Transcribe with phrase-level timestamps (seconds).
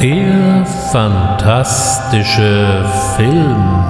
[0.00, 3.84] Der fantastische Film.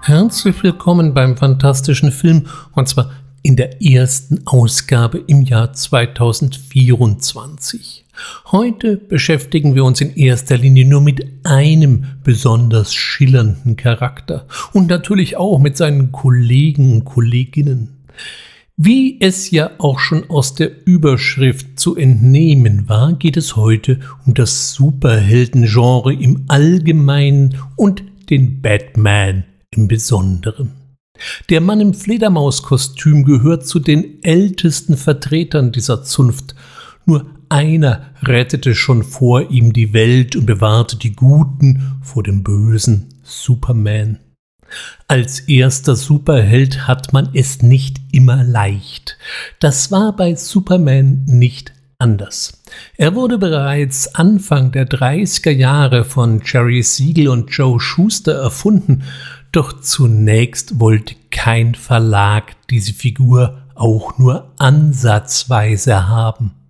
[0.00, 3.10] Herzlich willkommen beim fantastischen Film und zwar
[3.42, 8.03] in der ersten Ausgabe im Jahr 2024.
[8.54, 15.36] Heute beschäftigen wir uns in erster Linie nur mit einem besonders schillernden Charakter und natürlich
[15.36, 18.04] auch mit seinen Kollegen und Kolleginnen.
[18.76, 24.34] Wie es ja auch schon aus der Überschrift zu entnehmen war, geht es heute um
[24.34, 30.70] das Superheldengenre im Allgemeinen und den Batman im Besonderen.
[31.50, 36.54] Der Mann im Fledermauskostüm gehört zu den ältesten Vertretern dieser Zunft.
[37.04, 43.08] Nur einer rettete schon vor ihm die Welt und bewahrte die Guten vor dem Bösen
[43.22, 44.18] Superman.
[45.08, 49.18] Als erster Superheld hat man es nicht immer leicht.
[49.60, 52.62] Das war bei Superman nicht anders.
[52.96, 59.04] Er wurde bereits Anfang der 30er Jahre von Jerry Siegel und Joe Schuster erfunden
[59.54, 66.63] doch zunächst wollte kein Verlag diese Figur auch nur ansatzweise haben.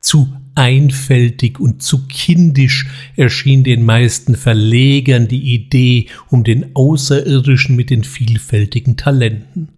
[0.00, 7.90] Zu einfältig und zu kindisch erschien den meisten Verlegern die Idee um den Außerirdischen mit
[7.90, 9.68] den vielfältigen Talenten.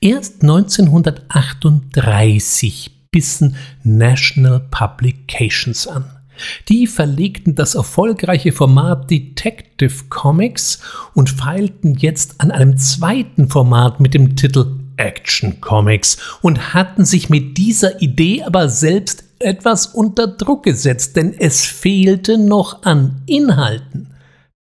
[0.00, 6.04] Erst 1938 bissen National Publications an.
[6.68, 10.80] Die verlegten das erfolgreiche Format Detective Comics
[11.14, 17.28] und feilten jetzt an einem zweiten Format mit dem Titel Action Comics und hatten sich
[17.28, 24.14] mit dieser Idee aber selbst etwas unter Druck gesetzt, denn es fehlte noch an Inhalten.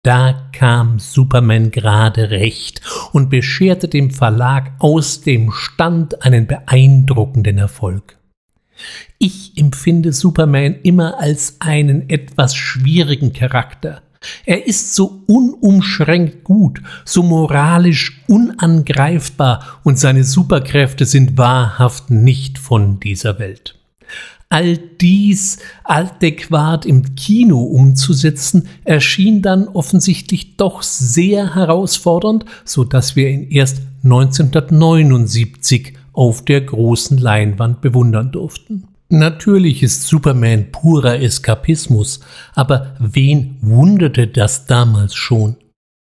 [0.04, 8.18] Da kam Superman gerade recht und bescherte dem Verlag aus dem Stand einen beeindruckenden Erfolg.
[9.18, 14.04] Ich empfinde Superman immer als einen etwas schwierigen Charakter.
[14.46, 23.00] Er ist so unumschränkt gut, so moralisch unangreifbar und seine Superkräfte sind wahrhaft nicht von
[23.00, 23.76] dieser Welt.
[24.56, 33.30] All dies adäquat im Kino umzusetzen, erschien dann offensichtlich doch sehr herausfordernd, so dass wir
[33.30, 38.88] ihn erst 1979 auf der großen Leinwand bewundern durften.
[39.10, 42.22] Natürlich ist Superman purer Eskapismus,
[42.54, 45.58] aber wen wunderte das damals schon?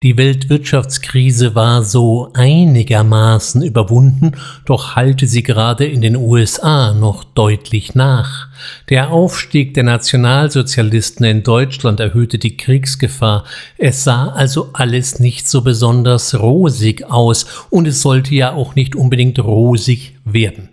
[0.02, 4.32] Die Weltwirtschaftskrise war so einigermaßen überwunden,
[4.64, 8.48] doch halte sie gerade in den USA noch deutlich nach.
[8.88, 13.44] Der Aufstieg der Nationalsozialisten in Deutschland erhöhte die Kriegsgefahr.
[13.78, 18.96] Es sah also alles nicht so besonders rosig aus und es sollte ja auch nicht
[18.96, 20.68] unbedingt rosig werden.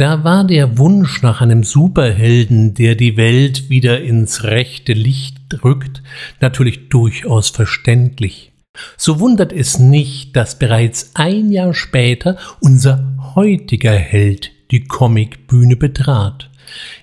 [0.00, 6.02] Da war der Wunsch nach einem Superhelden, der die Welt wieder ins rechte Licht drückt,
[6.40, 8.50] natürlich durchaus verständlich.
[8.96, 16.48] So wundert es nicht, dass bereits ein Jahr später unser heutiger Held die Comicbühne betrat.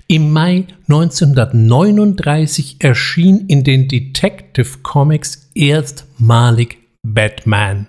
[0.07, 7.85] Im Mai 1939 erschien in den Detective Comics erstmalig Batman.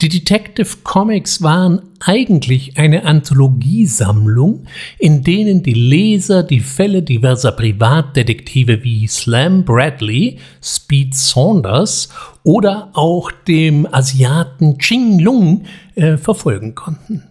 [0.00, 4.66] Die Detective Comics waren eigentlich eine Anthologiesammlung,
[4.98, 12.08] in denen die Leser die Fälle diverser Privatdetektive wie Slam Bradley, Speed Saunders
[12.42, 15.64] oder auch dem Asiaten Ching Lung
[15.94, 17.24] äh, verfolgen konnten.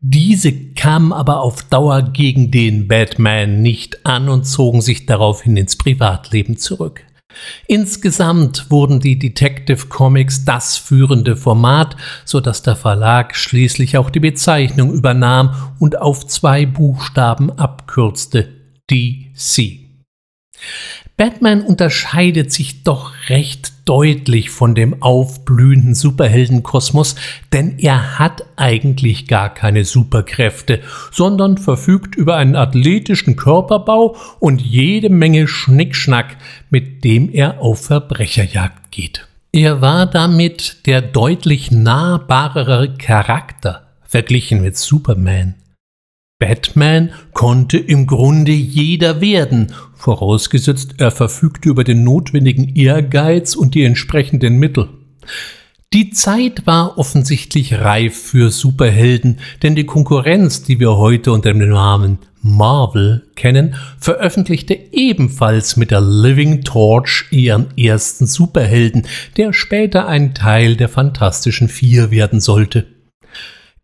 [0.00, 5.76] Diese kamen aber auf Dauer gegen den Batman nicht an und zogen sich daraufhin ins
[5.76, 7.04] Privatleben zurück.
[7.66, 14.20] Insgesamt wurden die Detective Comics das führende Format, so dass der Verlag schließlich auch die
[14.20, 18.48] Bezeichnung übernahm und auf zwei Buchstaben abkürzte
[18.90, 19.88] DC.
[21.18, 27.16] Batman unterscheidet sich doch recht deutlich von dem aufblühenden Superheldenkosmos,
[27.52, 30.78] denn er hat eigentlich gar keine Superkräfte,
[31.10, 36.36] sondern verfügt über einen athletischen Körperbau und jede Menge Schnickschnack,
[36.70, 39.26] mit dem er auf Verbrecherjagd geht.
[39.50, 45.56] Er war damit der deutlich nahbarere Charakter verglichen mit Superman.
[46.38, 53.82] Batman konnte im Grunde jeder werden, vorausgesetzt er verfügte über den notwendigen Ehrgeiz und die
[53.82, 54.88] entsprechenden Mittel.
[55.92, 61.66] Die Zeit war offensichtlich reif für Superhelden, denn die Konkurrenz, die wir heute unter dem
[61.68, 69.06] Namen Marvel kennen, veröffentlichte ebenfalls mit der Living Torch ihren ersten Superhelden,
[69.36, 72.86] der später ein Teil der Fantastischen Vier werden sollte.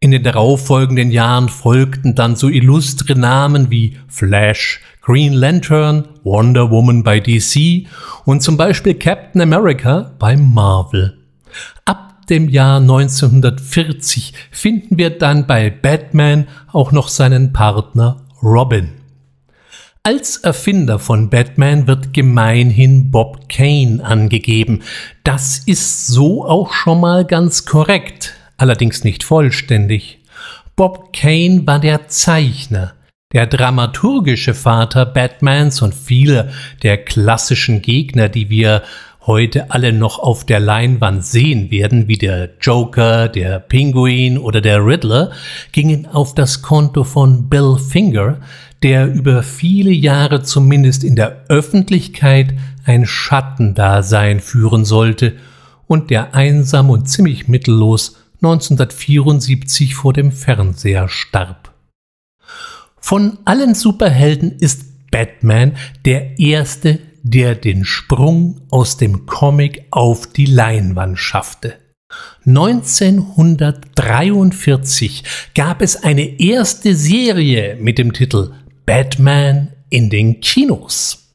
[0.04, 7.02] In den darauffolgenden Jahren folgten dann so illustre Namen wie Flash, Green Lantern, Wonder Woman
[7.02, 7.86] bei DC
[8.26, 11.16] und zum Beispiel Captain America bei Marvel.
[11.86, 18.90] Ab dem Jahr 1940 finden wir dann bei Batman auch noch seinen Partner Robin.
[20.02, 24.82] Als Erfinder von Batman wird gemeinhin Bob Kane angegeben.
[25.22, 30.20] Das ist so auch schon mal ganz korrekt, allerdings nicht vollständig.
[30.76, 32.94] Bob Kane war der Zeichner,
[33.32, 36.50] der dramaturgische Vater Batmans und viele
[36.82, 38.82] der klassischen Gegner, die wir
[39.26, 44.84] heute alle noch auf der Leinwand sehen werden, wie der Joker, der Pinguin oder der
[44.84, 45.32] Riddler,
[45.72, 48.40] gingen auf das Konto von Bill Finger,
[48.82, 52.54] der über viele Jahre zumindest in der Öffentlichkeit
[52.84, 55.34] ein Schattendasein führen sollte
[55.86, 61.72] und der einsam und ziemlich mittellos 1974 vor dem Fernseher starb.
[63.00, 70.44] Von allen Superhelden ist Batman der erste, der den Sprung aus dem Comic auf die
[70.44, 71.78] Leinwand schaffte.
[72.46, 75.24] 1943
[75.54, 78.52] gab es eine erste Serie mit dem Titel
[78.84, 81.32] Batman in den Kinos.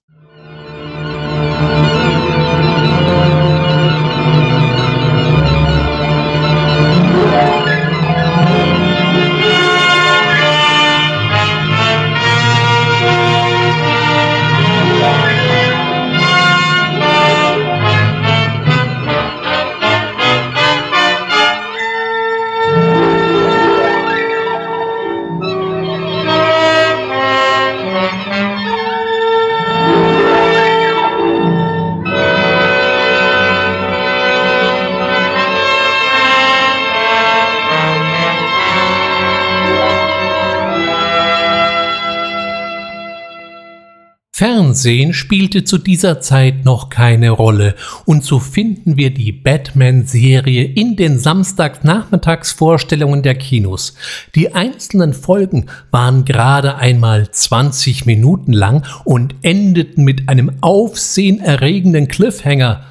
[44.40, 47.76] Fernsehen spielte zu dieser Zeit noch keine Rolle
[48.06, 53.96] und so finden wir die Batman-Serie in den Samstagnachmittagsvorstellungen der Kinos.
[54.36, 62.86] Die einzelnen Folgen waren gerade einmal 20 Minuten lang und endeten mit einem aufsehenerregenden Cliffhanger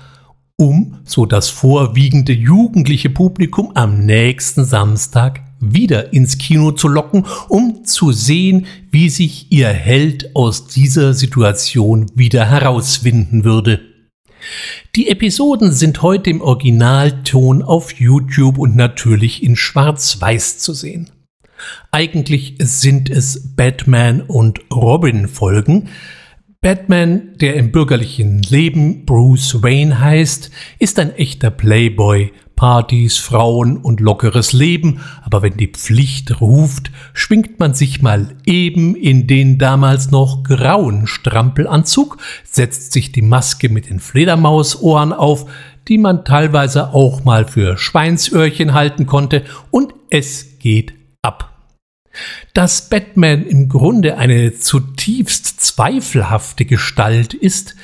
[0.57, 7.85] um so das vorwiegende jugendliche Publikum am nächsten Samstag wieder ins Kino zu locken, um
[7.85, 13.81] zu sehen, wie sich ihr Held aus dieser Situation wieder herauswinden würde.
[14.95, 21.11] Die Episoden sind heute im Originalton auf YouTube und natürlich in Schwarz-Weiß zu sehen.
[21.91, 25.89] Eigentlich sind es Batman und Robin Folgen,
[26.61, 30.51] Batman, der im bürgerlichen Leben Bruce Wayne heißt,
[30.81, 37.61] ist ein echter Playboy, Partys, Frauen und lockeres Leben, aber wenn die Pflicht ruft, schwingt
[37.61, 43.89] man sich mal eben in den damals noch grauen Strampelanzug, setzt sich die Maske mit
[43.89, 45.47] den Fledermausohren auf,
[45.87, 51.58] die man teilweise auch mal für Schweinsöhrchen halten konnte, und es geht ab.
[52.55, 57.77] Dass Batman im Grunde eine zutiefst zweifelhafte Gestalt ist,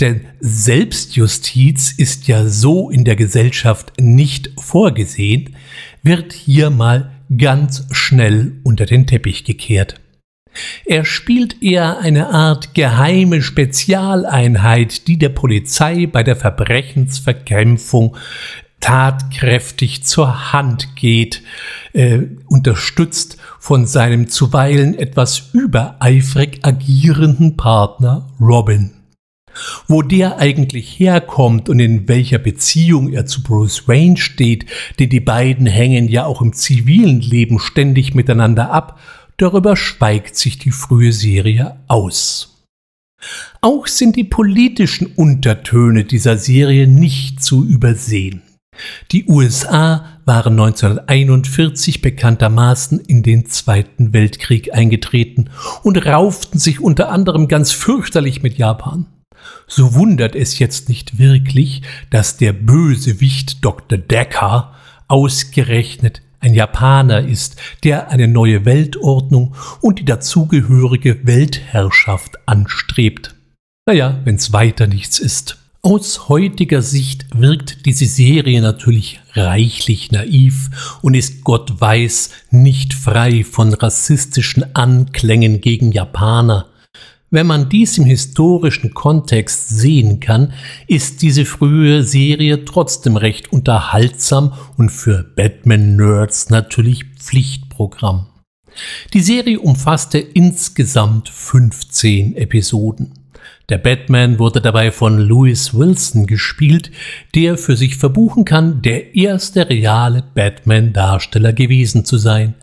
[0.00, 5.56] denn Selbstjustiz ist ja so in der Gesellschaft nicht vorgesehen,
[6.02, 10.00] wird hier mal ganz schnell unter den Teppich gekehrt.
[10.84, 18.16] Er spielt eher eine Art geheime Spezialeinheit, die der Polizei bei der Verbrechensverkämpfung
[18.80, 21.42] tatkräftig zur Hand geht,
[21.92, 28.90] äh, unterstützt von seinem zuweilen etwas übereifrig agierenden Partner Robin.
[29.86, 34.64] Wo der eigentlich herkommt und in welcher Beziehung er zu Bruce Wayne steht,
[34.98, 38.98] denn die beiden hängen ja auch im zivilen Leben ständig miteinander ab,
[39.36, 42.64] darüber schweigt sich die frühe Serie aus.
[43.60, 48.42] Auch sind die politischen Untertöne dieser Serie nicht zu übersehen.
[49.12, 55.50] Die USA waren 1941 bekanntermaßen in den Zweiten Weltkrieg eingetreten
[55.82, 59.06] und rauften sich unter anderem ganz fürchterlich mit Japan.
[59.66, 63.98] So wundert es jetzt nicht wirklich, dass der Bösewicht Dr.
[63.98, 64.74] Decker
[65.08, 73.34] ausgerechnet ein Japaner ist, der eine neue Weltordnung und die dazugehörige Weltherrschaft anstrebt.
[73.86, 75.59] Naja, wenn's weiter nichts ist.
[75.82, 83.44] Aus heutiger Sicht wirkt diese Serie natürlich reichlich naiv und ist Gott weiß nicht frei
[83.44, 86.68] von rassistischen Anklängen gegen Japaner.
[87.30, 90.52] Wenn man dies im historischen Kontext sehen kann,
[90.86, 98.26] ist diese frühe Serie trotzdem recht unterhaltsam und für Batman-Nerds natürlich Pflichtprogramm.
[99.14, 103.19] Die Serie umfasste insgesamt 15 Episoden.
[103.70, 106.90] Der Batman wurde dabei von Louis Wilson gespielt,
[107.36, 112.54] der für sich verbuchen kann, der erste reale Batman-Darsteller gewesen zu sein.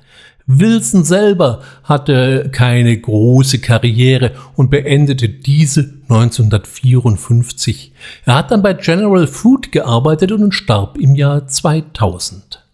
[0.48, 7.94] Wilson selber hatte keine große Karriere und beendete diese 1954.
[8.26, 12.66] Er hat dann bei General Food gearbeitet und starb im Jahr 2000.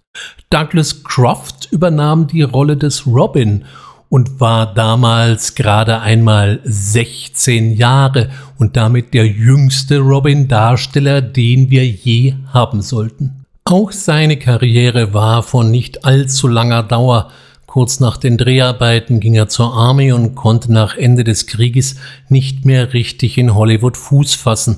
[0.49, 3.65] Douglas Croft übernahm die Rolle des Robin
[4.13, 8.29] und war damals gerade einmal 16 Jahre
[8.59, 13.43] und damit der jüngste Robin-Darsteller, den wir je haben sollten.
[13.63, 17.31] Auch seine Karriere war von nicht allzu langer Dauer.
[17.65, 21.95] Kurz nach den Dreharbeiten ging er zur Armee und konnte nach Ende des Krieges
[22.29, 24.77] nicht mehr richtig in Hollywood Fuß fassen.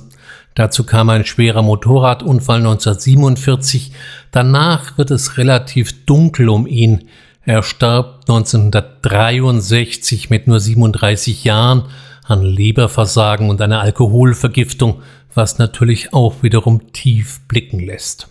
[0.54, 3.92] Dazu kam ein schwerer Motorradunfall 1947.
[4.30, 7.10] Danach wird es relativ dunkel um ihn.
[7.46, 11.84] Er starb 1963 mit nur 37 Jahren
[12.24, 15.00] an Leberversagen und einer Alkoholvergiftung,
[15.32, 18.26] was natürlich auch wiederum tief blicken lässt.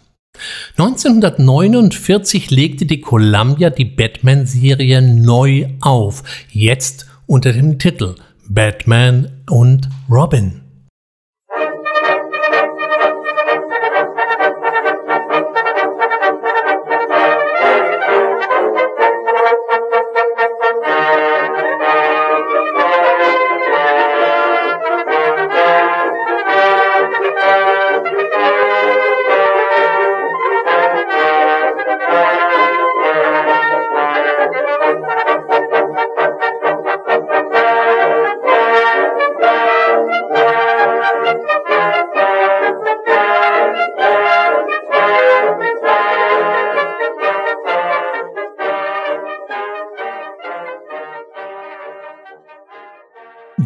[0.77, 8.15] 1949 legte die Columbia die Batman-Serie neu auf, jetzt unter dem Titel
[8.50, 10.64] Batman und Robin.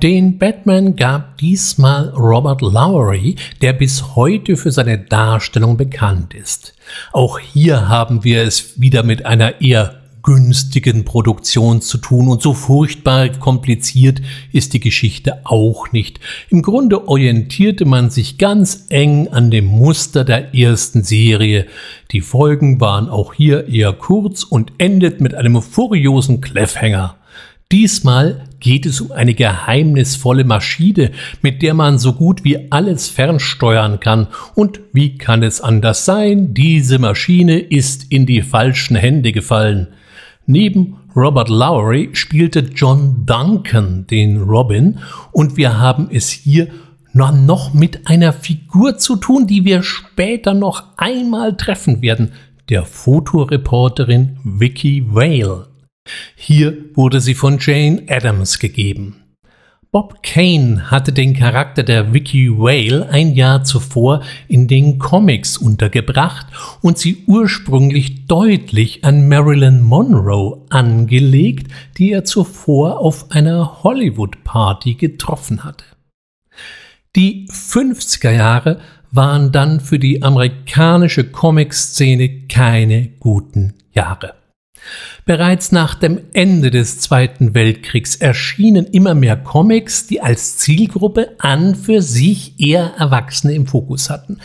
[0.02, 6.74] Den Batman gab diesmal Robert Lowery, der bis heute für seine Darstellung bekannt ist.
[7.12, 12.54] Auch hier haben wir es wieder mit einer eher günstigen Produktion zu tun und so
[12.54, 14.22] furchtbar kompliziert
[14.54, 16.22] ist die Geschichte auch nicht.
[16.50, 21.66] Im Grunde orientierte man sich ganz eng an dem Muster der ersten Serie.
[22.12, 27.19] Die Folgen waren auch hier eher kurz und endet mit einem furiosen Cliffhanger.
[27.72, 31.12] Diesmal geht es um eine geheimnisvolle Maschine,
[31.44, 34.26] mit der man so gut wie alles fernsteuern kann.
[34.56, 36.56] Und wie kann es anders sein?
[36.56, 39.90] Diese Maschine ist in die falschen Hände gefallen.
[40.48, 44.98] Neben Robert Lowry spielte John Duncan den Robin
[45.32, 46.70] und wir haben es hier
[47.14, 52.32] noch mit einer Figur zu tun, die wir später noch einmal treffen werden,
[52.70, 55.69] der Fotoreporterin Vicky Vale.
[56.36, 59.24] Hier wurde sie von Jane Addams gegeben.
[59.92, 66.46] Bob Kane hatte den Charakter der Vicky Whale ein Jahr zuvor in den Comics untergebracht
[66.82, 75.64] und sie ursprünglich deutlich an Marilyn Monroe angelegt, die er zuvor auf einer Hollywood-Party getroffen
[75.64, 75.86] hatte.
[77.16, 78.80] Die 50er Jahre
[79.12, 84.39] waren dann für die amerikanische Comic-Szene keine guten Jahre.
[85.26, 91.76] Bereits nach dem Ende des Zweiten Weltkriegs erschienen immer mehr Comics, die als Zielgruppe an
[91.76, 94.40] für sich eher Erwachsene im Fokus hatten.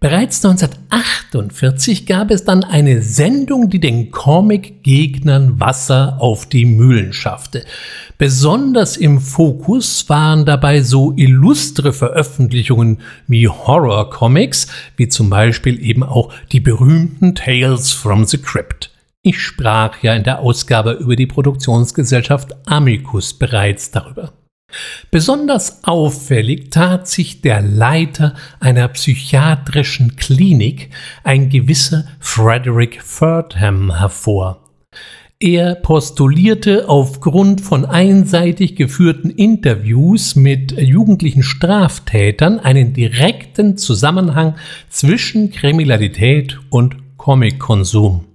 [0.00, 7.66] Bereits 1948 gab es dann eine Sendung, die den Comic-Gegnern Wasser auf die Mühlen schaffte.
[8.16, 16.32] Besonders im Fokus waren dabei so illustre Veröffentlichungen wie Horror-Comics, wie zum Beispiel eben auch
[16.50, 18.89] die berühmten Tales from the Crypt.
[19.22, 24.32] Ich sprach ja in der Ausgabe über die Produktionsgesellschaft Amicus bereits darüber.
[25.10, 30.90] Besonders auffällig tat sich der Leiter einer psychiatrischen Klinik,
[31.22, 34.68] ein gewisser Frederick Furdham, hervor.
[35.38, 44.56] Er postulierte aufgrund von einseitig geführten Interviews mit jugendlichen Straftätern einen direkten Zusammenhang
[44.90, 48.29] zwischen Kriminalität und Comic-Konsum.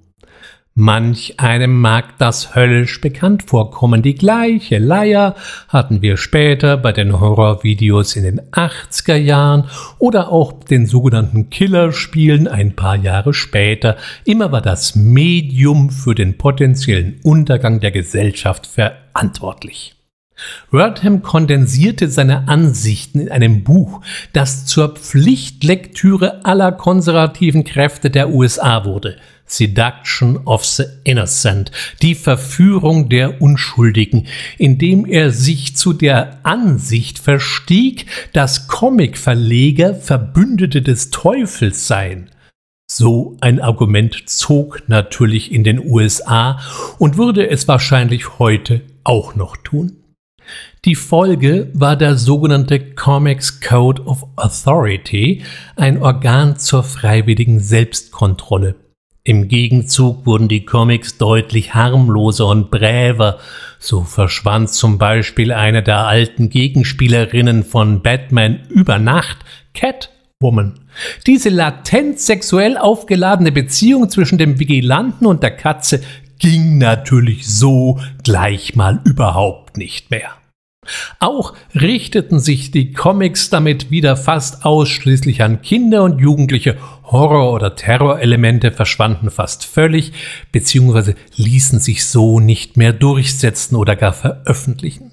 [0.78, 4.02] Manch einem mag das höllisch bekannt vorkommen.
[4.02, 5.36] Die gleiche Leier
[5.70, 12.50] hatten wir später bei den Horrorvideos in den 80er Jahren oder auch den sogenannten Killerspielen
[12.50, 13.96] ein paar Jahre später.
[14.26, 19.96] Immer war das Medium für den potenziellen Untergang der Gesellschaft verantwortlich.
[20.72, 24.02] Wordham kondensierte seine Ansichten in einem Buch,
[24.34, 29.16] das zur Pflichtlektüre aller konservativen Kräfte der USA wurde.
[29.46, 31.72] Seduction of the Innocent,
[32.02, 41.10] die Verführung der Unschuldigen, indem er sich zu der Ansicht verstieg, dass Comicverleger Verbündete des
[41.10, 42.30] Teufels seien.
[42.88, 46.60] So ein Argument zog natürlich in den USA
[47.00, 49.98] und würde es wahrscheinlich heute auch noch tun.
[50.86, 55.44] Die Folge war der sogenannte Comics Code of Authority,
[55.76, 58.76] ein Organ zur freiwilligen Selbstkontrolle.
[59.28, 63.40] Im Gegenzug wurden die Comics deutlich harmloser und bräver.
[63.80, 69.40] So verschwand zum Beispiel eine der alten Gegenspielerinnen von Batman über Nacht,
[69.74, 70.76] Catwoman.
[71.26, 76.02] Diese latent sexuell aufgeladene Beziehung zwischen dem Vigilanten und der Katze
[76.38, 80.34] ging natürlich so gleich mal überhaupt nicht mehr.
[81.20, 86.78] Auch richteten sich die Comics damit wieder fast ausschließlich an Kinder und Jugendliche.
[87.04, 90.14] Horror- oder Terrorelemente verschwanden fast völlig,
[90.52, 95.12] beziehungsweise ließen sich so nicht mehr durchsetzen oder gar veröffentlichen.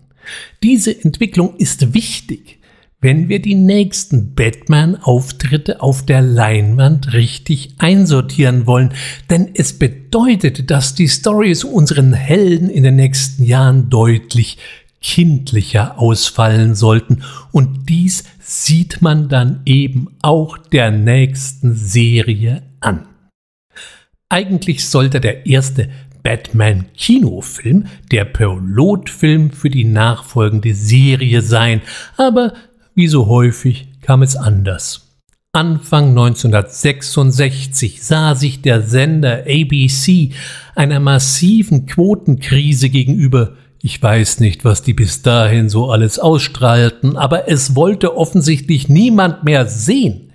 [0.62, 2.58] Diese Entwicklung ist wichtig,
[3.02, 8.94] wenn wir die nächsten Batman-Auftritte auf der Leinwand richtig einsortieren wollen,
[9.28, 14.56] denn es bedeutet, dass die Stories unseren Helden in den nächsten Jahren deutlich
[15.02, 17.22] kindlicher ausfallen sollten.
[17.50, 23.06] Und dies sieht man dann eben auch der nächsten Serie an.
[24.28, 25.90] Eigentlich sollte der erste
[26.22, 31.82] Batman-Kinofilm der Pilotfilm für die nachfolgende Serie sein,
[32.16, 32.54] aber
[32.94, 35.08] wie so häufig kam es anders.
[35.54, 40.30] Anfang 1966 sah sich der Sender ABC
[40.74, 47.48] einer massiven Quotenkrise gegenüber, ich weiß nicht, was die bis dahin so alles ausstrahlten, aber
[47.48, 50.28] es wollte offensichtlich niemand mehr sehen.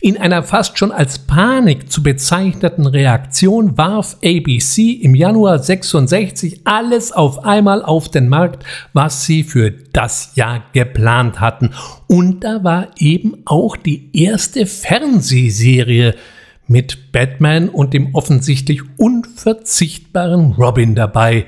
[0.00, 7.10] In einer fast schon als Panik zu bezeichneten Reaktion warf ABC im Januar 66 alles
[7.10, 11.70] auf einmal auf den Markt, was sie für das Jahr geplant hatten.
[12.06, 16.14] Und da war eben auch die erste Fernsehserie
[16.68, 21.46] mit Batman und dem offensichtlich unverzichtbaren Robin dabei.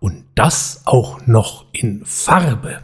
[0.00, 2.80] Und das auch noch in Farbe.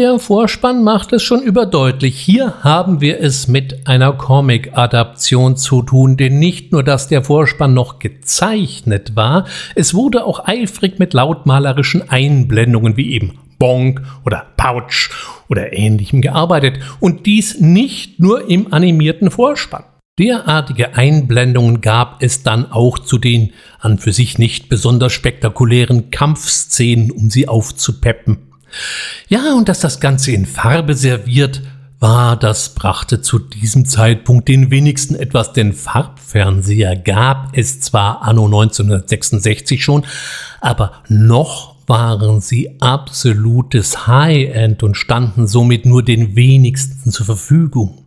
[0.00, 2.18] Der Vorspann macht es schon überdeutlich.
[2.18, 7.74] Hier haben wir es mit einer Comic-Adaption zu tun, denn nicht nur, dass der Vorspann
[7.74, 15.10] noch gezeichnet war, es wurde auch eifrig mit lautmalerischen Einblendungen wie eben Bonk oder Pouch
[15.50, 19.84] oder ähnlichem gearbeitet und dies nicht nur im animierten Vorspann.
[20.18, 27.10] Derartige Einblendungen gab es dann auch zu den an für sich nicht besonders spektakulären Kampfszenen,
[27.10, 28.49] um sie aufzupeppen.
[29.28, 31.62] Ja, und dass das Ganze in Farbe serviert
[31.98, 38.46] war, das brachte zu diesem Zeitpunkt den wenigsten etwas, denn Farbfernseher gab es zwar anno
[38.46, 40.04] 1966 schon,
[40.60, 48.06] aber noch waren sie absolutes High-End und standen somit nur den wenigsten zur Verfügung.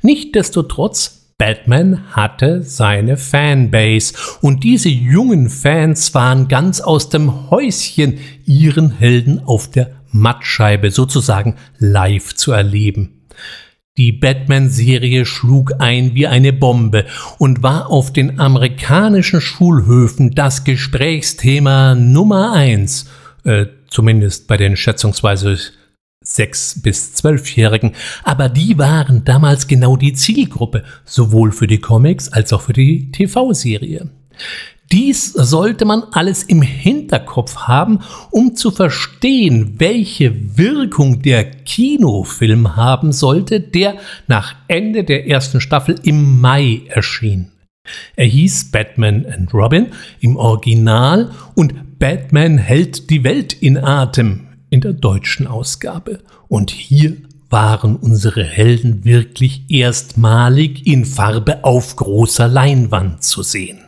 [0.00, 8.92] Nichtsdestotrotz Batman hatte seine Fanbase und diese jungen Fans waren ganz aus dem Häuschen, ihren
[8.92, 13.24] Helden auf der Mattscheibe sozusagen live zu erleben.
[13.96, 17.06] Die Batman-Serie schlug ein wie eine Bombe
[17.38, 23.10] und war auf den amerikanischen Schulhöfen das Gesprächsthema Nummer eins,
[23.42, 25.58] äh, zumindest bei den schätzungsweise
[26.22, 27.92] sechs bis zwölfjährigen,
[28.24, 33.10] aber die waren damals genau die Zielgruppe, sowohl für die Comics als auch für die
[33.12, 34.08] TV-Serie.
[34.92, 43.12] Dies sollte man alles im Hinterkopf haben, um zu verstehen, welche Wirkung der Kinofilm haben
[43.12, 47.52] sollte, der nach Ende der ersten Staffel im Mai erschien.
[48.16, 49.88] Er hieß Batman and Robin
[50.20, 56.20] im Original und Batman hält die Welt in Atem in der deutschen Ausgabe.
[56.48, 57.18] Und hier
[57.50, 63.80] waren unsere Helden wirklich erstmalig in Farbe auf großer Leinwand zu sehen.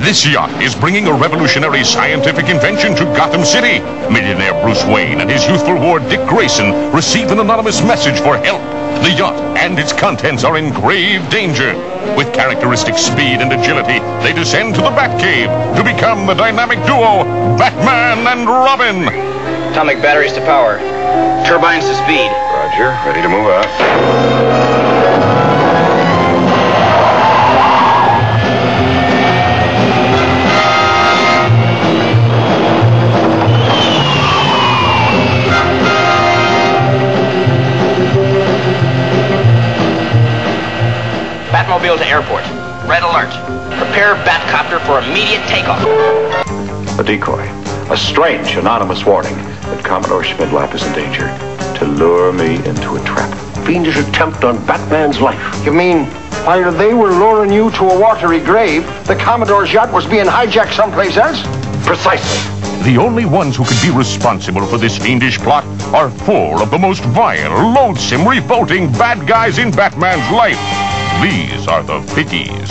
[0.00, 3.80] This yacht is bringing a revolutionary scientific invention to Gotham City.
[4.10, 8.62] Millionaire Bruce Wayne and his youthful ward Dick Grayson receive an anonymous message for help.
[9.02, 11.74] The yacht and its contents are in grave danger.
[12.16, 17.24] With characteristic speed and agility, they descend to the Batcave to become the dynamic duo
[17.58, 19.35] Batman and Robin.
[19.76, 20.78] Atomic batteries to power.
[21.44, 22.32] Turbines to speed.
[22.32, 22.96] Roger.
[23.04, 23.66] Ready to move out.
[41.52, 42.44] Batmobile to airport.
[42.88, 43.28] Red alert.
[43.76, 45.84] Prepare Batcopter for immediate takeoff.
[46.98, 47.65] A decoy.
[47.88, 51.28] A strange, anonymous warning that Commodore Schmidlap is in danger.
[51.78, 53.32] To lure me into a trap.
[53.64, 55.64] Fiendish attempt on Batman's life.
[55.64, 56.06] You mean
[56.44, 60.74] while they were luring you to a watery grave, the Commodore's yacht was being hijacked
[60.74, 61.40] someplace else?
[61.86, 62.56] Precisely.
[62.82, 66.78] The only ones who could be responsible for this fiendish plot are four of the
[66.78, 70.58] most vile, loathsome, revolting bad guys in Batman's life.
[71.22, 72.66] These are the Pickies.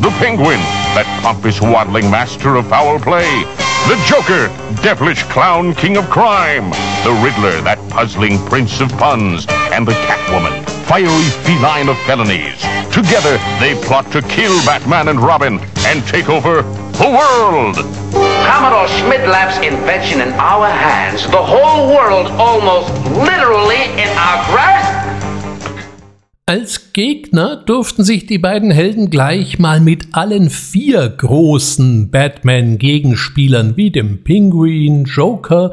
[0.00, 0.60] The Penguin,
[0.96, 3.44] that pompous waddling master of foul play.
[3.84, 4.48] The Joker,
[4.82, 6.70] devilish clown king of crime.
[7.04, 9.44] The Riddler, that puzzling prince of puns.
[9.76, 12.56] And the Catwoman, fiery feline of felonies.
[12.90, 16.62] Together, they plot to kill Batman and Robin and take over
[16.96, 17.76] the world.
[18.48, 21.24] Commodore Schmidlap's invention in our hands.
[21.24, 25.23] The whole world almost literally in our grasp.
[26.46, 33.90] Als Gegner durften sich die beiden Helden gleich mal mit allen vier großen Batman-Gegenspielern wie
[33.90, 35.72] dem Penguin, Joker,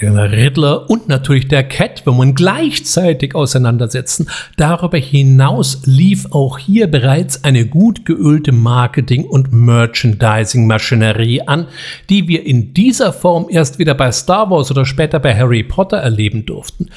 [0.00, 4.30] dem Riddler und natürlich der Catwoman gleichzeitig auseinandersetzen.
[4.56, 11.66] Darüber hinaus lief auch hier bereits eine gut geölte Marketing- und Merchandising-Maschinerie an,
[12.08, 15.98] die wir in dieser Form erst wieder bei Star Wars oder später bei Harry Potter
[15.98, 16.88] erleben durften.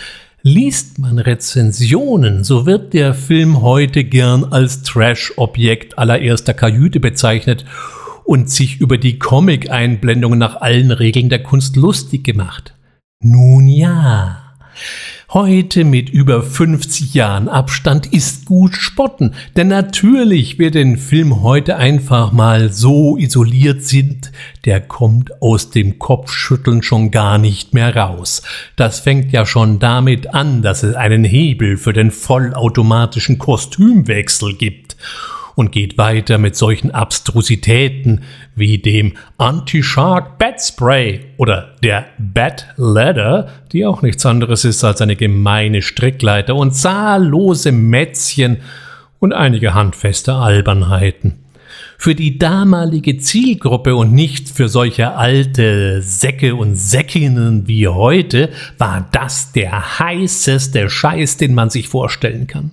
[0.50, 7.66] Liest man Rezensionen, so wird der Film heute gern als Trash-Objekt allererster Kajüte bezeichnet
[8.24, 12.74] und sich über die Comic-Einblendungen nach allen Regeln der Kunst lustig gemacht.
[13.20, 14.56] Nun ja.
[15.34, 21.76] Heute mit über 50 Jahren Abstand ist gut spotten, denn natürlich wer den Film heute
[21.76, 24.32] einfach mal so isoliert sind,
[24.64, 28.42] der kommt aus dem Kopfschütteln schon gar nicht mehr raus.
[28.78, 34.96] Das fängt ja schon damit an, dass es einen Hebel für den vollautomatischen Kostümwechsel gibt
[35.56, 38.22] und geht weiter mit solchen Abstrusitäten
[38.58, 45.00] wie dem Anti-Shark Bat Spray oder der Bat Ladder, die auch nichts anderes ist als
[45.02, 48.58] eine gemeine Strickleiter und zahllose Mätzchen
[49.20, 51.47] und einige handfeste Albernheiten.
[52.00, 59.10] Für die damalige Zielgruppe und nicht für solche alte Säcke und Säckinnen wie heute war
[59.12, 62.72] das der heißeste Scheiß, den man sich vorstellen kann.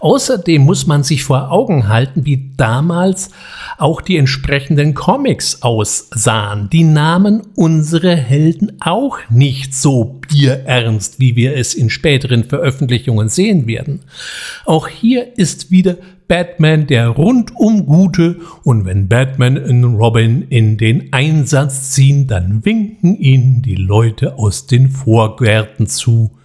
[0.00, 3.30] Außerdem muss man sich vor Augen halten, wie damals
[3.78, 6.68] auch die entsprechenden Comics aussahen.
[6.70, 13.66] Die nahmen unsere Helden auch nicht so bierernst, wie wir es in späteren Veröffentlichungen sehen
[13.66, 14.00] werden.
[14.64, 15.96] Auch hier ist wieder
[16.28, 23.16] Batman der rundum Gute und wenn Batman und Robin in den Einsatz ziehen, dann winken
[23.16, 26.36] ihnen die Leute aus den Vorgärten zu.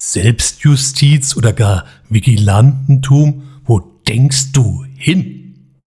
[0.00, 3.42] Selbstjustiz oder gar Vigilantentum?
[3.64, 5.80] Wo denkst du hin?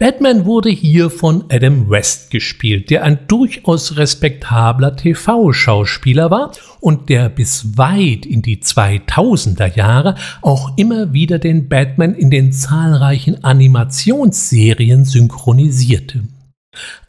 [0.00, 7.28] Batman wurde hier von Adam West gespielt, der ein durchaus respektabler TV-Schauspieler war und der
[7.28, 15.04] bis weit in die 2000er Jahre auch immer wieder den Batman in den zahlreichen Animationsserien
[15.04, 16.22] synchronisierte.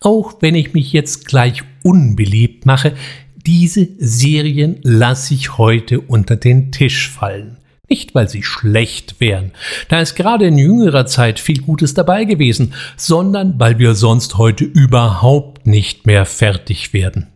[0.01, 2.91] Auch wenn ich mich jetzt gleich unbeliebt mache,
[3.45, 7.55] diese Serien lasse ich heute unter den Tisch fallen.
[7.91, 9.51] Nicht, weil sie schlecht wären,
[9.89, 14.63] da ist gerade in jüngerer Zeit viel Gutes dabei gewesen, sondern weil wir sonst heute
[14.63, 17.27] überhaupt nicht mehr fertig werden.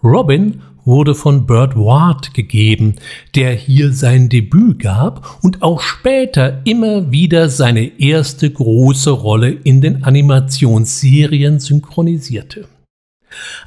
[0.00, 2.94] Robin wurde von Burt Ward gegeben,
[3.34, 9.80] der hier sein Debüt gab und auch später immer wieder seine erste große Rolle in
[9.80, 12.68] den Animationsserien synchronisierte.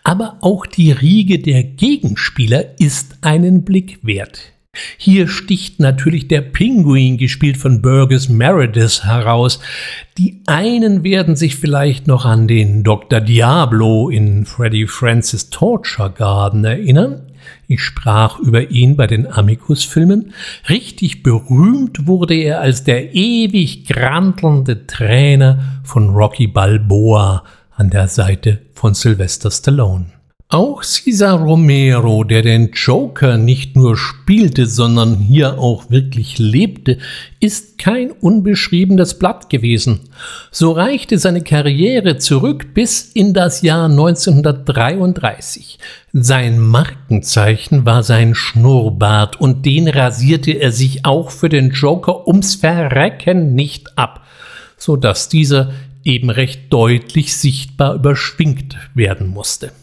[0.05, 4.53] Aber auch die Riege der Gegenspieler ist einen Blick wert.
[4.97, 9.59] Hier sticht natürlich der Pinguin, gespielt von Burgess Meredith, heraus.
[10.17, 13.21] Die einen werden sich vielleicht noch an den Dr.
[13.21, 17.21] Diablo in Freddy Francis Torture Garden erinnern.
[17.67, 20.33] Ich sprach über ihn bei den Amicus-Filmen.
[20.69, 27.43] Richtig berühmt wurde er als der ewig grantelnde Trainer von Rocky Balboa
[27.75, 30.16] an der Seite von Sylvester Stallone.
[30.49, 36.99] Auch Cesar Romero, der den Joker nicht nur spielte, sondern hier auch wirklich lebte,
[37.41, 40.09] ist kein unbeschriebenes Blatt gewesen.
[40.49, 45.79] So reichte seine Karriere zurück bis in das Jahr 1933.
[46.13, 52.55] Sein Markenzeichen war sein Schnurrbart und den rasierte er sich auch für den Joker ums
[52.55, 54.25] Verrecken nicht ab,
[54.77, 55.73] so dass dieser
[56.05, 59.73] eben recht deutlich sichtbar überschwingt werden musste.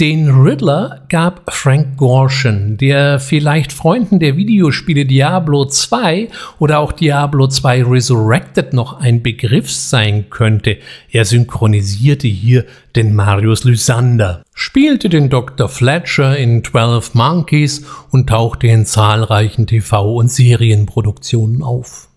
[0.00, 7.46] Den Riddler gab Frank Gorshin, der vielleicht Freunden der Videospiele Diablo 2 oder auch Diablo
[7.46, 10.78] 2 Resurrected noch ein Begriff sein könnte.
[11.10, 12.64] Er synchronisierte hier
[12.96, 15.68] den Marius Lysander, spielte den Dr.
[15.68, 22.08] Fletcher in 12 Monkeys und tauchte in zahlreichen TV- und Serienproduktionen auf.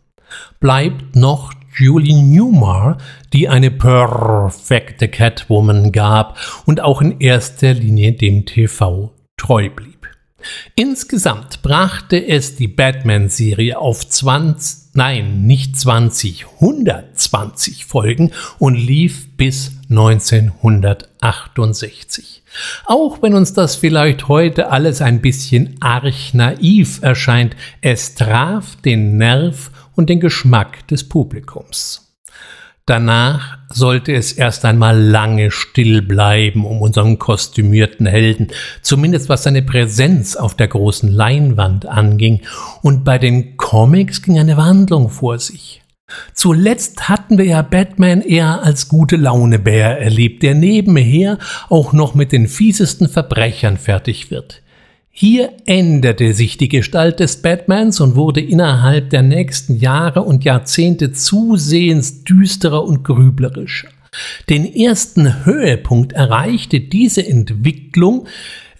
[0.62, 2.98] Bleibt noch Julie Newmar,
[3.34, 9.96] die eine perfekte Catwoman gab und auch in erster Linie dem TV treu blieb.
[10.76, 19.72] Insgesamt brachte es die Batman-Serie auf 20, nein, nicht 20, 120 Folgen und lief bis
[19.90, 22.44] 1968.
[22.86, 29.18] Auch wenn uns das vielleicht heute alles ein bisschen arch naiv erscheint, es traf den
[29.18, 32.06] Nerv und den Geschmack des Publikums.
[32.88, 38.50] Danach sollte es erst einmal lange still bleiben um unseren kostümierten Helden,
[38.84, 42.42] zumindest was seine Präsenz auf der großen Leinwand anging,
[42.84, 45.82] und bei den Comics ging eine Wandlung vor sich.
[46.36, 52.32] Zuletzt hatten wir ja Batman eher als gute Launebär erlebt, der nebenher auch noch mit
[52.32, 54.62] den fiesesten Verbrechern fertig wird.
[55.18, 61.14] Hier änderte sich die Gestalt des Batmans und wurde innerhalb der nächsten Jahre und Jahrzehnte
[61.14, 63.88] zusehends düsterer und grüblerischer.
[64.50, 68.28] Den ersten Höhepunkt erreichte diese Entwicklung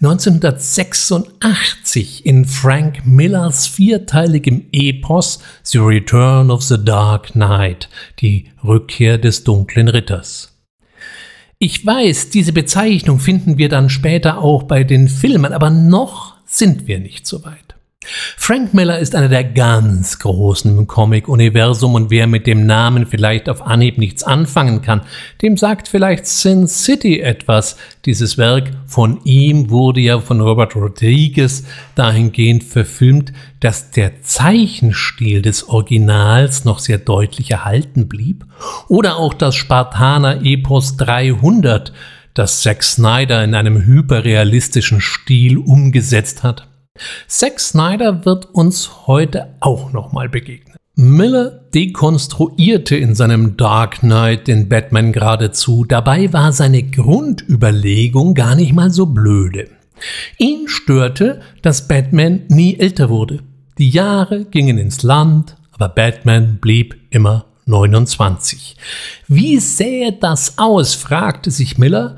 [0.02, 7.88] 1986 in Frank Millers vierteiligem Epos The Return of the Dark Knight,
[8.20, 10.54] die Rückkehr des dunklen Ritters.
[11.58, 16.86] Ich weiß, diese Bezeichnung finden wir dann später auch bei den Filmen, aber noch sind
[16.86, 17.65] wir nicht so weit.
[18.36, 23.48] Frank Miller ist einer der ganz Großen im Comic-Universum und wer mit dem Namen vielleicht
[23.48, 25.02] auf Anhieb nichts anfangen kann,
[25.42, 27.76] dem sagt vielleicht Sin City etwas.
[28.04, 31.64] Dieses Werk von ihm wurde ja von Robert Rodriguez
[31.94, 38.44] dahingehend verfilmt, dass der Zeichenstil des Originals noch sehr deutlich erhalten blieb.
[38.88, 41.92] Oder auch das Spartaner-Epos 300,
[42.34, 46.68] das Zack Snyder in einem hyperrealistischen Stil umgesetzt hat.
[47.28, 50.76] Zack Snyder wird uns heute auch nochmal begegnen.
[50.98, 55.84] Miller dekonstruierte in seinem Dark Knight den Batman geradezu.
[55.84, 59.68] Dabei war seine Grundüberlegung gar nicht mal so blöde.
[60.38, 63.40] Ihn störte, dass Batman nie älter wurde.
[63.76, 68.76] Die Jahre gingen ins Land, aber Batman blieb immer 29.
[69.28, 72.16] Wie sähe das aus, fragte sich Miller,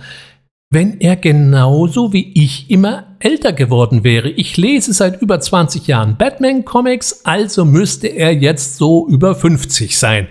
[0.70, 4.28] wenn er genauso wie ich immer älter geworden wäre.
[4.28, 10.28] Ich lese seit über 20 Jahren Batman-Comics, also müsste er jetzt so über 50 sein.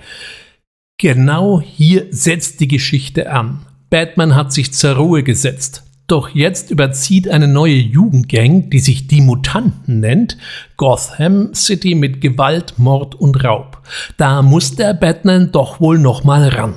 [0.99, 3.65] Genau hier setzt die Geschichte an.
[3.89, 5.83] Batman hat sich zur Ruhe gesetzt.
[6.07, 10.37] Doch jetzt überzieht eine neue Jugendgang, die sich die Mutanten nennt,
[10.77, 13.81] Gotham City mit Gewalt, Mord und Raub.
[14.15, 16.75] Da muss der Batman doch wohl nochmal ran.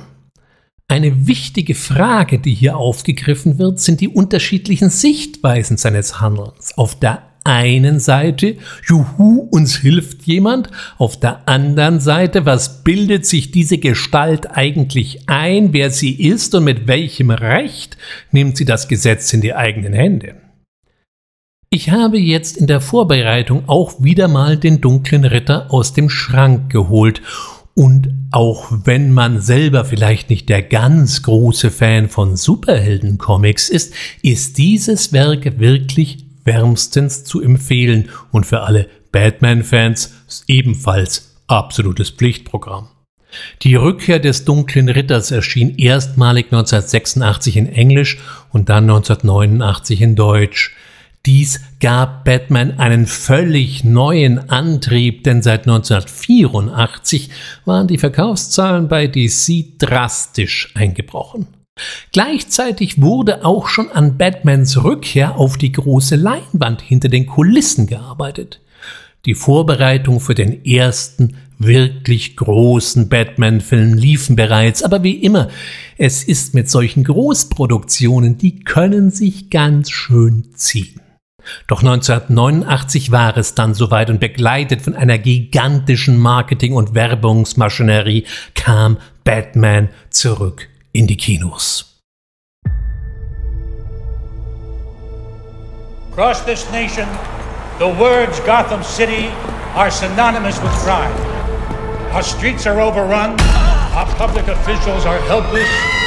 [0.91, 6.77] Eine wichtige Frage, die hier aufgegriffen wird, sind die unterschiedlichen Sichtweisen seines Handelns.
[6.77, 13.51] Auf der einen Seite, juhu, uns hilft jemand, auf der anderen Seite, was bildet sich
[13.51, 17.95] diese Gestalt eigentlich ein, wer sie ist und mit welchem Recht
[18.33, 20.35] nimmt sie das Gesetz in die eigenen Hände.
[21.69, 26.69] Ich habe jetzt in der Vorbereitung auch wieder mal den dunklen Ritter aus dem Schrank
[26.69, 27.21] geholt
[27.73, 34.57] Und auch wenn man selber vielleicht nicht der ganz große Fan von Superhelden-Comics ist, ist
[34.57, 40.13] dieses Werk wirklich wärmstens zu empfehlen und für alle Batman-Fans
[40.47, 42.89] ebenfalls absolutes Pflichtprogramm.
[43.61, 50.75] Die Rückkehr des dunklen Ritters erschien erstmalig 1986 in Englisch und dann 1989 in Deutsch.
[51.27, 57.29] Dies gab Batman einen völlig neuen Antrieb, denn seit 1984
[57.65, 61.47] waren die Verkaufszahlen bei DC drastisch eingebrochen.
[62.11, 68.59] Gleichzeitig wurde auch schon an Batmans Rückkehr auf die große Leinwand hinter den Kulissen gearbeitet.
[69.25, 75.49] Die Vorbereitung für den ersten wirklich großen Batman-Film liefen bereits, aber wie immer,
[75.99, 80.99] es ist mit solchen Großproduktionen, die können sich ganz schön ziehen.
[81.67, 88.25] Doch 1989 war es dann soweit und begleitet von einer gigantischen Marketing- und Werbungsmaschinerie
[88.55, 91.87] kam Batman zurück in die Kinos.
[96.11, 97.07] Across this nation,
[97.79, 99.29] the words Gotham City
[99.75, 101.13] are synonymous with crime.
[102.13, 103.39] Our streets are overrun,
[103.95, 106.00] our public officials are helpless.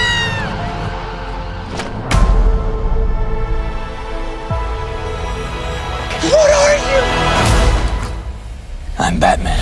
[8.96, 9.58] I'm Batman.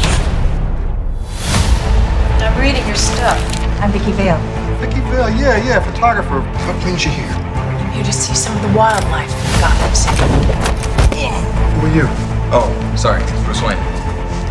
[2.45, 3.40] I'm reading your stuff.
[3.81, 4.37] I'm Vicky Vale.
[4.77, 6.42] Vicky Vale, yeah, yeah, photographer.
[6.68, 7.25] What brings you here?
[7.25, 10.21] I'm here to see some of the wildlife in Gotham City.
[11.81, 12.05] Who are you?
[12.53, 13.79] Oh, sorry, Bruce Wayne.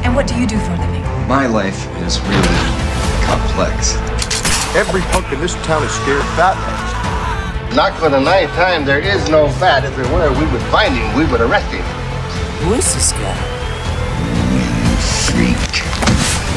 [0.01, 1.03] And what do you do for a living?
[1.27, 2.65] My life is really
[3.29, 3.93] complex.
[4.73, 7.75] Every punk in this town is scared of Batman.
[7.75, 9.85] Not for the ninth time, there is no bat.
[9.85, 11.85] If there were, we would find him, we would arrest him.
[12.65, 13.60] Who is this guy?
[15.21, 15.57] You freak.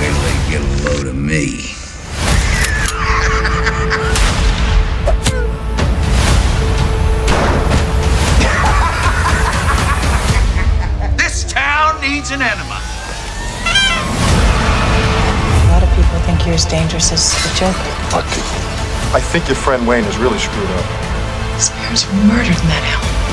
[0.01, 1.75] Wait till they get a load of me.
[11.17, 12.81] This town needs an enema.
[15.57, 17.77] A lot of people think you're as dangerous as the Joker.
[18.13, 18.41] Lucky.
[19.13, 20.85] I think your friend Wayne is really screwed up.
[21.55, 23.24] His parents were murdered in that alley.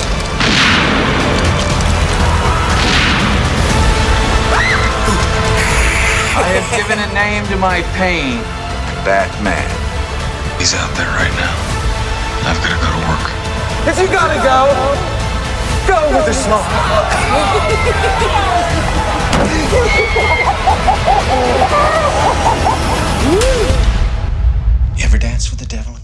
[6.61, 8.37] I have given a name to my pain
[9.01, 9.65] Batman.
[10.59, 11.57] He's out there right now.
[12.45, 13.25] I've got to go to work.
[13.89, 14.69] If you gotta go,
[15.89, 16.61] go with a smile.
[24.95, 26.00] You ever dance with the devil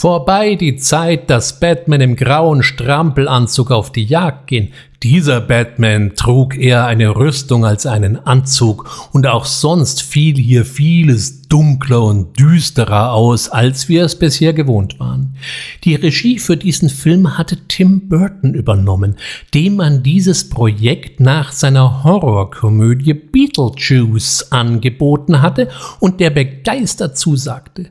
[0.00, 4.70] Vorbei die Zeit, dass Batman im grauen Strampelanzug auf die Jagd ging.
[5.02, 11.48] Dieser Batman trug eher eine Rüstung als einen Anzug und auch sonst fiel hier vieles
[11.48, 15.34] dunkler und düsterer aus, als wir es bisher gewohnt waren.
[15.82, 19.16] Die Regie für diesen Film hatte Tim Burton übernommen,
[19.52, 25.66] dem man dieses Projekt nach seiner Horrorkomödie Beetlejuice angeboten hatte
[25.98, 27.90] und der begeistert zusagte.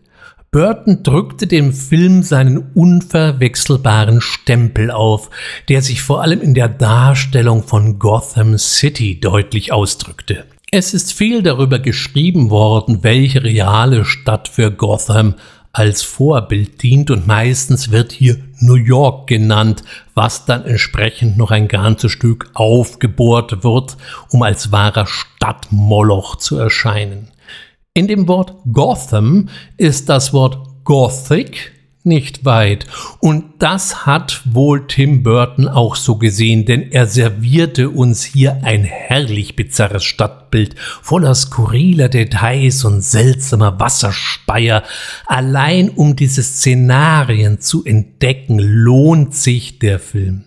[0.51, 5.29] Burton drückte dem Film seinen unverwechselbaren Stempel auf,
[5.67, 10.45] der sich vor allem in der Darstellung von Gotham City deutlich ausdrückte.
[10.71, 15.35] Es ist viel darüber geschrieben worden, welche reale Stadt für Gotham
[15.73, 19.83] als Vorbild dient und meistens wird hier New York genannt,
[20.15, 23.97] was dann entsprechend noch ein ganzes Stück aufgebohrt wird,
[24.31, 27.27] um als wahrer Stadtmoloch zu erscheinen.
[27.97, 31.71] In dem Wort Gotham ist das Wort Gothic
[32.03, 32.85] nicht weit.
[33.21, 38.83] Und das hat wohl Tim Burton auch so gesehen, denn er servierte uns hier ein
[38.83, 44.83] herrlich bizarres Stadtbild voller skurriler Details und seltsamer Wasserspeier.
[45.25, 50.46] Allein um diese Szenarien zu entdecken, lohnt sich der Film.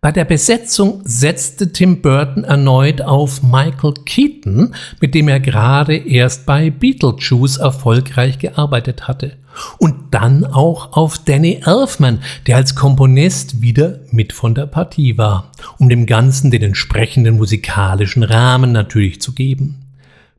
[0.00, 6.46] Bei der Besetzung setzte Tim Burton erneut auf Michael Keaton, mit dem er gerade erst
[6.46, 9.32] bei Beetlejuice erfolgreich gearbeitet hatte.
[9.78, 15.50] Und dann auch auf Danny Elfman, der als Komponist wieder mit von der Partie war,
[15.78, 19.80] um dem Ganzen den entsprechenden musikalischen Rahmen natürlich zu geben.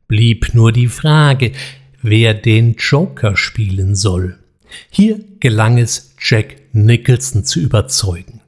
[0.08, 1.52] Blieb nur die Frage,
[2.00, 4.38] wer den Joker spielen soll.
[4.88, 8.39] Hier gelang es Jack Nicholson zu überzeugen.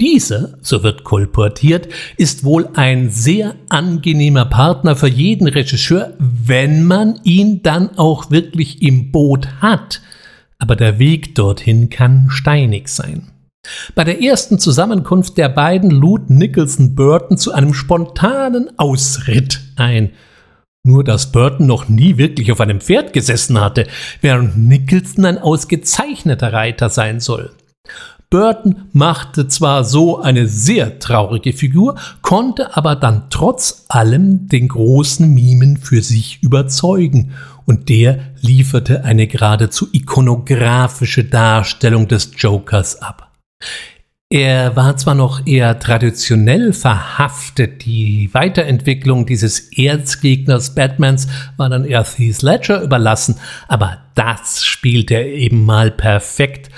[0.00, 7.18] Dieser, so wird kolportiert, ist wohl ein sehr angenehmer Partner für jeden Regisseur, wenn man
[7.24, 10.00] ihn dann auch wirklich im Boot hat.
[10.60, 13.32] Aber der Weg dorthin kann steinig sein.
[13.96, 20.10] Bei der ersten Zusammenkunft der beiden lud Nicholson Burton zu einem spontanen Ausritt ein.
[20.84, 23.88] Nur dass Burton noch nie wirklich auf einem Pferd gesessen hatte,
[24.20, 27.50] während Nicholson ein ausgezeichneter Reiter sein soll.
[28.30, 35.32] Burton machte zwar so eine sehr traurige Figur, konnte aber dann trotz allem den großen
[35.32, 37.32] Mimen für sich überzeugen,
[37.64, 43.30] und der lieferte eine geradezu ikonografische Darstellung des Jokers ab.
[44.30, 52.04] Er war zwar noch eher traditionell verhaftet, die Weiterentwicklung dieses Erzgegners Batmans war dann eher
[52.04, 53.36] Heath Ledger überlassen,
[53.68, 56.70] aber das spielt er eben mal perfekt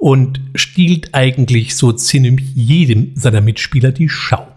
[0.00, 4.48] und stiehlt eigentlich so ziemlich jedem seiner Mitspieler die Schau.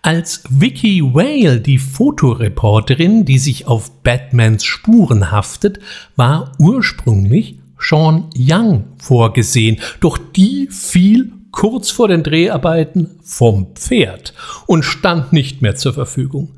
[0.00, 5.78] Als Vicky Whale, die Fotoreporterin, die sich auf Batmans Spuren haftet,
[6.16, 14.32] war ursprünglich Sean Young vorgesehen, doch die fiel kurz vor den Dreharbeiten vom Pferd
[14.66, 16.56] und stand nicht mehr zur Verfügung.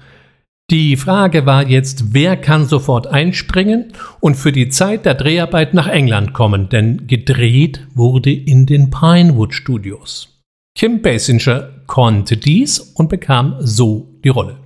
[0.71, 5.87] Die Frage war jetzt, wer kann sofort einspringen und für die Zeit der Dreharbeit nach
[5.87, 10.41] England kommen, denn gedreht wurde in den Pinewood Studios.
[10.75, 14.57] Kim Basinger konnte dies und bekam so die Rolle.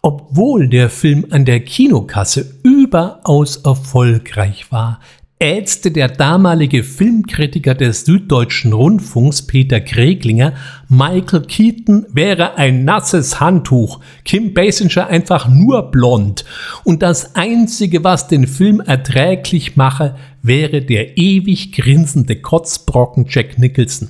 [0.00, 5.00] Obwohl der Film an der Kinokasse überaus erfolgreich war,
[5.38, 10.54] ätzte der damalige Filmkritiker des Süddeutschen Rundfunks Peter Kreglinger,
[10.88, 16.44] Michael Keaton wäre ein nasses Handtuch, Kim Basinger einfach nur blond
[16.84, 24.08] und das Einzige, was den Film erträglich mache, wäre der ewig grinsende Kotzbrocken Jack Nicholson.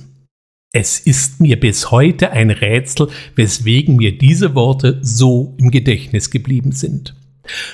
[0.73, 6.73] Es ist mir bis heute ein Rätsel, weswegen mir diese Worte so im Gedächtnis geblieben
[6.73, 7.15] sind.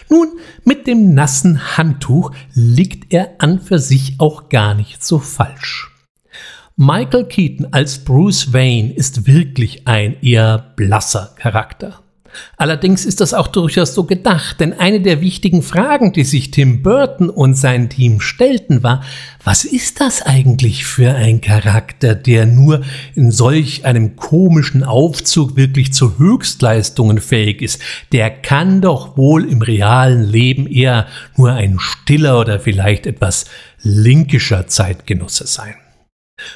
[0.09, 5.91] Nun, mit dem nassen Handtuch liegt er an für sich auch gar nicht so falsch.
[6.75, 12.01] Michael Keaton als Bruce Wayne ist wirklich ein eher blasser Charakter.
[12.57, 16.81] Allerdings ist das auch durchaus so gedacht, denn eine der wichtigen Fragen, die sich Tim
[16.81, 19.03] Burton und sein Team stellten, war,
[19.43, 22.81] was ist das eigentlich für ein Charakter, der nur
[23.15, 27.81] in solch einem komischen Aufzug wirklich zu Höchstleistungen fähig ist?
[28.11, 31.07] Der kann doch wohl im realen Leben eher
[31.37, 33.45] nur ein stiller oder vielleicht etwas
[33.81, 35.75] linkischer Zeitgenosse sein.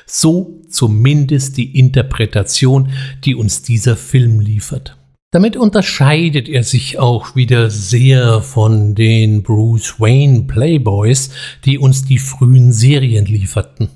[0.05, 2.91] So zumindest die Interpretation,
[3.23, 4.97] die uns dieser Film liefert.
[5.36, 11.29] Damit unterscheidet er sich auch wieder sehr von den Bruce Wayne Playboys,
[11.65, 13.89] die uns die frühen Serien lieferten.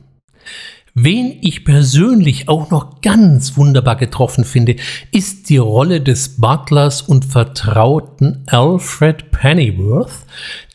[0.95, 4.75] Wen ich persönlich auch noch ganz wunderbar getroffen finde,
[5.13, 10.25] ist die Rolle des Butlers und Vertrauten Alfred Pennyworth,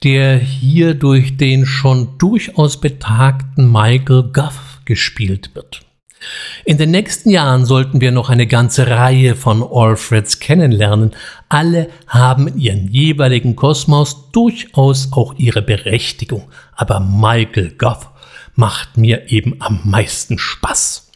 [0.02, 5.84] der hier durch den schon durchaus betagten Michael Guff gespielt wird.
[6.64, 11.12] In den nächsten Jahren sollten wir noch eine ganze Reihe von Alfreds kennenlernen.
[11.48, 16.48] Alle haben in ihren jeweiligen Kosmos durchaus auch ihre Berechtigung.
[16.74, 18.08] Aber Michael Goff
[18.54, 21.10] macht mir eben am meisten Spaß.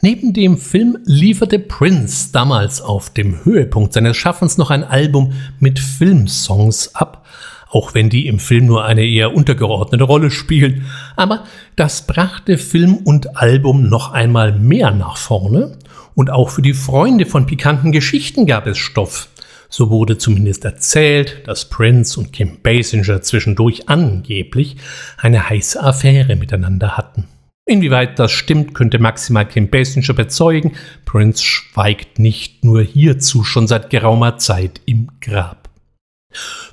[0.00, 5.80] Neben dem Film lieferte Prince damals auf dem Höhepunkt seines Schaffens noch ein Album mit
[5.80, 7.26] Filmsongs ab,
[7.70, 10.86] auch wenn die im Film nur eine eher untergeordnete Rolle spielen.
[11.16, 11.44] Aber
[11.76, 15.78] das brachte Film und Album noch einmal mehr nach vorne
[16.14, 19.28] und auch für die Freunde von pikanten Geschichten gab es Stoff.
[19.70, 24.76] So wurde zumindest erzählt, dass Prince und Kim Basinger zwischendurch angeblich
[25.18, 27.26] eine heiße Affäre miteinander hatten.
[27.66, 30.72] Inwieweit das stimmt, könnte maximal Kim Basinger bezeugen.
[31.04, 35.67] Prince schweigt nicht nur hierzu schon seit geraumer Zeit im Grab.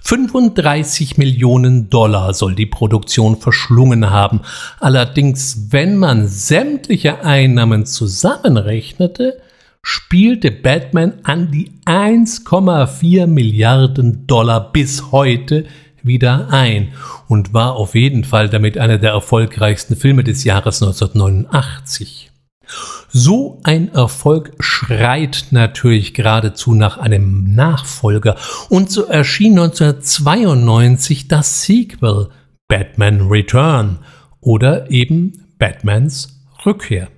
[0.06, 4.42] 35 Millionen Dollar soll die Produktion verschlungen haben.
[4.80, 9.42] Allerdings, wenn man sämtliche Einnahmen zusammenrechnete,
[9.82, 15.66] spielte Batman an die 1,4 Milliarden Dollar bis heute
[16.04, 16.94] wieder ein
[17.28, 22.32] und war auf jeden Fall damit einer der erfolgreichsten Filme des Jahres 1989.
[23.10, 28.36] So ein Erfolg schreit natürlich geradezu nach einem Nachfolger
[28.70, 32.30] und so erschien 1992 das Sequel
[32.68, 34.00] Batman Return
[34.42, 37.10] oder eben Batmans Rückkehr.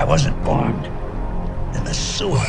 [0.00, 0.72] I wasn't born
[1.74, 2.40] in the sewer.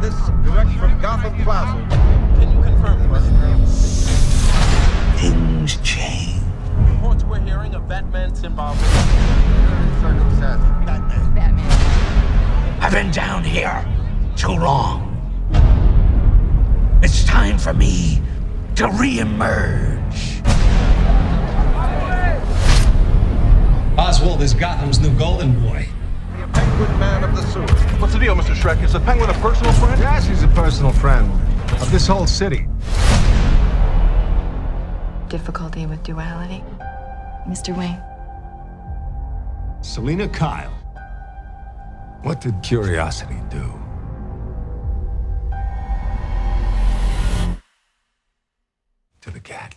[0.00, 0.14] This
[0.44, 2.33] direct from Gotham Plaza.
[5.16, 6.42] Things change.
[6.76, 8.90] Reports we're hearing of Batman's involvement.
[10.02, 10.68] Circumstances.
[10.84, 11.34] Batman.
[11.34, 12.82] Batman.
[12.82, 13.82] I've been down here
[14.36, 15.10] too long.
[17.02, 18.20] It's time for me
[18.76, 20.42] to re-emerge.
[23.96, 25.88] Oswald is Gotham's new golden boy.
[26.38, 27.66] The penguin man of the sewer.
[27.98, 28.54] What's the deal, Mr.
[28.54, 28.82] Shrek?
[28.84, 29.98] Is the penguin a personal friend?
[29.98, 31.30] Yes, he's a personal friend
[31.80, 32.66] of this whole city.
[35.28, 36.62] Difficulty with duality.
[37.48, 37.76] Mr.
[37.76, 38.00] Wayne.
[39.82, 40.72] Selina Kyle.
[42.22, 43.72] What did curiosity do?
[49.22, 49.74] To the cat.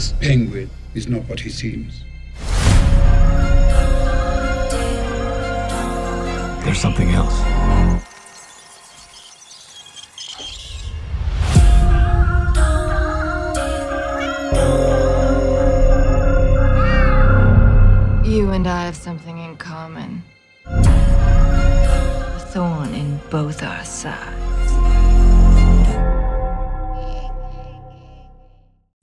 [0.00, 2.04] This penguin is not what he seems?
[6.64, 7.38] There's something else.
[18.26, 20.22] You and I have something in common.
[20.64, 24.69] A thorn in both our sides.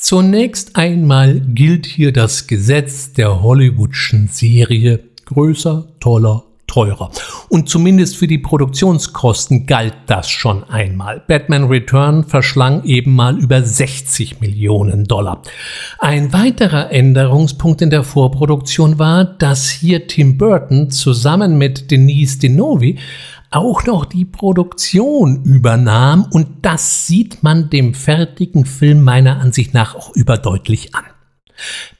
[0.07, 7.11] Zunächst einmal gilt hier das Gesetz der Hollywoodschen Serie größer, toller, teurer.
[7.49, 11.23] Und zumindest für die Produktionskosten galt das schon einmal.
[11.27, 15.41] Batman Return verschlang eben mal über 60 Millionen Dollar.
[15.99, 22.97] Ein weiterer Änderungspunkt in der Vorproduktion war, dass hier Tim Burton zusammen mit Denise Denovi
[23.51, 29.95] auch noch die Produktion übernahm und das sieht man dem fertigen Film meiner Ansicht nach
[29.95, 31.03] auch überdeutlich an.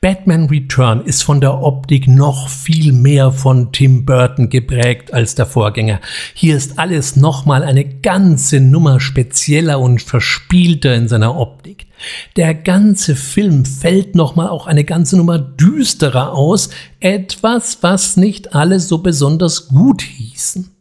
[0.02, 5.48] Batman Return ist von der Optik noch viel mehr von Tim Burton geprägt als der
[5.48, 6.00] Vorgänger.
[6.34, 11.88] Hier ist alles nochmal eine ganze Nummer spezieller und verspielter in seiner Optik.
[12.36, 16.70] Der ganze Film fällt nochmal auch eine ganze Nummer düsterer aus,
[17.00, 20.77] etwas, was nicht alle so besonders gut hießen.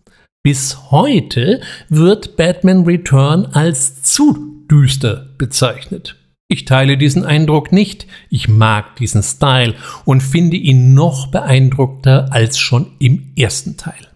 [0.46, 6.14] Bis heute wird Batman Return als zu düster bezeichnet.
[6.46, 9.74] Ich teile diesen Eindruck nicht, ich mag diesen Style
[10.04, 14.06] und finde ihn noch beeindruckter als schon im ersten Teil.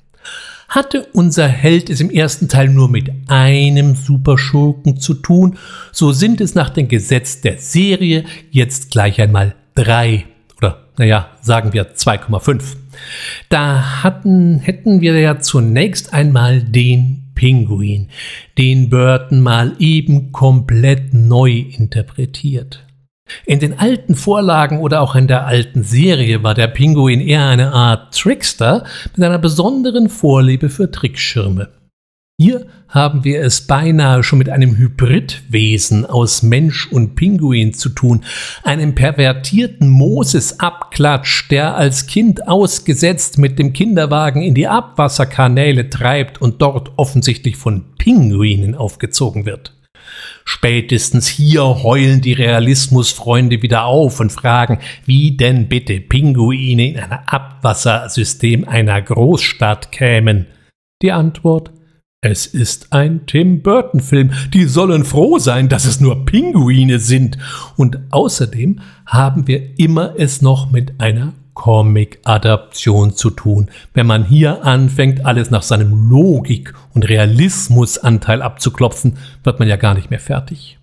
[0.68, 5.59] Hatte unser Held es im ersten Teil nur mit einem Superschurken zu tun,
[5.91, 8.22] so sind es nach dem Gesetz der Serie
[8.53, 10.26] jetzt gleich einmal drei
[11.01, 12.76] naja, sagen wir 2,5.
[13.48, 18.11] Da hatten, hätten wir ja zunächst einmal den Pinguin,
[18.59, 22.84] den Burton mal eben komplett neu interpretiert.
[23.46, 27.72] In den alten Vorlagen oder auch in der alten Serie war der Pinguin eher eine
[27.72, 28.84] Art Trickster
[29.16, 31.70] mit einer besonderen Vorliebe für Trickschirme.
[32.43, 38.24] Hier haben wir es beinahe schon mit einem Hybridwesen aus Mensch und Pinguin zu tun,
[38.62, 46.62] einem pervertierten Moses-Abklatsch, der als Kind ausgesetzt mit dem Kinderwagen in die Abwasserkanäle treibt und
[46.62, 49.76] dort offensichtlich von Pinguinen aufgezogen wird.
[50.47, 57.12] Spätestens hier heulen die Realismusfreunde wieder auf und fragen, wie denn bitte Pinguine in ein
[57.12, 60.47] Abwassersystem einer Großstadt kämen.
[61.03, 61.72] Die Antwort
[62.22, 64.32] es ist ein Tim Burton-Film.
[64.52, 67.38] Die sollen froh sein, dass es nur Pinguine sind.
[67.76, 73.70] Und außerdem haben wir immer es noch mit einer Comic-Adaption zu tun.
[73.94, 79.94] Wenn man hier anfängt, alles nach seinem Logik- und Realismusanteil abzuklopfen, wird man ja gar
[79.94, 80.78] nicht mehr fertig.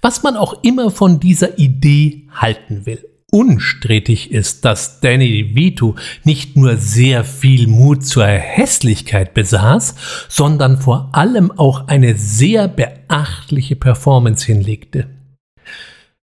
[0.00, 3.09] Was man auch immer von dieser Idee halten will.
[3.32, 9.94] Unstrittig ist, dass Danny DeVito nicht nur sehr viel Mut zur Hässlichkeit besaß,
[10.28, 15.06] sondern vor allem auch eine sehr beachtliche Performance hinlegte.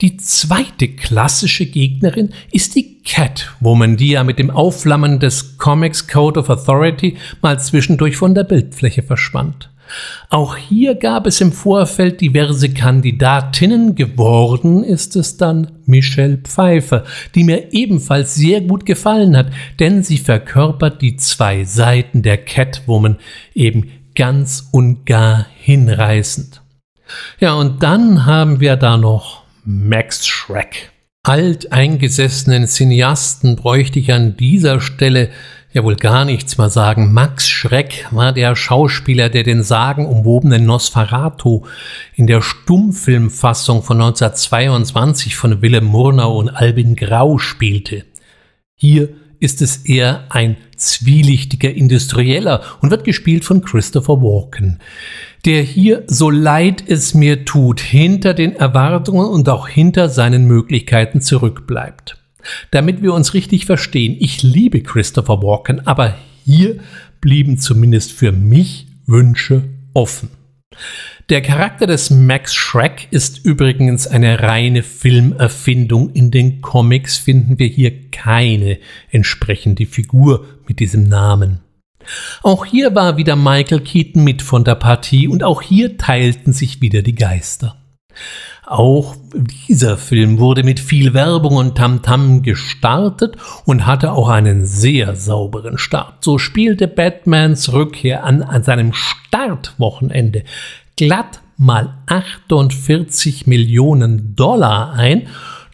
[0.01, 6.39] Die zweite klassische Gegnerin ist die Catwoman, die ja mit dem Aufflammen des Comics Code
[6.41, 9.72] of Authority mal zwischendurch von der Bildfläche verschwand.
[10.29, 13.95] Auch hier gab es im Vorfeld diverse Kandidatinnen.
[13.95, 17.03] Geworden ist es dann Michelle Pfeiffer,
[17.35, 19.47] die mir ebenfalls sehr gut gefallen hat,
[19.79, 23.17] denn sie verkörpert die zwei Seiten der Catwoman
[23.53, 26.61] eben ganz und gar hinreißend.
[27.39, 30.91] Ja, und dann haben wir da noch Max Schreck.
[31.25, 35.29] Alteingesessenen Cineasten bräuchte ich an dieser Stelle
[35.73, 37.13] ja wohl gar nichts mehr sagen.
[37.13, 41.63] Max Schreck war der Schauspieler, der den sagenumwobenen Nosferatu
[42.15, 48.05] in der Stummfilmfassung von 1922 von Willem Murnau und Albin Grau spielte.
[48.75, 49.09] Hier
[49.39, 54.79] ist es eher ein zwielichtiger Industrieller und wird gespielt von Christopher Walken,
[55.43, 61.19] der hier, so leid es mir tut, hinter den Erwartungen und auch hinter seinen Möglichkeiten
[61.19, 62.22] zurückbleibt.
[62.71, 66.15] Damit wir uns richtig verstehen, ich liebe Christopher Walken, aber
[66.45, 66.79] hier
[67.21, 69.63] blieben zumindest für mich Wünsche
[69.93, 70.29] offen.
[71.29, 76.11] Der Charakter des Max Shrek ist übrigens eine reine Filmerfindung.
[76.11, 78.79] In den Comics finden wir hier keine
[79.11, 81.59] entsprechende Figur mit diesem Namen.
[82.41, 86.81] Auch hier war wieder Michael Keaton mit von der Partie und auch hier teilten sich
[86.81, 87.77] wieder die Geister.
[88.65, 89.15] Auch
[89.67, 93.35] dieser Film wurde mit viel Werbung und Tamtam -Tam gestartet
[93.65, 96.23] und hatte auch einen sehr sauberen Start.
[96.23, 100.43] So spielte Batmans Rückkehr an, an seinem Startwochenende
[100.95, 105.27] glatt mal 48 Millionen Dollar ein,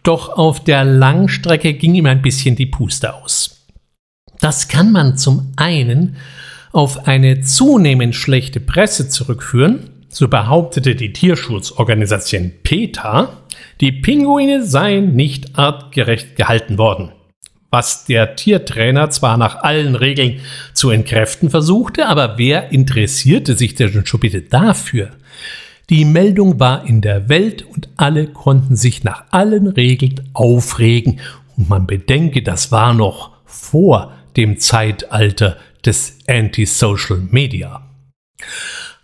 [0.04, 3.68] doch auf der Langstrecke ging ihm ein bisschen die Puste aus.
[4.40, 6.16] Das kann man zum einen
[6.72, 13.38] auf eine zunehmend schlechte Presse zurückführen, so behauptete die Tierschutzorganisation PETA,
[13.80, 17.12] die Pinguine seien nicht artgerecht gehalten worden.
[17.72, 20.40] Was der Tiertrainer zwar nach allen Regeln
[20.74, 25.12] zu entkräften versuchte, aber wer interessierte sich denn schon bitte dafür?
[25.92, 31.20] Die Meldung war in der Welt und alle konnten sich nach allen Regeln aufregen
[31.58, 37.82] und man bedenke, das war noch vor dem Zeitalter des Anti-Social Media.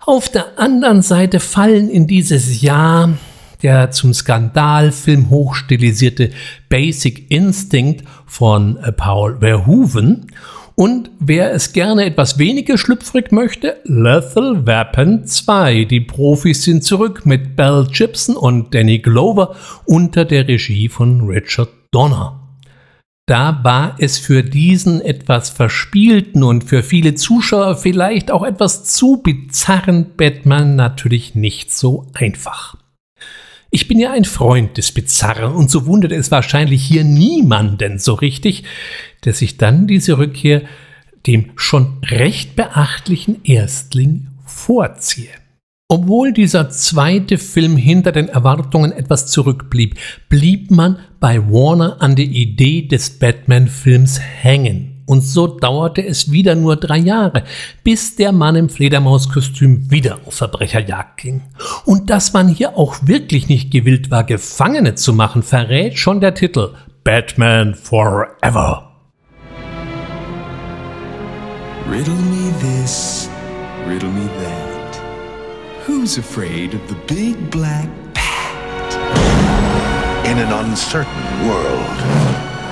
[0.05, 3.17] Auf der anderen Seite fallen in dieses Jahr
[3.63, 6.29] der zum Skandalfilm hochstilisierte
[6.69, 10.27] Basic Instinct von äh, Paul Verhoeven
[10.75, 15.85] und wer es gerne etwas weniger schlüpfrig möchte, Lethal Weapon 2.
[15.85, 21.69] Die Profis sind zurück mit Bell Gibson und Danny Glover unter der Regie von Richard
[21.91, 22.44] Donner.
[23.27, 29.17] Da war es für diesen etwas verspielten und für viele Zuschauer vielleicht auch etwas zu
[29.17, 32.77] bizarren Batman natürlich nicht so einfach.
[33.71, 38.13] Ich bin ja ein Freund des Bizarren und so wundert es wahrscheinlich hier niemanden so
[38.13, 38.63] richtig,
[39.21, 40.61] dass ich dann diese Rückkehr
[41.25, 45.44] dem schon recht beachtlichen Erstling vorziehe.
[45.87, 52.25] Obwohl dieser zweite Film hinter den Erwartungen etwas zurückblieb, blieb man bei Warner an der
[52.25, 55.03] Idee des Batman-Films hängen.
[55.05, 57.43] Und so dauerte es wieder nur drei Jahre,
[57.83, 61.43] bis der Mann im Fledermauskostüm wieder auf Verbrecherjagd ging.
[61.85, 66.33] Und dass man hier auch wirklich nicht gewillt war, Gefangene zu machen, verrät schon der
[66.33, 66.73] Titel
[67.03, 68.91] Batman Forever.
[71.91, 73.29] Riddle me this,
[73.87, 74.74] riddle me that.
[75.85, 78.91] Who's afraid of the big black bat?
[80.25, 81.97] In an uncertain world,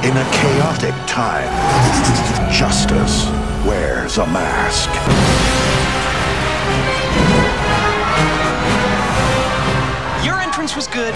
[0.04, 1.48] in a chaotic time,
[2.52, 3.28] justice
[3.68, 4.90] wears a mask.
[10.26, 11.14] Your entrance was good.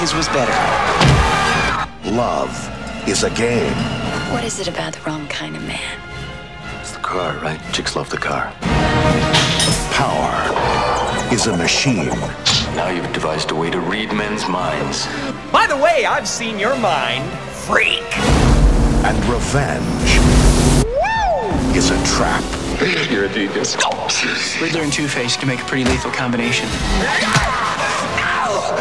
[0.00, 0.56] His was better.
[2.16, 2.50] Love
[3.06, 3.76] is a game.
[4.32, 6.00] What is it about the wrong kind of man?
[6.80, 7.60] It's the car, right?
[7.74, 8.54] Chicks love the car.
[9.98, 12.06] Power is a machine.
[12.76, 15.08] Now you've devised a way to read men's minds.
[15.50, 17.28] By the way, I've seen your mind,
[17.66, 18.04] freak.
[19.04, 20.20] And revenge
[20.86, 21.76] Woo!
[21.76, 22.44] is a trap.
[23.10, 23.74] You're a devious.
[24.62, 26.68] Riddler and Two-Face can make a pretty lethal combination.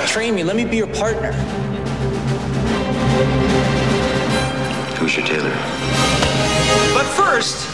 [0.05, 1.31] Train me, let me be your partner.
[4.99, 5.49] Who's your tailor?
[6.93, 7.67] But first,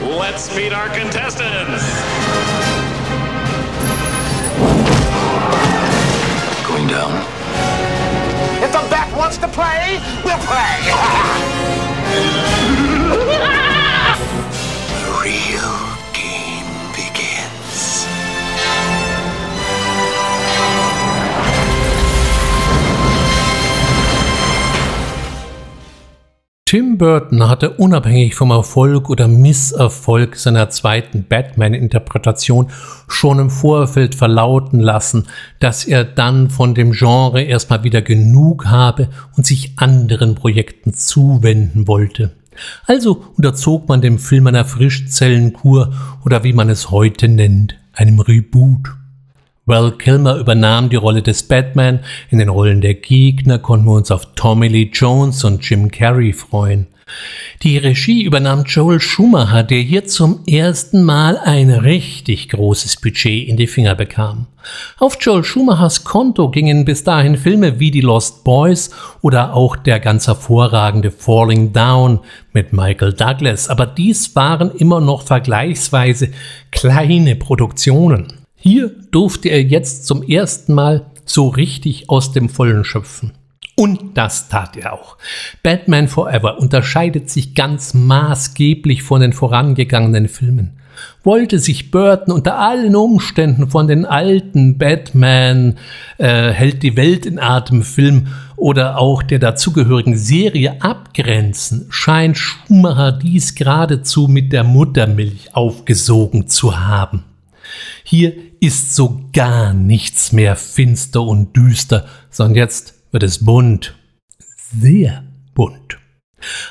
[0.00, 2.83] let's meet our contestants.
[6.94, 7.10] Down.
[8.62, 12.54] If the bat wants to play, we'll play.
[26.74, 32.66] Tim Burton hatte unabhängig vom Erfolg oder Misserfolg seiner zweiten Batman-Interpretation
[33.06, 35.28] schon im Vorfeld verlauten lassen,
[35.60, 41.86] dass er dann von dem Genre erstmal wieder genug habe und sich anderen Projekten zuwenden
[41.86, 42.32] wollte.
[42.88, 45.92] Also unterzog man dem Film einer Frischzellenkur
[46.24, 48.88] oder wie man es heute nennt, einem Reboot.
[49.66, 52.00] Val Kilmer übernahm die Rolle des Batman.
[52.28, 56.34] In den Rollen der Gegner konnten wir uns auf Tommy Lee Jones und Jim Carrey
[56.34, 56.86] freuen.
[57.62, 63.56] Die Regie übernahm Joel Schumacher, der hier zum ersten Mal ein richtig großes Budget in
[63.56, 64.46] die Finger bekam.
[64.98, 68.90] Auf Joel Schumachers Konto gingen bis dahin Filme wie Die Lost Boys
[69.22, 72.20] oder auch der ganz hervorragende Falling Down
[72.52, 76.30] mit Michael Douglas, aber dies waren immer noch vergleichsweise
[76.70, 78.43] kleine Produktionen.
[78.66, 83.32] Hier durfte er jetzt zum ersten Mal so richtig aus dem Vollen schöpfen.
[83.76, 85.18] Und das tat er auch.
[85.62, 90.78] Batman Forever unterscheidet sich ganz maßgeblich von den vorangegangenen Filmen.
[91.22, 95.76] Wollte sich Burton unter allen Umständen von den alten Batman
[96.16, 103.12] äh, hält die Welt in Atem Film oder auch der dazugehörigen Serie abgrenzen, scheint Schumacher
[103.12, 107.24] dies geradezu mit der Muttermilch aufgesogen zu haben.
[108.02, 113.94] Hier ist so gar nichts mehr finster und düster, sondern jetzt wird es bunt,
[114.38, 115.98] sehr bunt.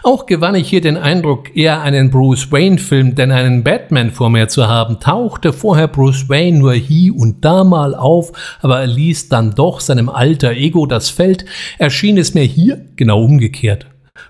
[0.03, 4.47] Auch gewann ich hier den Eindruck, eher einen Bruce Wayne-Film, denn einen Batman vor mir
[4.47, 8.31] zu haben, tauchte vorher Bruce Wayne nur hier und da mal auf,
[8.61, 11.45] aber er ließ dann doch seinem alter Ego das Feld,
[11.77, 13.87] erschien es mir hier genau umgekehrt.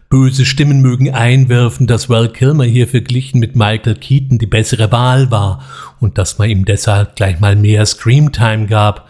[0.10, 5.32] Böse Stimmen mögen einwerfen, dass Val Kilmer hier verglichen mit Michael Keaton die bessere Wahl
[5.32, 5.64] war
[6.00, 9.10] und dass man ihm deshalb gleich mal mehr Screamtime gab.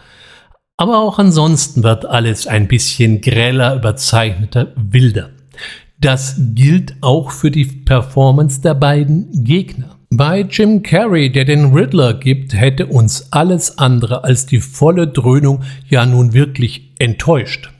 [0.76, 5.30] Aber auch ansonsten wird alles ein bisschen greller, überzeichneter, wilder.
[6.00, 9.96] Das gilt auch für die Performance der beiden Gegner.
[10.10, 15.62] Bei Jim Carrey, der den Riddler gibt, hätte uns alles andere als die volle Dröhnung
[15.88, 17.70] ja nun wirklich enttäuscht.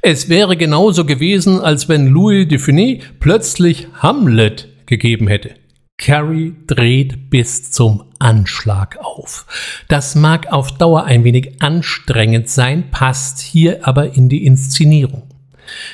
[0.00, 5.50] Es wäre genauso gewesen, als wenn Louis Dufiné plötzlich Hamlet gegeben hätte.
[5.98, 9.46] Carrie dreht bis zum Anschlag auf.
[9.88, 15.22] Das mag auf Dauer ein wenig anstrengend sein, passt hier aber in die Inszenierung.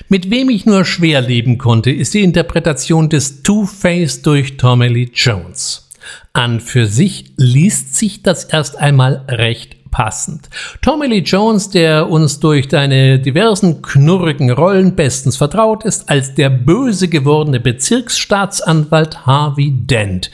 [0.09, 5.11] Mit wem ich nur schwer leben konnte, ist die Interpretation des Two-Face durch Tommy Lee
[5.13, 5.91] Jones.
[6.33, 10.49] An für sich liest sich das erst einmal recht passend.
[10.81, 16.51] Tommy Lee Jones, der uns durch deine diversen knurrigen Rollen bestens vertraut ist, als der
[16.51, 20.31] böse gewordene Bezirksstaatsanwalt Harvey Dent.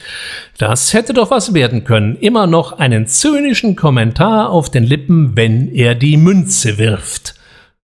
[0.59, 2.15] Das hätte doch was werden können.
[2.17, 7.34] Immer noch einen zynischen Kommentar auf den Lippen, wenn er die Münze wirft.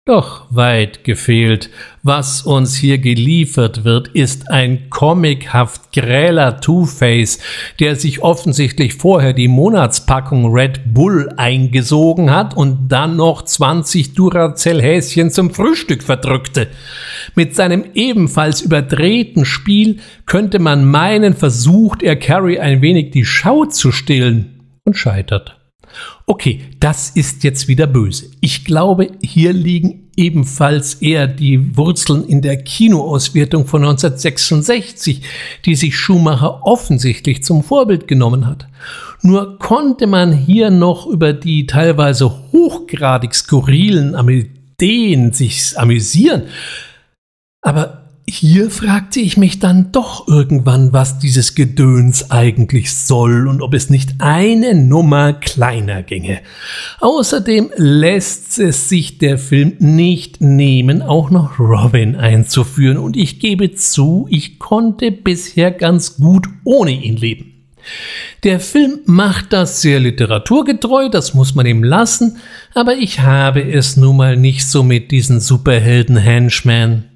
[0.08, 1.72] Doch weit gefehlt.
[2.04, 7.40] Was uns hier geliefert wird, ist ein comichaft gräler Two-Face,
[7.80, 15.32] der sich offensichtlich vorher die Monatspackung Red Bull eingesogen hat und dann noch 20 Duracell-Häschen
[15.32, 16.68] zum Frühstück verdrückte.
[17.34, 19.98] Mit seinem ebenfalls überdrehten Spiel
[20.28, 25.65] könnte man meinen, versucht er Carrie ein wenig die Schau zu stillen und scheitert.
[26.26, 28.32] Okay, das ist jetzt wieder böse.
[28.42, 35.22] Ich glaube, hier liegen ebenfalls eher die Wurzeln in der Kinoauswertung von 1966,
[35.66, 38.68] die sich Schumacher offensichtlich zum Vorbild genommen hat.
[39.22, 44.16] Nur konnte man hier noch über die teilweise hochgradig skurrilen
[44.76, 46.44] Ideen sich amüsieren.
[47.62, 53.76] Aber hier fragte ich mich dann doch irgendwann, was dieses Gedöns eigentlich soll und ob
[53.76, 56.40] es nicht eine Nummer kleiner ginge.
[57.02, 63.76] Außerdem lässt es sich der Film nicht nehmen, auch noch Robin einzuführen und ich gebe
[63.76, 67.52] zu, ich konnte bisher ganz gut ohne ihn leben.
[68.44, 72.38] Der Film macht das sehr literaturgetreu, das muss man ihm lassen,
[72.74, 77.15] aber ich habe es nun mal nicht so mit diesen Superhelden-Henchmen.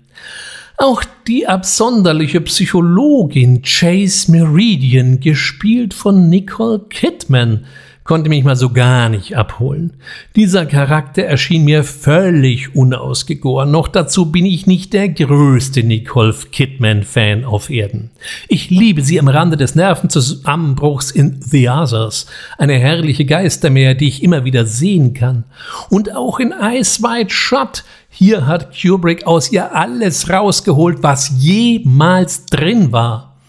[0.82, 7.66] Auch die absonderliche Psychologin Chase Meridian, gespielt von Nicole Kidman,
[8.06, 9.98] konnte mich mal so gar nicht abholen.
[10.38, 13.70] Dieser Charakter erschien mir völlig unausgegoren.
[13.72, 18.12] Noch dazu bin ich nicht der größte Nicole Kidman-Fan auf Erden.
[18.48, 22.26] Ich liebe sie am Rande des Nervenzusammenbruchs in The Others,
[22.58, 25.44] eine herrliche Geistermeer, die ich immer wieder sehen kann.
[25.90, 32.46] Und auch in Ice White Shut hier hat Kubrick aus ihr alles rausgeholt, was jemals
[32.48, 33.40] drin war.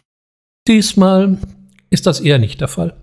[0.68, 1.38] Diesmal
[1.88, 2.94] ist das eher nicht der Fall.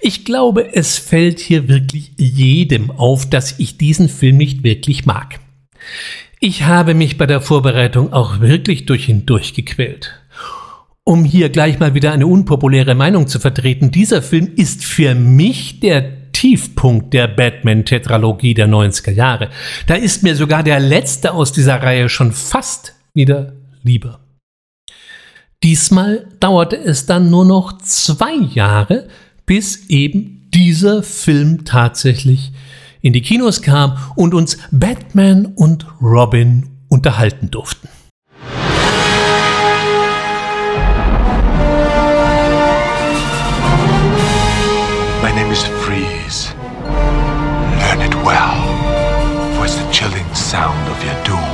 [0.00, 5.40] Ich glaube, es fällt hier wirklich jedem auf, dass ich diesen Film nicht wirklich mag.
[6.38, 10.14] Ich habe mich bei der Vorbereitung auch wirklich durch ihn durchgequält.
[11.02, 15.80] Um hier gleich mal wieder eine unpopuläre Meinung zu vertreten, dieser Film ist für mich
[15.80, 19.50] der Tiefpunkt der Batman-Tetralogie der 90er Jahre.
[19.86, 23.52] Da ist mir sogar der letzte aus dieser Reihe schon fast wieder
[23.82, 24.20] lieber.
[25.62, 29.08] Diesmal dauerte es dann nur noch zwei Jahre,
[29.44, 32.52] bis eben dieser Film tatsächlich
[33.02, 37.88] in die Kinos kam und uns Batman und Robin unterhalten durften.
[48.30, 48.62] Well,
[49.56, 51.50] for it's the chilling sound of your doom.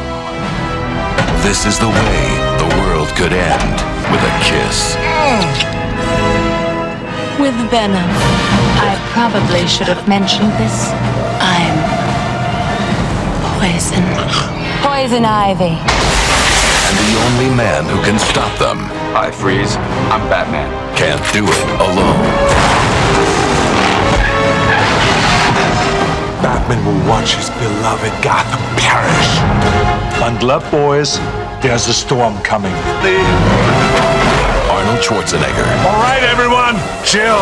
[1.40, 2.20] This is the way
[2.60, 3.76] the world could end
[4.12, 4.78] with a kiss.
[5.00, 5.46] Mm.
[7.40, 8.10] With venom.
[8.90, 10.92] I probably should have mentioned this.
[11.40, 11.78] I'm
[13.56, 14.04] poison.
[14.84, 15.76] Poison Ivy.
[16.86, 18.78] And the only man who can stop them.
[19.16, 19.76] I Freeze.
[20.12, 20.68] I'm Batman.
[20.94, 23.45] Can't do it alone.
[26.42, 29.30] Batman will watch his beloved Gotham perish.
[30.20, 31.18] Bundle up, boys.
[31.62, 32.74] There's a storm coming.
[34.68, 35.66] Arnold Schwarzenegger.
[35.88, 37.40] All right, everyone, chill.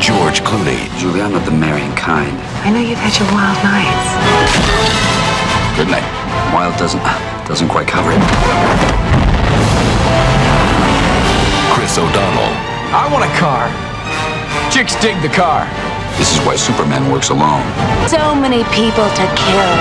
[0.00, 0.88] George Clooney.
[0.98, 2.32] Julie, I'm not the marrying kind.
[2.64, 4.08] I know you've had your wild nights.
[5.76, 6.06] Good night.
[6.52, 7.02] Wild doesn't
[7.46, 8.20] doesn't quite cover it.
[11.72, 12.52] Chris O'Donnell.
[12.90, 13.87] I want a car.
[14.70, 15.66] Chicks dig the car.
[16.18, 17.62] This is why Superman works alone.
[18.08, 19.72] So many people to kill,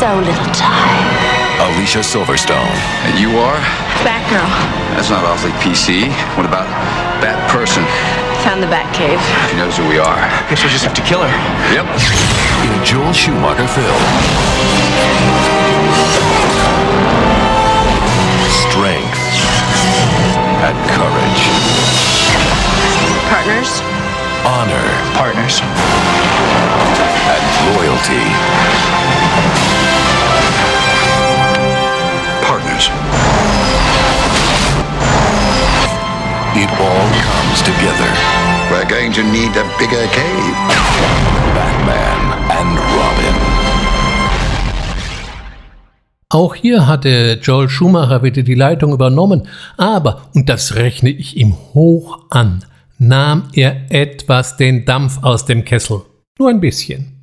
[0.00, 1.34] so little time.
[1.60, 2.72] Alicia Silverstone.
[3.06, 3.60] And you are?
[4.02, 4.48] Batgirl.
[4.96, 6.08] That's not awfully PC.
[6.36, 6.66] What about
[7.20, 7.84] Bat Person?
[8.42, 9.20] Found the Batcave.
[9.50, 10.20] She knows who we are.
[10.50, 11.34] Guess we'll just have to kill her.
[11.72, 11.86] Yep.
[12.64, 14.02] In a Joel Schumacher film.
[18.68, 19.20] Strength
[20.64, 21.42] and courage.
[23.30, 23.93] Partners?
[24.46, 25.62] Honor Partners.
[27.34, 28.24] and loyalty.
[32.44, 32.90] Partners.
[36.56, 38.10] It all comes together.
[38.70, 40.56] We're going to need a bigger cave.
[41.56, 42.20] Batman
[42.58, 43.34] and Robin.
[46.28, 51.54] Auch hier hatte Joel Schumacher wieder die Leitung übernommen, aber, und das rechne ich ihm
[51.74, 52.64] hoch an,
[53.08, 56.02] nahm er etwas den Dampf aus dem Kessel.
[56.38, 57.14] Nur ein bisschen.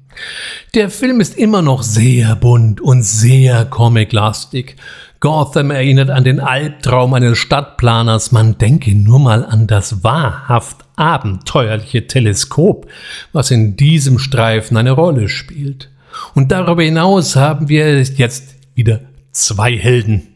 [0.73, 4.75] Der Film ist immer noch sehr bunt und sehr comiclastig.
[5.19, 8.31] Gotham erinnert an den Albtraum eines Stadtplaners.
[8.31, 12.87] Man denke nur mal an das wahrhaft abenteuerliche Teleskop,
[13.31, 15.91] was in diesem Streifen eine Rolle spielt.
[16.33, 19.01] Und darüber hinaus haben wir jetzt wieder
[19.31, 20.30] zwei Helden.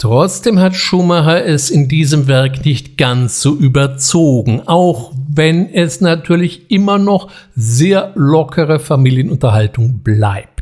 [0.00, 6.70] Trotzdem hat Schumacher es in diesem Werk nicht ganz so überzogen, auch wenn es natürlich
[6.70, 10.59] immer noch sehr lockere Familienunterhaltung bleibt.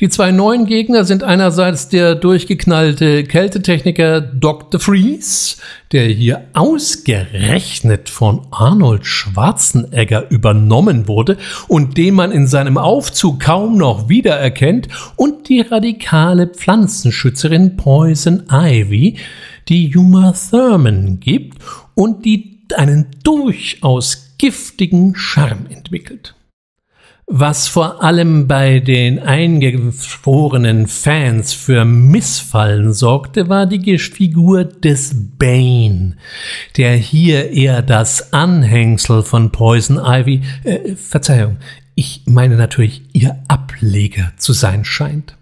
[0.00, 4.80] Die zwei neuen Gegner sind einerseits der durchgeknallte Kältetechniker Dr.
[4.80, 5.56] Freeze,
[5.92, 11.36] der hier ausgerechnet von Arnold Schwarzenegger übernommen wurde
[11.68, 19.16] und den man in seinem Aufzug kaum noch wiedererkennt, und die radikale Pflanzenschützerin Poison Ivy,
[19.68, 21.58] die Uma Thurman gibt
[21.94, 26.34] und die einen durchaus giftigen Charme entwickelt.
[27.32, 36.16] Was vor allem bei den eingefrorenen Fans für Missfallen sorgte, war die Figur des Bane,
[36.76, 41.58] der hier eher das Anhängsel von Poison Ivy, äh, Verzeihung,
[41.94, 45.36] ich meine natürlich ihr Ableger zu sein scheint.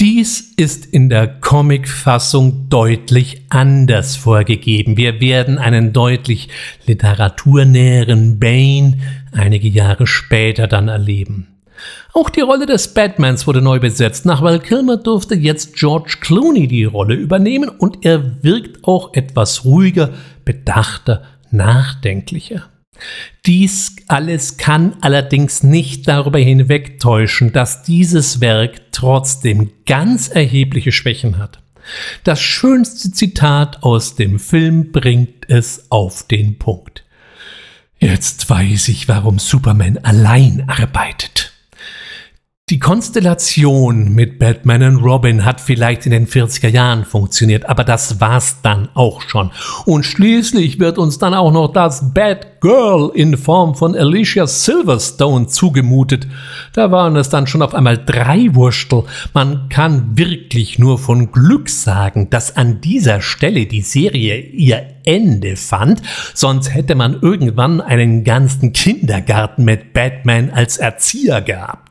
[0.00, 4.96] Dies ist in der Comic-Fassung deutlich anders vorgegeben.
[4.96, 6.48] Wir werden einen deutlich
[6.86, 8.98] literaturnäheren Bane
[9.34, 11.48] einige Jahre später dann erleben.
[12.12, 14.24] Auch die Rolle des Batmans wurde neu besetzt.
[14.24, 19.64] Nach Val Kilmer durfte jetzt George Clooney die Rolle übernehmen und er wirkt auch etwas
[19.64, 20.10] ruhiger,
[20.44, 22.68] bedachter, nachdenklicher.
[23.44, 31.60] Dies alles kann allerdings nicht darüber hinwegtäuschen, dass dieses Werk trotzdem ganz erhebliche Schwächen hat.
[32.22, 37.03] Das schönste Zitat aus dem Film bringt es auf den Punkt.
[38.04, 41.53] Jetzt weiß ich, warum Superman allein arbeitet.
[42.70, 48.22] Die Konstellation mit Batman und Robin hat vielleicht in den 40er Jahren funktioniert, aber das
[48.22, 49.50] war's dann auch schon.
[49.84, 56.26] Und schließlich wird uns dann auch noch das Batgirl in Form von Alicia Silverstone zugemutet.
[56.72, 59.04] Da waren es dann schon auf einmal drei Wurstel.
[59.34, 65.56] Man kann wirklich nur von Glück sagen, dass an dieser Stelle die Serie ihr Ende
[65.56, 66.00] fand,
[66.32, 71.83] sonst hätte man irgendwann einen ganzen Kindergarten mit Batman als Erzieher gehabt.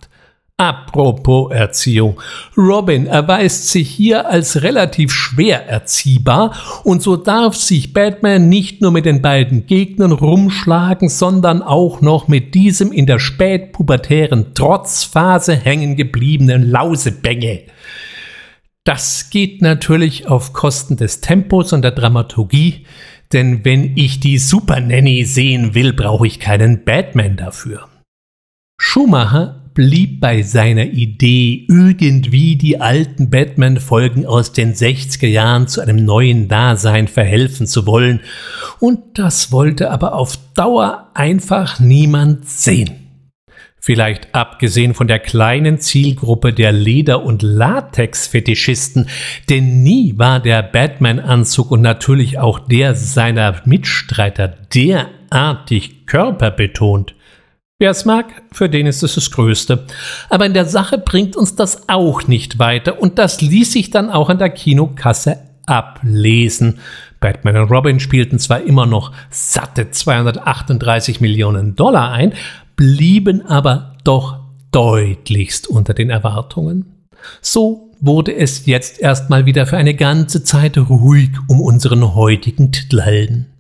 [0.57, 2.21] Apropos Erziehung.
[2.55, 8.91] Robin erweist sich hier als relativ schwer erziehbar und so darf sich Batman nicht nur
[8.91, 15.95] mit den beiden Gegnern rumschlagen, sondern auch noch mit diesem in der spätpubertären Trotzphase hängen
[15.95, 17.63] gebliebenen Lausebänge.
[18.83, 22.85] Das geht natürlich auf Kosten des Tempos und der Dramaturgie,
[23.31, 27.87] denn wenn ich die Super Nanny sehen will, brauche ich keinen Batman dafür.
[28.77, 36.05] Schumacher blieb bei seiner Idee, irgendwie die alten Batman-Folgen aus den 60er Jahren zu einem
[36.05, 38.21] neuen Dasein verhelfen zu wollen,
[38.79, 43.03] und das wollte aber auf Dauer einfach niemand sehen.
[43.85, 49.09] Vielleicht abgesehen von der kleinen Zielgruppe der Leder- und Latex-Fetischisten,
[49.49, 57.13] denn nie war der Batman-Anzug und natürlich auch der seiner Mitstreiter derartig körperbetont.
[57.83, 59.85] Wer es mag, für den ist es das Größte.
[60.29, 64.09] Aber in der Sache bringt uns das auch nicht weiter und das ließ sich dann
[64.09, 66.79] auch an der Kinokasse ablesen.
[67.19, 72.31] Batman und Robin spielten zwar immer noch satte 238 Millionen Dollar ein,
[72.77, 74.37] blieben aber doch
[74.71, 76.85] deutlichst unter den Erwartungen.
[77.41, 83.52] So wurde es jetzt erstmal wieder für eine ganze Zeit ruhig um unseren heutigen Titelhelden.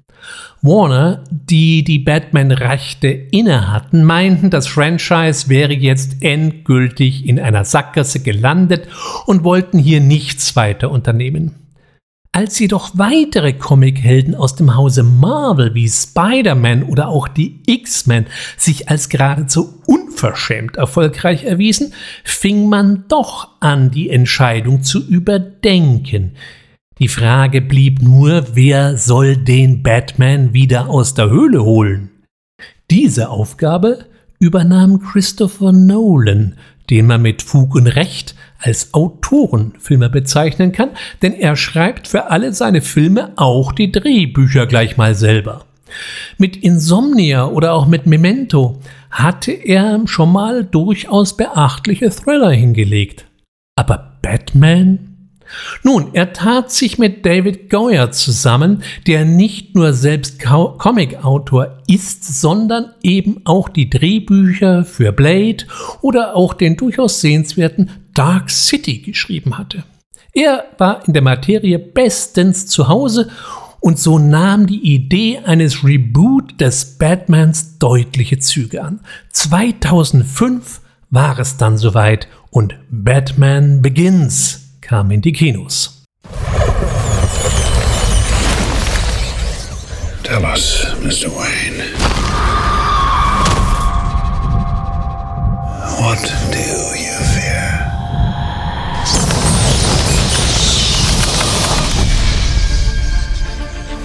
[0.65, 8.21] Warner, die die Batman-Rechte inne hatten, meinten, das Franchise wäre jetzt endgültig in einer Sackgasse
[8.21, 8.87] gelandet
[9.25, 11.55] und wollten hier nichts weiter unternehmen.
[12.31, 18.87] Als jedoch weitere Comichelden aus dem Hause Marvel wie Spider-Man oder auch die X-Men sich
[18.87, 21.93] als geradezu unverschämt erfolgreich erwiesen,
[22.23, 26.37] fing man doch an, die Entscheidung zu überdenken.
[26.99, 32.11] Die Frage blieb nur, wer soll den Batman wieder aus der Höhle holen?
[32.91, 34.05] Diese Aufgabe
[34.39, 36.55] übernahm Christopher Nolan,
[36.89, 40.91] den man mit Fug und Recht als Autorenfilmer bezeichnen kann,
[41.21, 45.65] denn er schreibt für alle seine Filme auch die Drehbücher gleich mal selber.
[46.37, 48.79] Mit Insomnia oder auch mit Memento
[49.09, 53.25] hatte er schon mal durchaus beachtliche Thriller hingelegt.
[53.75, 55.12] Aber Batman?
[55.83, 62.93] Nun, er tat sich mit David Goyer zusammen, der nicht nur selbst Comicautor ist, sondern
[63.01, 65.65] eben auch die Drehbücher für Blade
[66.01, 69.83] oder auch den durchaus sehenswerten Dark City geschrieben hatte.
[70.33, 73.29] Er war in der Materie bestens zu Hause
[73.79, 79.01] und so nahm die Idee eines Reboot des Batmans deutliche Züge an.
[79.31, 80.81] 2005
[81.11, 86.05] war es dann soweit und Batman Begins kam in die Kinos.
[90.23, 91.29] Tell us, Mr.
[91.29, 91.79] Wayne.
[95.99, 96.21] What
[96.51, 96.63] do
[96.99, 97.69] you fear?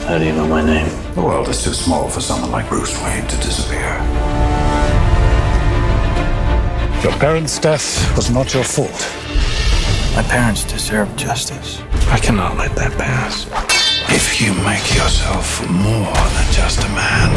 [0.07, 0.89] How do you know my name?
[1.15, 3.99] The world is too small for someone like Bruce Wayne to disappear.
[7.03, 9.28] Your parents' death was not your fault.
[10.19, 11.81] My parents deserve justice.
[12.09, 13.47] I cannot let that pass.
[14.11, 17.31] If you make yourself more than just a man,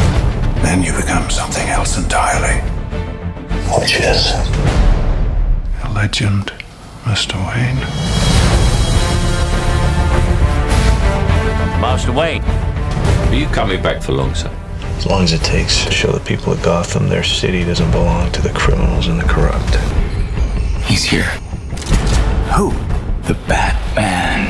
[0.64, 2.58] then you become something else entirely.
[3.78, 4.32] Which is?
[5.84, 6.52] A legend,
[7.04, 7.38] Mr.
[7.46, 7.78] Wayne.
[11.80, 14.50] Master Wayne, are you coming back for long, sir?
[14.96, 18.32] As long as it takes to show the people of Gotham their city doesn't belong
[18.32, 19.76] to the criminals and the corrupt.
[20.90, 21.30] He's here.
[22.56, 22.68] Who?
[23.22, 24.46] The Batman.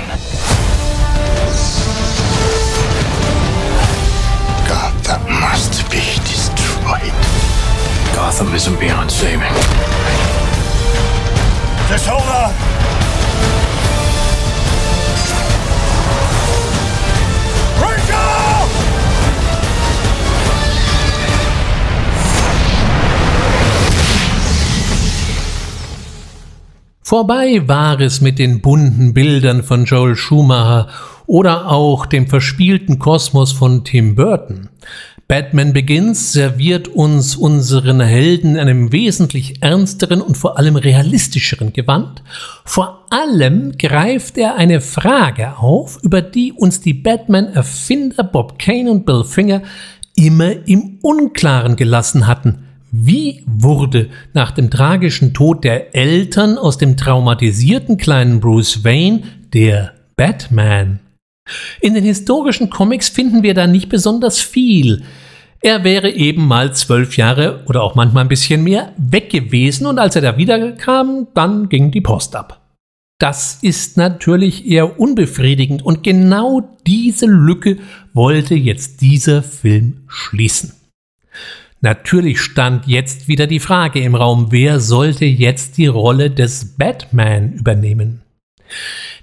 [4.66, 7.14] Gotham must be destroyed.
[8.12, 9.55] Gotham isn't beyond saving.
[11.88, 12.81] Just hold on.
[27.05, 30.88] Vorbei war es mit den bunten Bildern von Joel Schumacher
[31.26, 34.68] oder auch dem verspielten Kosmos von Tim Burton.
[35.26, 42.22] Batman Begins serviert uns unseren Helden in einem wesentlich ernsteren und vor allem realistischeren Gewand.
[42.64, 49.07] Vor allem greift er eine Frage auf, über die uns die Batman-Erfinder Bob Kane und
[49.07, 49.62] Bill Finger
[50.14, 52.68] immer im Unklaren gelassen hatten.
[52.95, 59.22] Wie wurde nach dem tragischen Tod der Eltern aus dem traumatisierten kleinen Bruce Wayne
[59.55, 61.01] der Batman?
[61.80, 65.05] In den historischen Comics finden wir da nicht besonders viel.
[65.62, 69.99] Er wäre eben mal zwölf Jahre oder auch manchmal ein bisschen mehr weg gewesen und
[69.99, 72.61] als er da wiederkam, dann ging die Post ab.
[73.18, 77.78] Das ist natürlich eher unbefriedigend und genau diese Lücke
[78.12, 80.81] wollte jetzt dieser Film schließen.
[81.82, 87.52] Natürlich stand jetzt wieder die Frage im Raum, wer sollte jetzt die Rolle des Batman
[87.52, 88.22] übernehmen?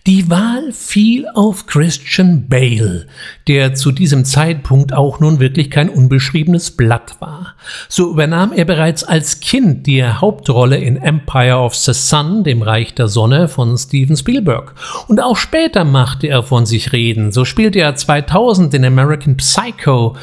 [0.05, 3.07] Die Wahl fiel auf Christian Bale,
[3.47, 7.55] der zu diesem Zeitpunkt auch nun wirklich kein unbeschriebenes Blatt war.
[7.87, 12.93] So übernahm er bereits als Kind die Hauptrolle in Empire of the Sun, dem Reich
[12.93, 14.75] der Sonne von Steven Spielberg.
[15.07, 17.31] Und auch später machte er von sich reden.
[17.31, 20.17] So spielte er 2000 in American Psycho,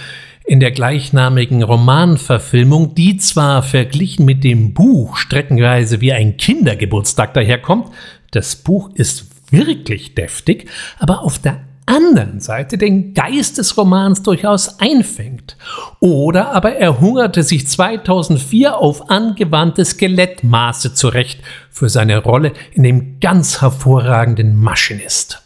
[0.48, 7.88] In der gleichnamigen Romanverfilmung, die zwar verglichen mit dem Buch streckenweise wie ein Kindergeburtstag daherkommt,
[8.30, 10.70] das Buch ist wirklich deftig,
[11.00, 15.56] aber auf der anderen Seite den Geist des Romans durchaus einfängt.
[15.98, 21.40] Oder aber er hungerte sich 2004 auf angewandte Skelettmaße zurecht
[21.70, 25.42] für seine Rolle in dem ganz hervorragenden Maschinist.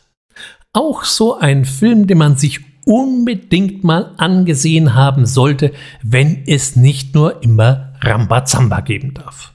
[0.75, 5.71] Auch so ein Film, den man sich unbedingt mal angesehen haben sollte,
[6.03, 9.53] wenn es nicht nur immer Rambazamba geben darf.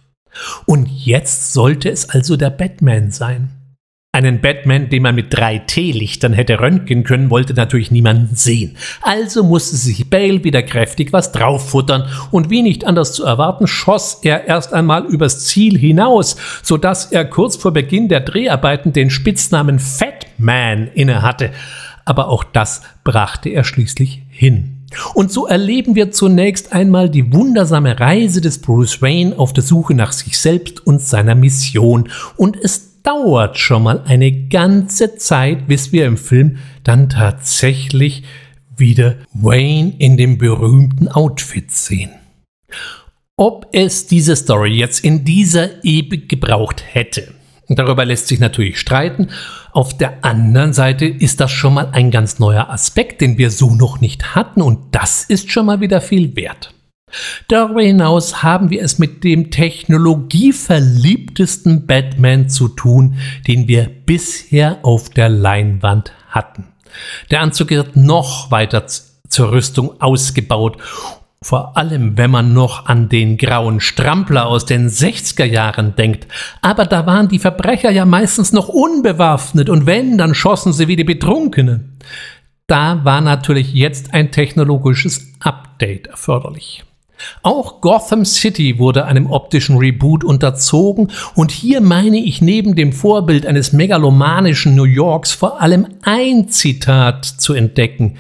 [0.66, 3.50] Und jetzt sollte es also der Batman sein.
[4.14, 8.78] Einen Batman, den man mit drei Teelichtern hätte röntgen können, wollte natürlich niemand sehen.
[9.02, 14.22] Also musste sich Bale wieder kräftig was drauffuttern und wie nicht anders zu erwarten, schoss
[14.24, 19.80] er erst einmal übers Ziel hinaus, sodass er kurz vor Beginn der Dreharbeiten den Spitznamen
[19.80, 21.52] Fat Man innehatte.
[22.06, 24.76] Aber auch das brachte er schließlich hin.
[25.14, 29.94] Und so erleben wir zunächst einmal die wundersame Reise des Bruce Wayne auf der Suche
[29.94, 32.10] nach sich selbst und seiner Mission.
[32.38, 38.24] Und es dauert schon mal eine ganze Zeit, bis wir im Film dann tatsächlich
[38.78, 42.12] wieder Wayne in dem berühmten Outfit sehen.
[43.38, 47.34] Ob es diese Story jetzt in dieser Ebene gebraucht hätte,
[47.70, 49.30] darüber lässt sich natürlich streiten.
[49.72, 53.74] Auf der anderen Seite ist das schon mal ein ganz neuer Aspekt, den wir so
[53.74, 56.72] noch nicht hatten und das ist schon mal wieder viel wert.
[57.48, 63.16] Darüber hinaus haben wir es mit dem technologieverliebtesten Batman zu tun,
[63.48, 66.66] den wir bisher auf der Leinwand hatten.
[67.32, 70.78] Der Anzug wird noch weiter zur Rüstung ausgebaut
[71.46, 76.26] vor allem wenn man noch an den grauen Strampler aus den 60er Jahren denkt.
[76.64, 80.96] Aber da waren die Verbrecher ja meistens noch unbewaffnet und wenn, dann schossen sie wie
[80.96, 82.00] die Betrunkenen.
[82.66, 86.84] Da war natürlich jetzt ein technologisches Update erforderlich.
[87.44, 93.46] Auch Gotham City wurde einem optischen Reboot unterzogen und hier meine ich neben dem Vorbild
[93.46, 98.18] eines megalomanischen New Yorks vor allem ein Zitat zu entdecken.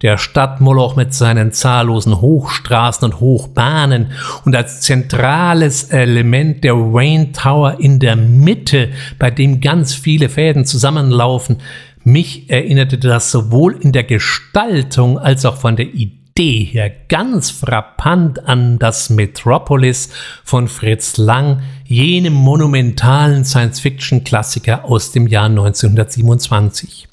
[0.00, 4.12] Der Stadtmoloch mit seinen zahllosen Hochstraßen und Hochbahnen
[4.44, 10.64] und als zentrales Element der Wayne Tower in der Mitte, bei dem ganz viele Fäden
[10.64, 11.56] zusammenlaufen.
[12.04, 18.46] Mich erinnerte das sowohl in der Gestaltung als auch von der Idee her ganz frappant
[18.46, 20.10] an das Metropolis
[20.44, 27.08] von Fritz Lang, jenem monumentalen Science-Fiction-Klassiker aus dem Jahr 1927.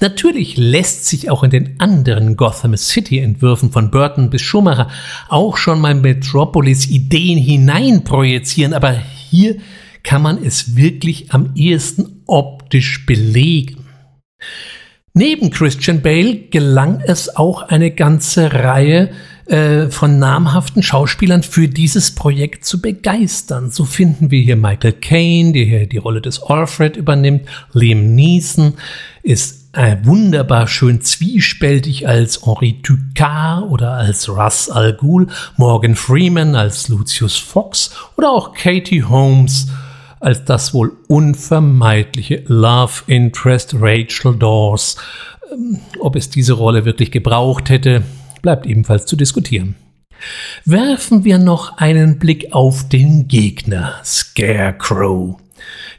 [0.00, 4.88] Natürlich lässt sich auch in den anderen Gotham City-Entwürfen von Burton bis Schumacher
[5.28, 9.56] auch schon mal Metropolis-Ideen hineinprojizieren, aber hier
[10.02, 13.86] kann man es wirklich am ehesten optisch belegen.
[15.18, 19.10] Neben Christian Bale gelang es auch eine ganze Reihe
[19.46, 23.70] äh, von namhaften Schauspielern für dieses Projekt zu begeistern.
[23.70, 27.48] So finden wir hier Michael Caine, der hier die Rolle des Alfred übernimmt.
[27.72, 28.74] Liam Neeson
[29.26, 36.54] ist äh, wunderbar schön zwiespältig als Henri Ducard oder als Russ Al Ghul, Morgan Freeman
[36.54, 39.66] als Lucius Fox oder auch Katie Holmes
[40.20, 44.96] als das wohl unvermeidliche Love Interest Rachel Dawes.
[45.52, 48.02] Ähm, ob es diese Rolle wirklich gebraucht hätte,
[48.42, 49.74] bleibt ebenfalls zu diskutieren.
[50.64, 55.36] Werfen wir noch einen Blick auf den Gegner, Scarecrow.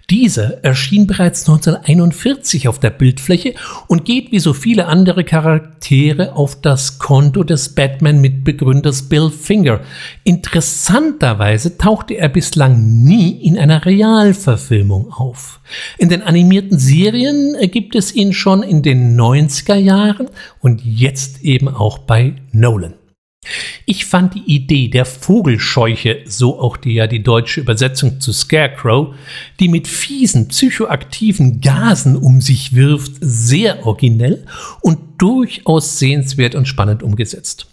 [0.09, 3.55] Dieser erschien bereits 1941 auf der Bildfläche
[3.87, 9.81] und geht wie so viele andere Charaktere auf das Konto des Batman-Mitbegründers Bill Finger.
[10.23, 15.59] Interessanterweise tauchte er bislang nie in einer Realverfilmung auf.
[15.97, 20.29] In den animierten Serien gibt es ihn schon in den 90er Jahren
[20.61, 22.93] und jetzt eben auch bei Nolan.
[23.85, 29.15] Ich fand die Idee der Vogelscheuche, so auch die ja die deutsche Übersetzung zu Scarecrow,
[29.59, 34.45] die mit fiesen psychoaktiven Gasen um sich wirft, sehr originell
[34.81, 37.67] und durchaus sehenswert und spannend umgesetzt.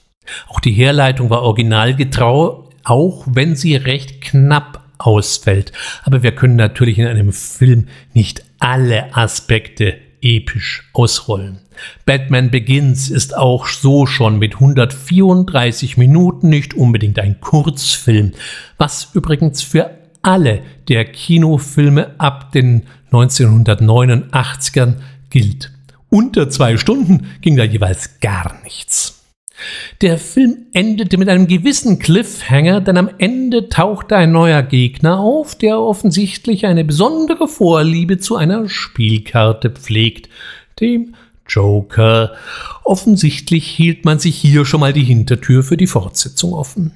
[0.48, 5.72] Auch die Herleitung war originalgetrau, auch wenn sie recht knapp ausfällt.
[6.04, 11.60] Aber wir können natürlich in einem Film nicht alle Aspekte episch ausrollen.
[12.06, 18.32] Batman Begins ist auch so schon mit 134 Minuten nicht unbedingt ein Kurzfilm,
[18.78, 19.90] was übrigens für
[20.22, 24.94] alle der Kinofilme ab den 1989ern
[25.30, 25.70] gilt.
[26.10, 29.14] Unter zwei Stunden ging da jeweils gar nichts.
[30.00, 35.54] Der Film endete mit einem gewissen Cliffhanger, denn am Ende tauchte ein neuer Gegner auf,
[35.54, 40.28] der offensichtlich eine besondere Vorliebe zu einer Spielkarte pflegt,
[40.80, 41.14] dem
[41.48, 42.32] Joker.
[42.82, 46.92] Offensichtlich hielt man sich hier schon mal die Hintertür für die Fortsetzung offen.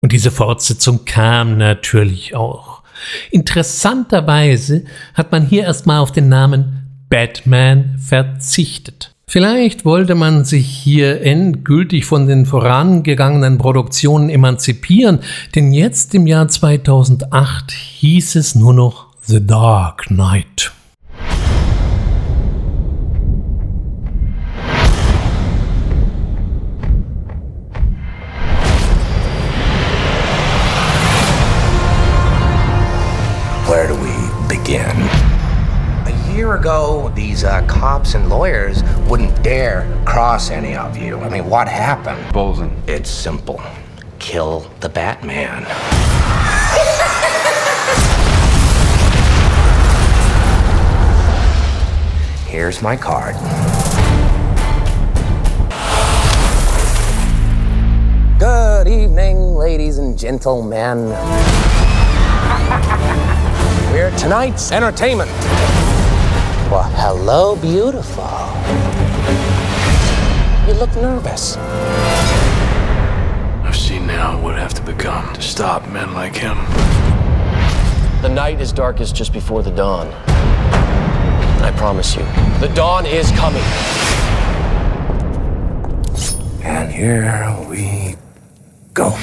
[0.00, 2.82] Und diese Fortsetzung kam natürlich auch.
[3.30, 9.12] Interessanterweise hat man hier erstmal auf den Namen Batman verzichtet.
[9.28, 15.18] Vielleicht wollte man sich hier endgültig von den vorangegangenen Produktionen emanzipieren,
[15.56, 20.72] denn jetzt im Jahr 2008 hieß es nur noch The Dark Knight.
[36.66, 41.16] Ago, these uh, cops and lawyers wouldn't dare cross any of you.
[41.20, 42.32] I mean, what happened?
[42.32, 42.76] Bolton.
[42.88, 43.62] It's simple.
[44.18, 45.62] Kill the Batman.
[52.48, 53.36] Here's my card.
[58.40, 61.10] Good evening, ladies and gentlemen.
[63.92, 65.30] We're tonight's entertainment.
[66.68, 68.24] Well, hello, beautiful.
[70.66, 71.56] You look nervous.
[73.64, 76.56] I've seen now what would have to become to stop men like him.
[78.20, 80.08] The night is darkest just before the dawn.
[81.62, 82.24] I promise you,
[82.58, 83.62] the dawn is coming.
[86.64, 88.16] And here we
[88.92, 89.16] go.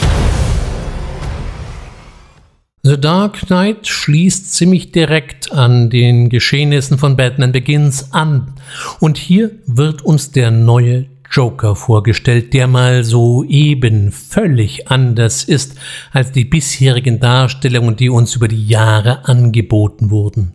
[2.86, 8.56] The Dark Knight schließt ziemlich direkt an den Geschehnissen von Batman Begins an.
[9.00, 15.78] Und hier wird uns der neue Joker vorgestellt, der mal so eben völlig anders ist
[16.12, 20.52] als die bisherigen Darstellungen, die uns über die Jahre angeboten wurden.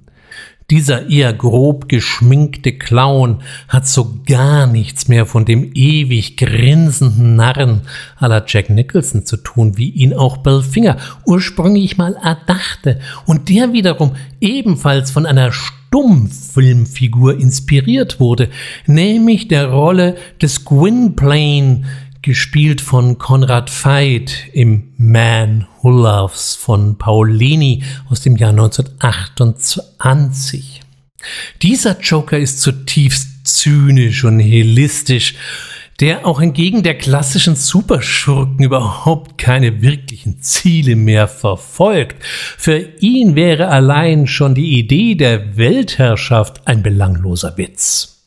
[0.70, 3.38] Dieser eher grob geschminkte Clown
[3.68, 7.80] hat so gar nichts mehr von dem ewig grinsenden Narren
[8.20, 13.72] la Jack Nicholson zu tun, wie ihn auch Bill Finger ursprünglich mal erdachte und der
[13.72, 18.50] wiederum ebenfalls von einer Stummfilmfigur inspiriert wurde,
[18.86, 21.84] nämlich der Rolle des Gwynplaine
[22.28, 30.82] gespielt von Konrad Veit im Man Who Loves von Paulini aus dem Jahr 1928.
[31.62, 35.36] Dieser Joker ist zutiefst zynisch und helistisch,
[36.00, 42.22] der auch entgegen der klassischen Superschurken überhaupt keine wirklichen Ziele mehr verfolgt.
[42.22, 48.17] Für ihn wäre allein schon die Idee der Weltherrschaft ein belangloser Witz.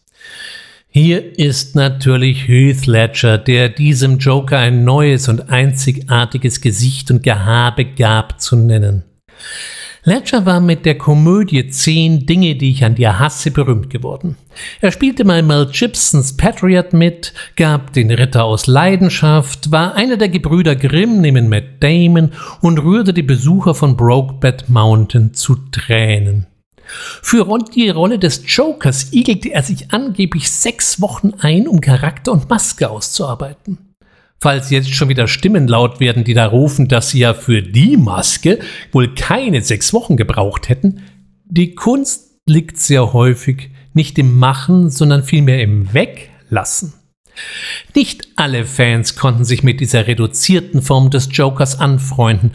[0.93, 7.85] Hier ist natürlich Heath Ledger, der diesem Joker ein neues und einzigartiges Gesicht und Gehabe
[7.85, 9.03] gab zu nennen.
[10.03, 14.35] Ledger war mit der Komödie Zehn Dinge, die ich an dir hasse, berühmt geworden.
[14.81, 20.27] Er spielte mal Mel Gibsons Patriot mit, gab den Ritter aus Leidenschaft, war einer der
[20.27, 26.47] Gebrüder Grimm neben Matt Damon und rührte die Besucher von Brokeback Mountain zu Tränen.
[27.21, 32.49] Für die Rolle des Jokers igelte er sich angeblich sechs Wochen ein, um Charakter und
[32.49, 33.77] Maske auszuarbeiten.
[34.39, 37.95] Falls jetzt schon wieder Stimmen laut werden, die da rufen, dass sie ja für die
[37.95, 38.59] Maske
[38.91, 41.03] wohl keine sechs Wochen gebraucht hätten,
[41.45, 46.93] die Kunst liegt sehr häufig nicht im Machen, sondern vielmehr im Weglassen.
[47.95, 52.51] Nicht alle Fans konnten sich mit dieser reduzierten Form des Jokers anfreunden,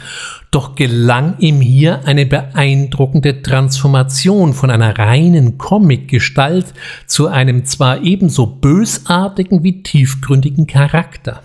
[0.50, 6.72] doch gelang ihm hier eine beeindruckende Transformation von einer reinen Comic-Gestalt
[7.06, 11.42] zu einem zwar ebenso bösartigen wie tiefgründigen Charakter.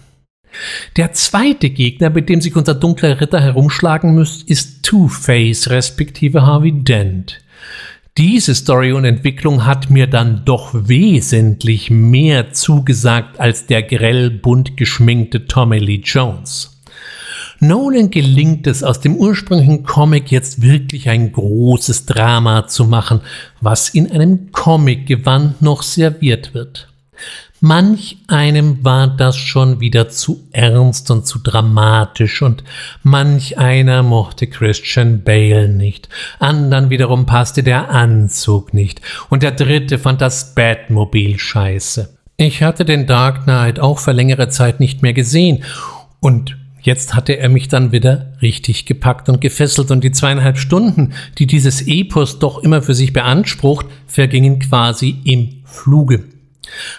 [0.98, 6.72] Der zweite Gegner, mit dem sich unser dunkler Ritter herumschlagen muss, ist Two-Face respektive Harvey
[6.72, 7.40] Dent.
[8.18, 14.76] Diese Story und Entwicklung hat mir dann doch wesentlich mehr zugesagt als der grell bunt
[14.76, 16.82] geschminkte Tommy Lee Jones.
[17.62, 23.22] Nolan gelingt es aus dem ursprünglichen Comic jetzt wirklich ein großes Drama zu machen,
[23.62, 26.90] was in einem Comic-Gewand noch serviert wird.
[27.64, 32.64] Manch einem war das schon wieder zu ernst und zu dramatisch und
[33.04, 36.10] manch einer mochte Christian Bale nicht,
[36.40, 42.18] andern wiederum passte der Anzug nicht und der dritte fand das Batmobil scheiße.
[42.36, 45.64] Ich hatte den Dark Knight auch für längere Zeit nicht mehr gesehen
[46.20, 51.14] und Jetzt hatte er mich dann wieder richtig gepackt und gefesselt und die zweieinhalb Stunden,
[51.38, 56.24] die dieses Epos doch immer für sich beansprucht, vergingen quasi im Fluge.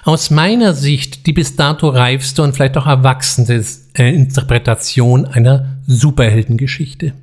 [0.05, 3.65] Aus meiner Sicht die bis dato reifste und vielleicht auch erwachsene
[3.97, 7.15] äh, Interpretation einer Superheldengeschichte.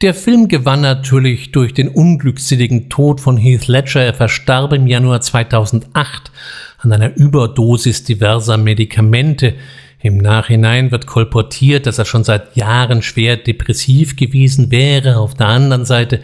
[0.00, 4.02] Der Film gewann natürlich durch den unglückseligen Tod von Heath Ledger.
[4.04, 6.30] Er verstarb im Januar 2008
[6.78, 9.54] an einer Überdosis diverser Medikamente.
[10.00, 15.16] Im Nachhinein wird kolportiert, dass er schon seit Jahren schwer depressiv gewesen wäre.
[15.16, 16.20] Auf der anderen Seite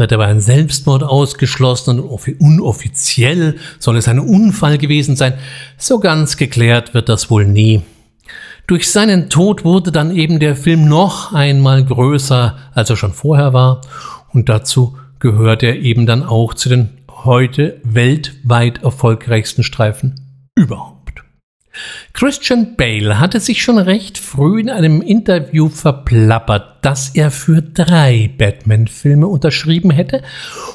[0.00, 5.34] wird aber ein Selbstmord ausgeschlossen und unoffiziell soll es ein Unfall gewesen sein.
[5.76, 7.82] So ganz geklärt wird das wohl nie.
[8.66, 13.52] Durch seinen Tod wurde dann eben der Film noch einmal größer, als er schon vorher
[13.52, 13.82] war.
[14.32, 16.88] Und dazu gehört er eben dann auch zu den
[17.24, 20.14] heute weltweit erfolgreichsten Streifen
[20.54, 20.99] überhaupt.
[22.12, 28.30] Christian Bale hatte sich schon recht früh in einem Interview verplappert, dass er für drei
[28.36, 30.22] Batman-Filme unterschrieben hätte,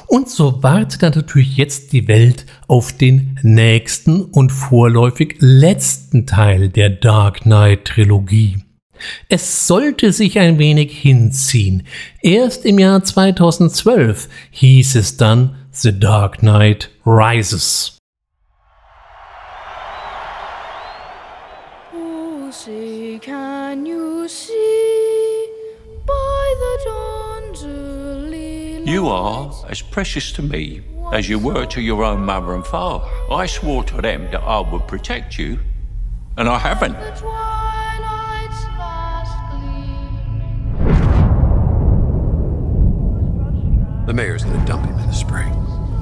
[0.06, 6.90] und so wartet natürlich jetzt die Welt auf den nächsten und vorläufig letzten Teil der
[6.90, 8.58] Dark Knight-Trilogie.
[9.28, 11.82] Es sollte sich ein wenig hinziehen.
[12.22, 17.95] Erst im Jahr 2012 hieß es dann The Dark Knight Rises.
[23.20, 24.28] Can you
[29.08, 30.82] are as precious to me
[31.12, 33.06] as you were to your own mother and father.
[33.30, 35.58] I swore to them that I would protect you,
[36.36, 36.96] and I haven't.
[44.06, 45.52] The mayor's gonna dump him in the spring.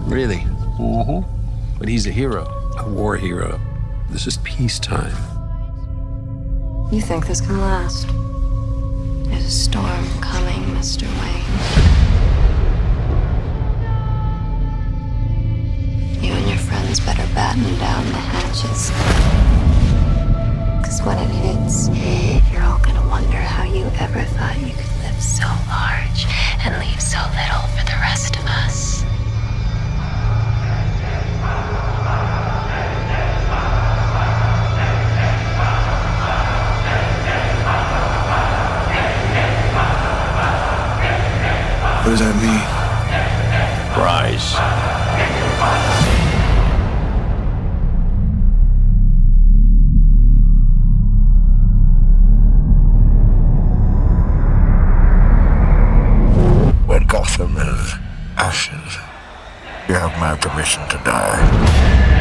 [0.06, 0.44] Really?
[0.78, 1.78] Mm-hmm.
[1.78, 2.44] But he's a hero,
[2.78, 3.60] a war hero.
[4.10, 5.34] This is peacetime.
[6.93, 8.06] You think this can last?
[9.28, 11.02] There's a storm coming, Mr.
[11.20, 11.43] Wayne.
[16.23, 18.90] You and your friends better batten down the hatches.
[20.78, 21.89] Because when it hits,
[22.52, 26.27] you're all gonna wonder how you ever thought you could live so large
[26.65, 29.05] and leave so little for the rest of us.
[42.05, 42.60] What does that mean?
[43.97, 44.55] Rise.
[57.14, 57.94] Gotham is
[58.36, 58.98] ashes.
[59.89, 62.13] You have my permission to die.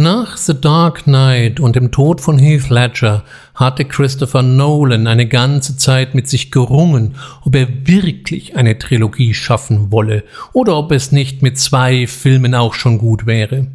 [0.00, 3.24] Nach The Dark Knight und dem Tod von Heath Ledger
[3.56, 9.90] hatte Christopher Nolan eine ganze Zeit mit sich gerungen, ob er wirklich eine Trilogie schaffen
[9.90, 10.22] wolle
[10.52, 13.66] oder ob es nicht mit zwei Filmen auch schon gut wäre.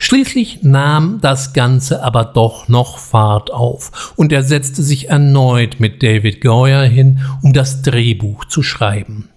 [0.00, 6.02] Schließlich nahm das Ganze aber doch noch Fahrt auf und er setzte sich erneut mit
[6.02, 9.29] David Goyer hin, um das Drehbuch zu schreiben.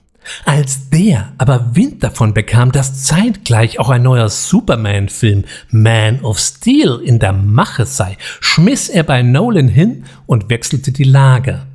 [0.45, 6.99] Als der aber Wind davon bekam, dass zeitgleich auch ein neuer Superman-Film Man of Steel
[7.03, 11.67] in der Mache sei, schmiss er bei Nolan hin und wechselte die Lager.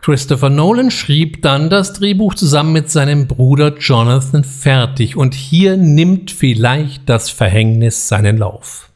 [0.00, 6.30] Christopher Nolan schrieb dann das Drehbuch zusammen mit seinem Bruder Jonathan fertig und hier nimmt
[6.30, 8.88] vielleicht das Verhängnis seinen Lauf.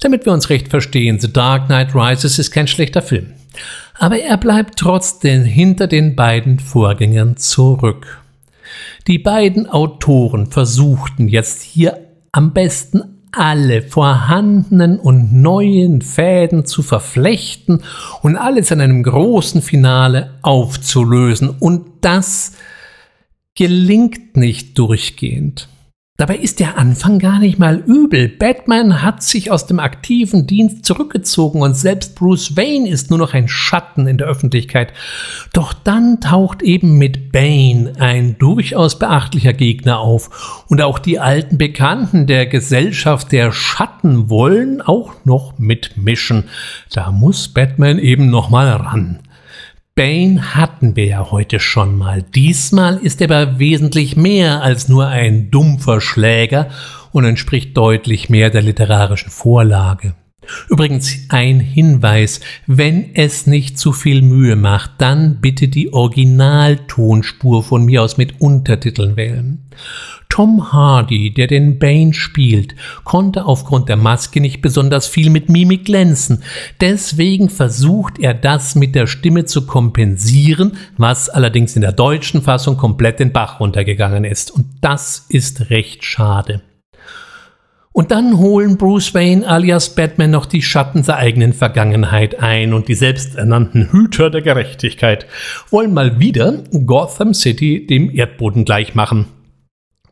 [0.00, 3.32] Damit wir uns recht verstehen, The Dark Knight Rises ist kein schlechter Film
[3.98, 8.22] aber er bleibt trotzdem hinter den beiden Vorgängern zurück.
[9.06, 11.98] Die beiden Autoren versuchten jetzt hier
[12.32, 17.82] am besten alle vorhandenen und neuen Fäden zu verflechten
[18.22, 21.50] und alles in einem großen Finale aufzulösen.
[21.50, 22.52] Und das
[23.54, 25.68] gelingt nicht durchgehend.
[26.18, 28.28] Dabei ist der Anfang gar nicht mal übel.
[28.28, 33.34] Batman hat sich aus dem aktiven Dienst zurückgezogen und selbst Bruce Wayne ist nur noch
[33.34, 34.94] ein Schatten in der Öffentlichkeit.
[35.52, 41.58] Doch dann taucht eben mit Bane ein durchaus beachtlicher Gegner auf und auch die alten
[41.58, 46.44] Bekannten der Gesellschaft der Schatten wollen auch noch mitmischen.
[46.92, 49.18] Da muss Batman eben noch mal ran.
[49.96, 52.22] Bane hatten wir ja heute schon mal.
[52.22, 56.68] Diesmal ist er aber wesentlich mehr als nur ein dumpfer Schläger
[57.12, 60.14] und entspricht deutlich mehr der literarischen Vorlage.
[60.68, 67.84] Übrigens ein Hinweis, wenn es nicht zu viel Mühe macht, dann bitte die Originaltonspur von
[67.84, 69.66] mir aus mit Untertiteln wählen.
[70.28, 72.74] Tom Hardy, der den Bane spielt,
[73.04, 76.42] konnte aufgrund der Maske nicht besonders viel mit Mimik glänzen.
[76.80, 82.76] Deswegen versucht er das mit der Stimme zu kompensieren, was allerdings in der deutschen Fassung
[82.76, 84.50] komplett den Bach runtergegangen ist.
[84.50, 86.60] Und das ist recht schade.
[87.96, 92.88] Und dann holen Bruce Wayne alias Batman noch die Schatten der eigenen Vergangenheit ein und
[92.88, 95.26] die selbsternannten Hüter der Gerechtigkeit
[95.70, 99.24] wollen mal wieder Gotham City dem Erdboden gleichmachen.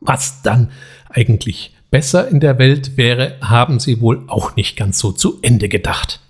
[0.01, 0.71] Was dann
[1.09, 5.69] eigentlich besser in der Welt wäre, haben sie wohl auch nicht ganz so zu Ende
[5.69, 6.21] gedacht.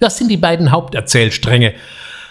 [0.00, 1.72] Das sind die beiden Haupterzählstränge.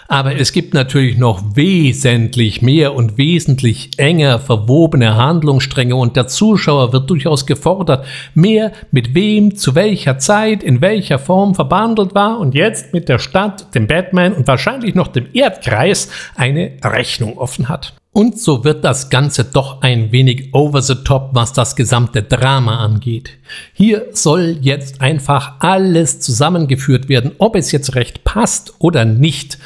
[0.08, 6.92] Aber es gibt natürlich noch wesentlich mehr und wesentlich enger verwobene Handlungsstränge und der Zuschauer
[6.92, 8.04] wird durchaus gefordert,
[8.34, 13.18] mehr mit wem, zu welcher Zeit, in welcher Form verbandelt war und jetzt mit der
[13.18, 17.94] Stadt, dem Batman und wahrscheinlich noch dem Erdkreis eine Rechnung offen hat.
[18.14, 22.78] Und so wird das Ganze doch ein wenig over the top, was das gesamte Drama
[22.78, 23.30] angeht.
[23.72, 29.58] Hier soll jetzt einfach alles zusammengeführt werden, ob es jetzt recht passt oder nicht.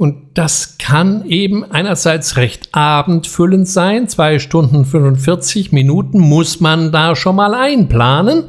[0.00, 4.08] Und das kann eben einerseits recht abendfüllend sein.
[4.08, 8.44] Zwei Stunden 45 Minuten muss man da schon mal einplanen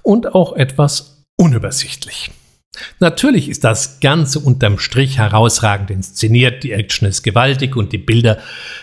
[0.00, 2.30] und auch etwas unübersichtlich.
[3.00, 8.38] Natürlich ist das Ganze unterm Strich herausragend inszeniert, die Action ist gewaltig und die Bilder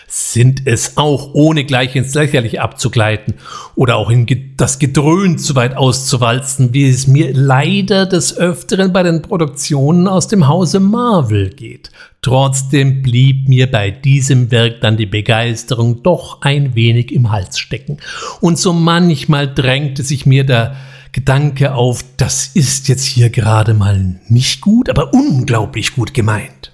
[0.06, 3.34] sind es auch, ohne gleich ins Lächerliche abzugleiten
[3.74, 9.02] oder auch in das Gedröhn zu weit auszuwalzen, wie es mir leider des Öfteren bei
[9.02, 11.90] den Produktionen aus dem Hause Marvel geht.
[12.22, 17.98] Trotzdem blieb mir bei diesem Werk dann die Begeisterung doch ein wenig im Hals stecken.
[18.40, 20.76] Und so manchmal drängte sich mir der
[21.14, 26.72] Gedanke auf, das ist jetzt hier gerade mal nicht gut, aber unglaublich gut gemeint.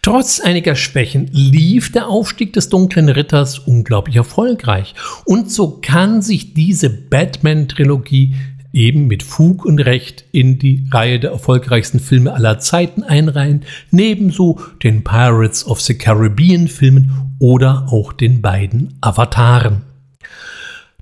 [0.00, 4.94] Trotz einiger Schwächen lief der Aufstieg des dunklen Ritters unglaublich erfolgreich
[5.26, 8.36] und so kann sich diese Batman-Trilogie
[8.72, 14.60] eben mit Fug und Recht in die Reihe der erfolgreichsten Filme aller Zeiten einreihen, nebenso
[14.82, 19.91] den Pirates of the Caribbean Filmen oder auch den beiden Avataren.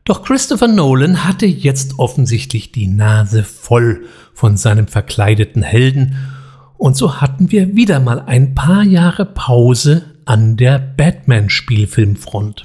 [0.05, 6.17] Doch Christopher Nolan hatte jetzt offensichtlich die Nase voll von seinem verkleideten Helden
[6.79, 12.63] und so hatten wir wieder mal ein paar Jahre Pause an der Batman-Spielfilmfront.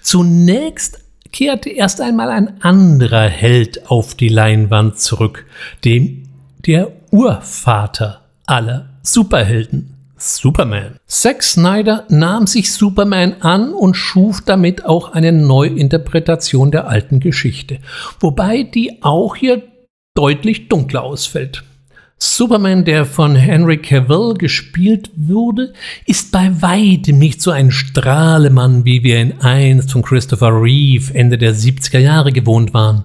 [0.00, 1.00] Zunächst
[1.32, 5.46] kehrte erst einmal ein anderer Held auf die Leinwand zurück,
[5.84, 6.28] dem
[6.64, 10.98] der Urvater aller Superhelden, Superman.
[11.06, 17.78] Zack Snyder nahm sich Superman an und schuf damit auch eine Neuinterpretation der alten Geschichte,
[18.20, 19.62] wobei die auch hier
[20.14, 21.62] deutlich dunkler ausfällt.
[22.18, 25.74] Superman, der von Henry Cavill gespielt wurde,
[26.06, 31.36] ist bei weitem nicht so ein Strahlemann, wie wir ihn einst von Christopher Reeve Ende
[31.36, 33.04] der 70er Jahre gewohnt waren.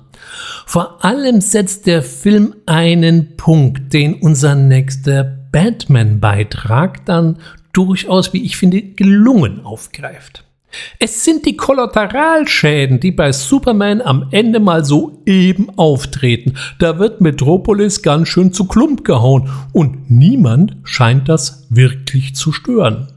[0.65, 7.37] Vor allem setzt der Film einen Punkt, den unser nächster Batman-Beitrag dann
[7.73, 10.45] durchaus, wie ich finde, gelungen aufgreift.
[10.99, 16.53] Es sind die Kollateralschäden, die bei Superman am Ende mal so eben auftreten.
[16.79, 23.11] Da wird Metropolis ganz schön zu Klump gehauen und niemand scheint das wirklich zu stören.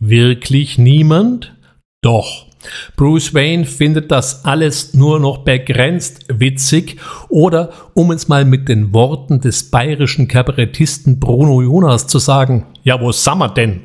[0.00, 1.54] Wirklich niemand?
[2.00, 2.47] Doch.
[2.96, 6.96] Bruce Wayne findet das alles nur noch begrenzt witzig
[7.28, 13.00] oder, um es mal mit den Worten des bayerischen Kabarettisten Bruno Jonas zu sagen, ja,
[13.00, 13.82] wo sind wir denn?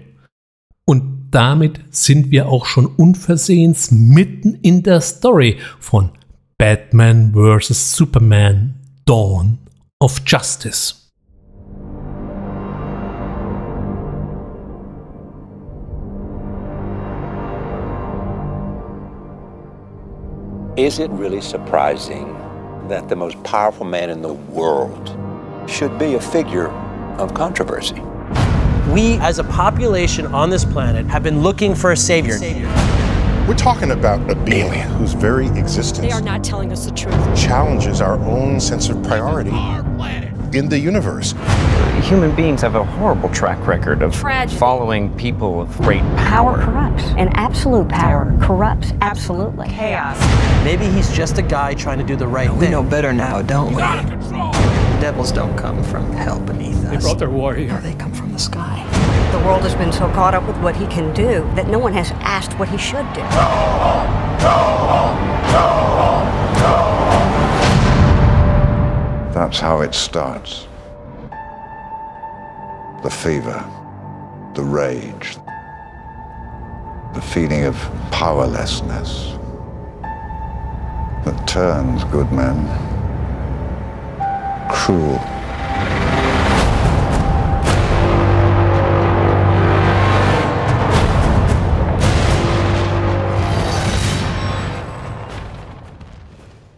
[0.85, 6.11] Und damit sind wir auch schon unversehens mitten in der Story von
[6.57, 7.95] Batman vs.
[7.95, 8.75] Superman
[9.05, 9.57] Dawn
[9.99, 11.02] of Justice.
[20.75, 22.33] Is it really surprising
[22.87, 25.15] that the most powerful man in the world
[25.69, 26.69] should be a figure
[27.19, 28.01] of controversy?
[28.91, 32.39] We, as a population on this planet, have been looking for a savior.
[33.47, 37.13] We're talking about a being whose very existence They are not telling us the truth.
[37.37, 39.51] challenges our own sense of priority
[40.53, 41.34] in the universe.
[42.03, 44.59] Human beings have a horrible track record of Tragedy.
[44.59, 46.63] following people with great Power power.
[46.65, 49.69] corrupts, and absolute power corrupts absolutely.
[49.69, 50.17] Chaos.
[50.63, 52.69] Maybe he's just a guy trying to do the right We thing.
[52.69, 53.81] We know better now, don't we?
[55.01, 56.91] Devils don't come from hell beneath us.
[56.91, 57.67] They brought their warrior.
[57.67, 58.85] No, they come from the sky.
[59.31, 61.93] The world has been so caught up with what he can do that no one
[61.93, 63.23] has asked what he should do.
[69.34, 70.68] That's how it starts.
[73.01, 73.65] The fever,
[74.53, 75.38] the rage,
[77.15, 77.76] the feeling of
[78.11, 79.34] powerlessness
[81.26, 82.68] that turns good men
[84.69, 85.19] cruel.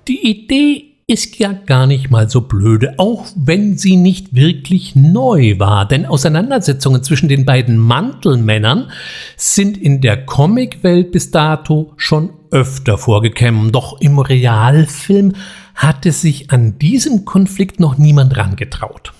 [0.06, 5.60] Die Idee ist ja gar nicht mal so blöde, auch wenn sie nicht wirklich neu
[5.60, 8.92] war, denn Auseinandersetzungen zwischen den beiden Mantelmännern
[9.38, 15.34] sind in der Comicwelt bis dato schon öfter vorgekommen, doch im Realfilm
[15.76, 19.14] hatte sich an diesem Konflikt noch niemand rangetraut.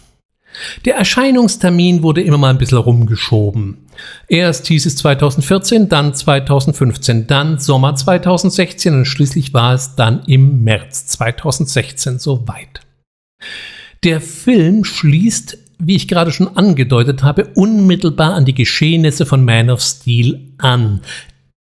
[0.86, 3.85] Der Erscheinungstermin wurde immer mal ein bisschen rumgeschoben.
[4.28, 10.64] Erst hieß es 2014, dann 2015, dann Sommer 2016 und schließlich war es dann im
[10.64, 12.82] März 2016 soweit.
[14.04, 19.70] Der Film schließt, wie ich gerade schon angedeutet habe, unmittelbar an die Geschehnisse von Man
[19.70, 21.02] of Steel an.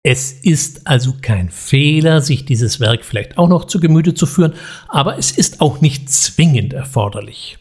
[0.05, 4.55] Es ist also kein Fehler, sich dieses Werk vielleicht auch noch zu Gemüte zu führen,
[4.89, 7.59] aber es ist auch nicht zwingend erforderlich.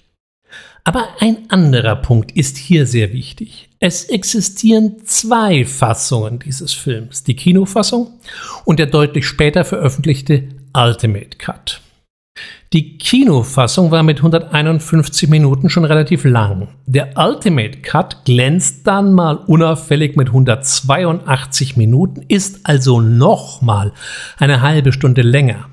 [0.84, 3.70] Aber ein anderer Punkt ist hier sehr wichtig.
[3.84, 8.12] Es existieren zwei Fassungen dieses Films, die Kinofassung
[8.64, 11.82] und der deutlich später veröffentlichte Ultimate Cut.
[12.74, 16.68] Die Kinofassung war mit 151 Minuten schon relativ lang.
[16.86, 23.94] Der Ultimate Cut glänzt dann mal unauffällig mit 182 Minuten, ist also nochmal
[24.38, 25.71] eine halbe Stunde länger.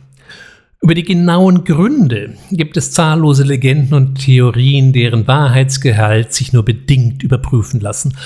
[0.80, 7.24] Über die genauen Gründe gibt es zahllose Legenden und Theorien, deren Wahrheitsgehalt sich nur bedingt
[7.24, 8.16] überprüfen lassen.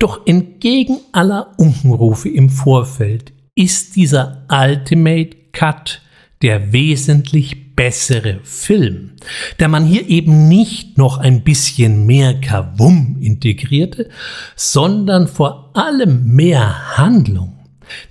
[0.00, 6.02] Doch entgegen aller Unkenrufe im Vorfeld ist dieser Ultimate Cut
[6.42, 9.12] der wesentlich bessere Film,
[9.58, 14.08] da man hier eben nicht noch ein bisschen mehr Kavum integrierte,
[14.56, 17.61] sondern vor allem mehr Handlung.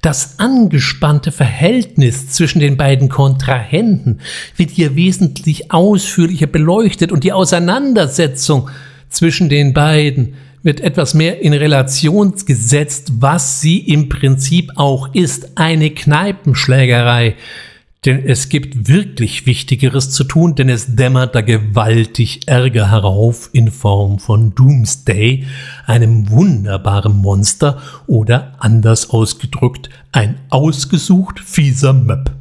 [0.01, 4.19] Das angespannte Verhältnis zwischen den beiden Kontrahenten
[4.57, 8.69] wird hier wesentlich ausführlicher beleuchtet und die Auseinandersetzung
[9.09, 15.57] zwischen den beiden wird etwas mehr in Relation gesetzt, was sie im Prinzip auch ist,
[15.57, 17.35] eine Kneipenschlägerei,
[18.03, 23.69] denn es gibt wirklich Wichtigeres zu tun, denn es dämmert da gewaltig Ärger herauf in
[23.69, 25.45] Form von Doomsday,
[25.85, 32.31] einem wunderbaren Monster oder anders ausgedrückt ein ausgesucht fieser Möb.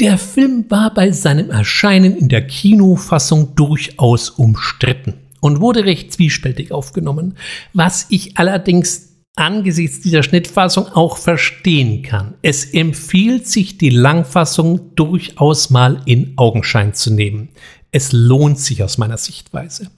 [0.00, 6.72] Der Film war bei seinem Erscheinen in der Kinofassung durchaus umstritten und wurde recht zwiespältig
[6.72, 7.36] aufgenommen,
[7.72, 9.03] was ich allerdings
[9.36, 12.34] angesichts dieser Schnittfassung auch verstehen kann.
[12.42, 17.48] Es empfiehlt sich, die Langfassung durchaus mal in Augenschein zu nehmen.
[17.90, 19.90] Es lohnt sich aus meiner Sichtweise.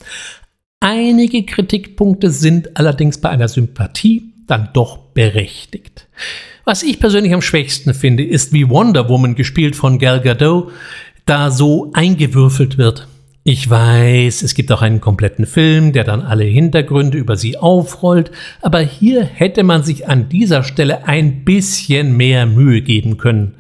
[0.81, 6.07] Einige Kritikpunkte sind allerdings bei einer Sympathie dann doch berechtigt.
[6.65, 10.73] Was ich persönlich am schwächsten finde, ist, wie Wonder Woman, gespielt von Gal Gadot,
[11.25, 13.09] da so eingewürfelt wird.
[13.49, 18.33] Ich weiß, es gibt auch einen kompletten Film, der dann alle Hintergründe über sie aufrollt,
[18.61, 23.55] aber hier hätte man sich an dieser Stelle ein bisschen mehr Mühe geben können.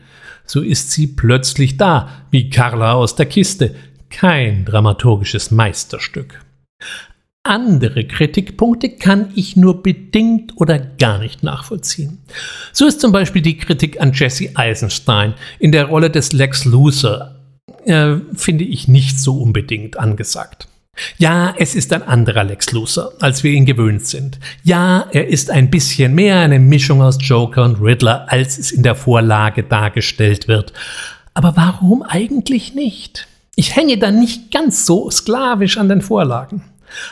[0.44, 3.76] So ist sie plötzlich da, wie Carla aus der Kiste.
[4.10, 6.44] Kein dramaturgisches Meisterstück.
[7.44, 12.18] Andere Kritikpunkte kann ich nur bedingt oder gar nicht nachvollziehen.
[12.72, 17.35] So ist zum Beispiel die Kritik an Jesse Eisenstein in der Rolle des Lex Luthor
[17.86, 20.68] äh, finde ich nicht so unbedingt angesagt.
[21.18, 24.38] Ja, es ist ein anderer Lex Luthor, als wir ihn gewöhnt sind.
[24.62, 28.82] Ja, er ist ein bisschen mehr eine Mischung aus Joker und Riddler, als es in
[28.82, 30.72] der Vorlage dargestellt wird.
[31.34, 33.28] Aber warum eigentlich nicht?
[33.56, 36.62] Ich hänge da nicht ganz so sklavisch an den Vorlagen.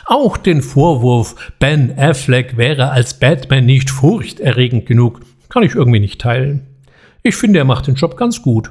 [0.07, 6.21] Auch den Vorwurf, Ben Affleck wäre als Batman nicht furchterregend genug, kann ich irgendwie nicht
[6.21, 6.67] teilen.
[7.23, 8.71] Ich finde, er macht den Job ganz gut.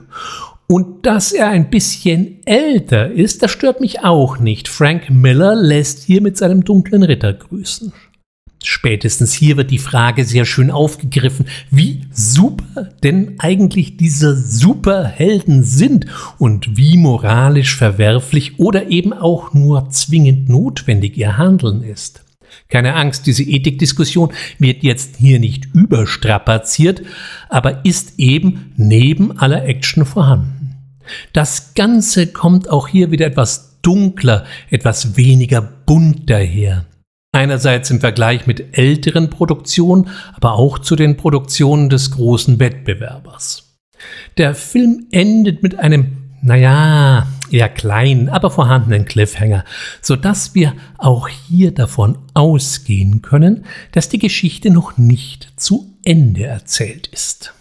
[0.67, 4.67] Und dass er ein bisschen älter ist, das stört mich auch nicht.
[4.67, 7.93] Frank Miller lässt hier mit seinem dunklen Ritter grüßen.
[8.63, 16.05] Spätestens hier wird die Frage sehr schön aufgegriffen, wie super denn eigentlich diese Superhelden sind
[16.37, 22.22] und wie moralisch verwerflich oder eben auch nur zwingend notwendig ihr Handeln ist.
[22.73, 27.03] Keine Angst, diese Ethikdiskussion wird jetzt hier nicht überstrapaziert,
[27.47, 30.75] aber ist eben neben aller Action vorhanden.
[31.33, 36.85] Das Ganze kommt auch hier wieder etwas dunkler, etwas weniger bunt daher.
[37.31, 43.77] Einerseits im Vergleich mit älteren Produktionen, aber auch zu den Produktionen des großen Wettbewerbers.
[44.37, 49.63] Der Film endet mit einem naja, eher kleinen, aber vorhandenen Cliffhanger,
[50.01, 57.07] sodass wir auch hier davon ausgehen können, dass die Geschichte noch nicht zu Ende erzählt
[57.07, 57.53] ist.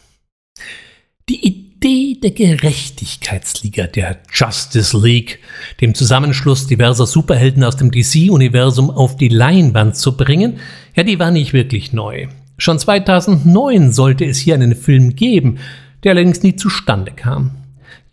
[1.29, 5.41] Die Idee der Gerechtigkeitsliga, der Justice League,
[5.81, 10.59] dem Zusammenschluss diverser Superhelden aus dem DC-Universum auf die Leinwand zu bringen,
[10.95, 12.29] ja, die war nicht wirklich neu.
[12.59, 15.59] Schon 2009 sollte es hier einen Film geben,
[16.05, 17.62] der allerdings nie zustande kam.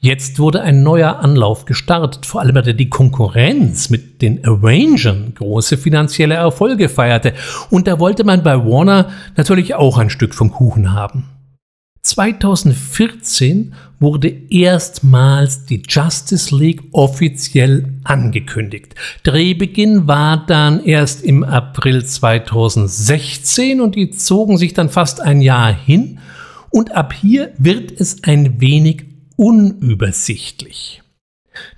[0.01, 5.77] Jetzt wurde ein neuer Anlauf gestartet, vor allem weil die Konkurrenz mit den Arrangern große
[5.77, 7.33] finanzielle Erfolge feierte.
[7.69, 11.25] Und da wollte man bei Warner natürlich auch ein Stück vom Kuchen haben.
[12.01, 18.95] 2014 wurde erstmals die Justice League offiziell angekündigt.
[19.23, 25.73] Drehbeginn war dann erst im April 2016 und die zogen sich dann fast ein Jahr
[25.73, 26.19] hin.
[26.69, 29.08] Und ab hier wird es ein wenig
[29.39, 31.01] unübersichtlich.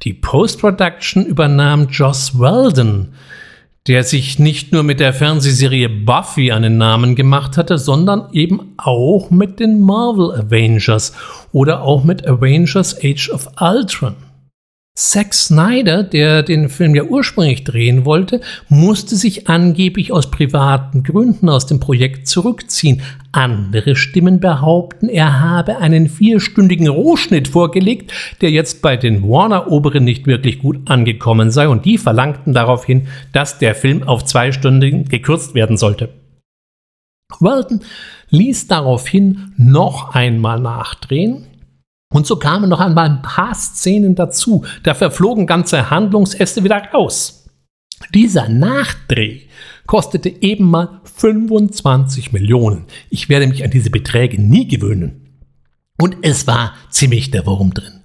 [0.02, 3.10] Die Post-Production übernahm Joss Weldon,
[3.88, 9.30] der sich nicht nur mit der Fernsehserie Buffy einen Namen gemacht hatte, sondern eben auch
[9.30, 11.14] mit den Marvel Avengers
[11.52, 14.16] oder auch mit Avengers Age of Ultron.
[14.96, 21.48] Zack Snyder, der den Film ja ursprünglich drehen wollte, musste sich angeblich aus privaten Gründen
[21.48, 23.02] aus dem Projekt zurückziehen.
[23.34, 30.28] Andere Stimmen behaupten, er habe einen vierstündigen Rohschnitt vorgelegt, der jetzt bei den Warner-Oberen nicht
[30.28, 35.56] wirklich gut angekommen sei und die verlangten daraufhin, dass der Film auf zwei Stunden gekürzt
[35.56, 36.10] werden sollte.
[37.40, 37.82] Walton
[38.30, 41.48] ließ daraufhin noch einmal nachdrehen,
[42.14, 44.66] und so kamen noch einmal ein paar Szenen dazu.
[44.84, 47.50] Da verflogen ganze Handlungsäste wieder raus.
[48.14, 49.44] Dieser Nachdreh
[49.86, 52.86] kostete eben mal 25 Millionen.
[53.10, 55.22] Ich werde mich an diese Beträge nie gewöhnen.
[56.00, 58.02] Und es war ziemlich der Wurm drin.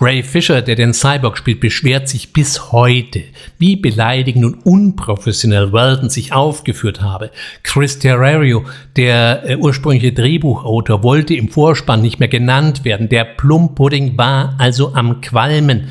[0.00, 3.22] Ray Fisher, der den Cyborg spielt, beschwert sich bis heute,
[3.58, 7.30] wie beleidigend und unprofessionell Weldon sich aufgeführt habe.
[7.62, 8.64] Chris Terrario,
[8.96, 13.08] der äh, ursprüngliche Drehbuchautor, wollte im Vorspann nicht mehr genannt werden.
[13.08, 15.88] Der Plumpudding war also am Qualmen.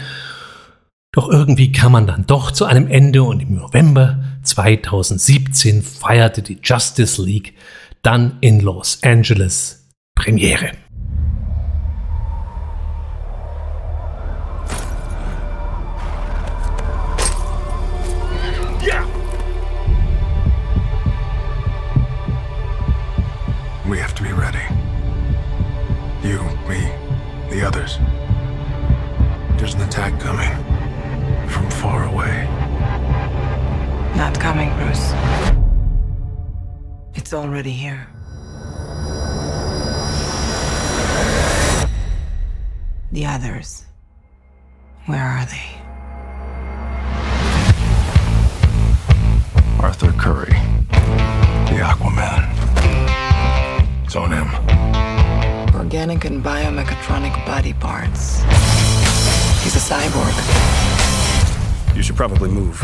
[1.11, 6.59] Doch irgendwie kam man dann doch zu einem Ende und im November 2017 feierte die
[6.63, 7.55] Justice League
[8.03, 10.71] dann in Los Angeles Premiere.
[23.87, 24.59] We have to be ready.
[26.21, 26.91] You, me,
[27.49, 27.97] the others.
[29.57, 30.88] There's an attack coming.
[31.79, 32.45] Far away.
[34.17, 35.13] Not coming, Bruce.
[37.15, 38.05] It's already here.
[43.13, 43.85] The others.
[45.05, 45.69] Where are they?
[49.81, 50.59] Arthur Curry.
[51.69, 52.43] The Aquaman.
[54.03, 54.49] It's on him.
[55.75, 58.41] Organic and biomechatronic body parts.
[59.63, 60.88] He's a cyborg.
[61.99, 62.79] You should probably move.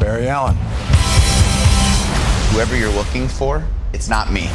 [0.00, 0.56] Barry Allen.
[2.50, 4.50] Whoever you're looking for, it's not me.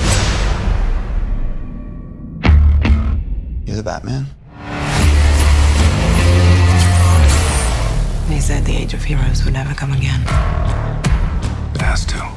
[3.65, 4.25] You're the Batman?
[8.27, 10.19] They said the age of heroes would never come again.
[11.75, 12.36] It has to.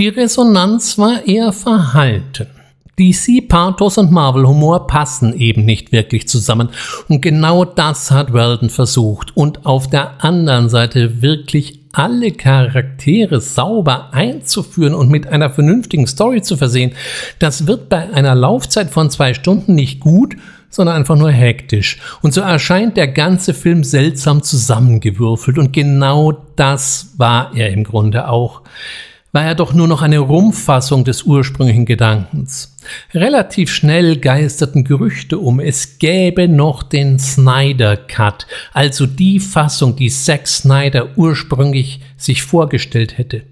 [0.00, 2.46] Die Resonanz war eher verhalten.
[2.98, 6.70] DC-Pathos und Marvel-Humor passen eben nicht wirklich zusammen.
[7.08, 9.36] Und genau das hat Weldon versucht.
[9.36, 16.40] Und auf der anderen Seite wirklich alle Charaktere sauber einzuführen und mit einer vernünftigen Story
[16.40, 16.92] zu versehen,
[17.38, 20.34] das wird bei einer Laufzeit von zwei Stunden nicht gut,
[20.70, 21.98] sondern einfach nur hektisch.
[22.22, 25.58] Und so erscheint der ganze Film seltsam zusammengewürfelt.
[25.58, 28.62] Und genau das war er im Grunde auch
[29.32, 32.76] war er doch nur noch eine Rumpfassung des ursprünglichen Gedankens.
[33.14, 40.10] Relativ schnell geisterten Gerüchte um, es gäbe noch den Snyder Cut, also die Fassung, die
[40.10, 43.42] Zack Snyder ursprünglich sich vorgestellt hätte.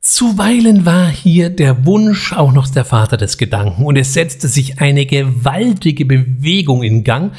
[0.00, 4.80] Zuweilen war hier der Wunsch auch noch der Vater des Gedanken und es setzte sich
[4.80, 7.32] eine gewaltige Bewegung in Gang,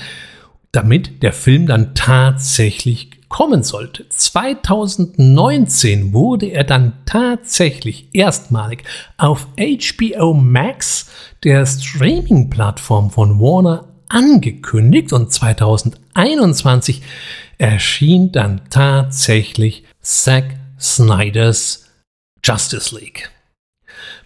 [0.71, 4.07] damit der Film dann tatsächlich kommen sollte.
[4.09, 8.83] 2019 wurde er dann tatsächlich erstmalig
[9.17, 11.09] auf HBO Max,
[11.43, 17.01] der Streaming-Plattform von Warner, angekündigt und 2021
[17.57, 21.85] erschien dann tatsächlich Zack Snyders
[22.43, 23.31] Justice League.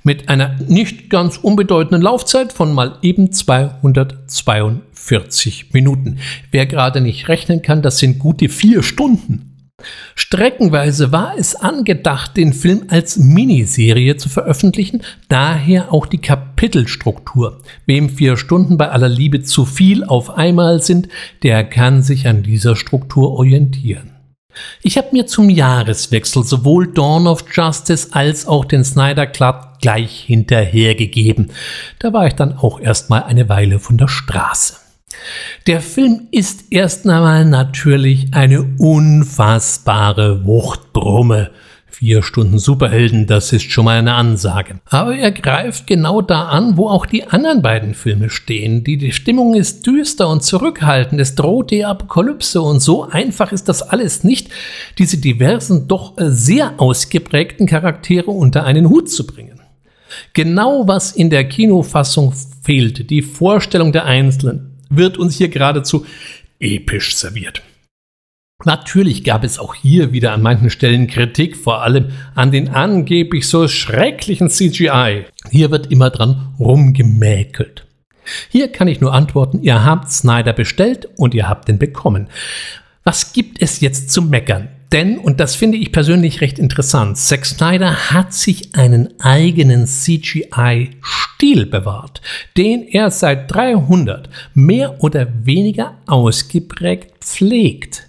[0.07, 6.19] Mit einer nicht ganz unbedeutenden Laufzeit von mal eben 242 Minuten.
[6.51, 9.71] Wer gerade nicht rechnen kann, das sind gute vier Stunden.
[10.13, 17.63] Streckenweise war es angedacht, den Film als Miniserie zu veröffentlichen, daher auch die Kapitelstruktur.
[17.87, 21.09] Wem vier Stunden bei aller Liebe zu viel auf einmal sind,
[21.41, 24.11] der kann sich an dieser Struktur orientieren.
[24.83, 30.21] Ich habe mir zum Jahreswechsel sowohl Dawn of Justice als auch den Snyder Club gleich
[30.21, 31.51] hinterhergegeben.
[31.99, 34.77] Da war ich dann auch erstmal eine Weile von der Straße.
[35.67, 41.51] Der Film ist erst einmal natürlich eine unfassbare Wuchtbrumme.
[41.85, 44.79] Vier Stunden Superhelden, das ist schon mal eine Ansage.
[44.89, 48.83] Aber er greift genau da an, wo auch die anderen beiden Filme stehen.
[48.83, 53.69] Die, die Stimmung ist düster und zurückhaltend, es droht die Apokalypse und so einfach ist
[53.69, 54.49] das alles nicht,
[54.97, 59.54] diese diversen, doch sehr ausgeprägten Charaktere unter einen Hut zu bringen.
[60.33, 62.33] Genau was in der Kinofassung
[62.63, 66.05] fehlte, die Vorstellung der Einzelnen, wird uns hier geradezu
[66.59, 67.61] episch serviert.
[68.63, 73.47] Natürlich gab es auch hier wieder an manchen Stellen Kritik, vor allem an den angeblich
[73.47, 75.25] so schrecklichen CGI.
[75.51, 77.85] Hier wird immer dran rumgemäkelt.
[78.49, 82.27] Hier kann ich nur antworten, ihr habt Snyder bestellt und ihr habt ihn bekommen.
[83.03, 84.69] Was gibt es jetzt zu meckern?
[84.91, 91.65] Denn, und das finde ich persönlich recht interessant, Zack Snyder hat sich einen eigenen CGI-Stil
[91.65, 92.21] bewahrt,
[92.55, 98.07] den er seit 300 mehr oder weniger ausgeprägt pflegt.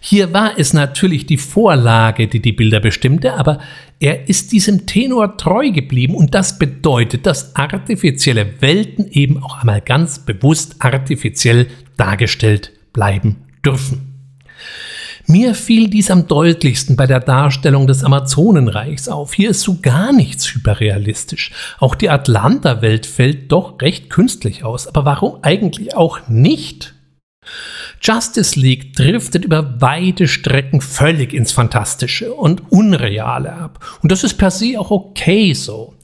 [0.00, 3.58] Hier war es natürlich die Vorlage, die die Bilder bestimmte, aber
[4.00, 9.80] er ist diesem Tenor treu geblieben und das bedeutet, dass artifizielle Welten eben auch einmal
[9.80, 14.12] ganz bewusst artifiziell dargestellt bleiben dürfen.
[15.26, 19.32] Mir fiel dies am deutlichsten bei der Darstellung des Amazonenreichs auf.
[19.34, 21.52] Hier ist so gar nichts hyperrealistisch.
[21.78, 24.88] Auch die Atlanta-Welt fällt doch recht künstlich aus.
[24.88, 26.94] Aber warum eigentlich auch nicht?
[28.00, 33.78] Justice League driftet über weite Strecken völlig ins Fantastische und Unreale ab.
[34.02, 35.94] Und das ist per se auch okay so.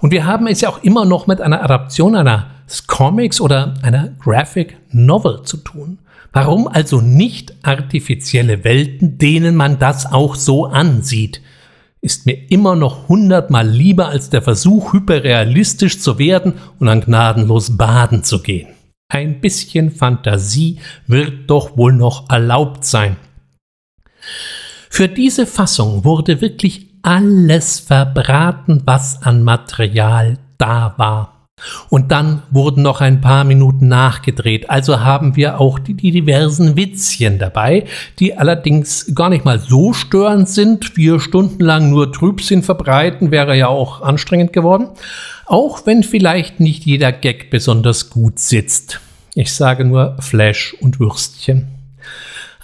[0.00, 2.50] Und wir haben es ja auch immer noch mit einer Adaption einer
[2.86, 5.98] Comics oder einer Graphic Novel zu tun.
[6.32, 11.40] Warum also nicht artifizielle Welten, denen man das auch so ansieht?
[12.00, 17.76] Ist mir immer noch hundertmal lieber als der Versuch, hyperrealistisch zu werden und an gnadenlos
[17.76, 18.68] baden zu gehen.
[19.08, 23.16] Ein bisschen Fantasie wird doch wohl noch erlaubt sein.
[24.90, 31.35] Für diese Fassung wurde wirklich alles verbraten, was an Material da war.
[31.88, 34.68] Und dann wurden noch ein paar Minuten nachgedreht.
[34.68, 37.86] Also haben wir auch die, die, diversen Witzchen dabei,
[38.18, 40.84] die allerdings gar nicht mal so störend sind.
[40.84, 44.88] Vier Stunden lang nur Trübsinn verbreiten wäre ja auch anstrengend geworden.
[45.46, 49.00] Auch wenn vielleicht nicht jeder Gag besonders gut sitzt.
[49.34, 51.68] Ich sage nur Flash und Würstchen.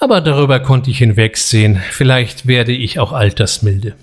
[0.01, 1.81] Aber darüber konnte ich hinwegsehen.
[1.91, 3.95] Vielleicht werde ich auch altersmilde.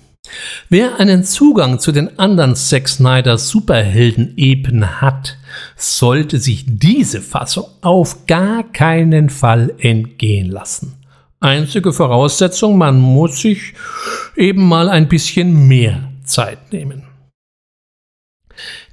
[0.72, 5.36] Wer einen Zugang zu den anderen Zack Snyder Superhelden-Epen hat,
[5.76, 10.94] sollte sich diese Fassung auf gar keinen Fall entgehen lassen.
[11.40, 13.74] Einzige Voraussetzung, man muss sich
[14.36, 17.02] eben mal ein bisschen mehr Zeit nehmen.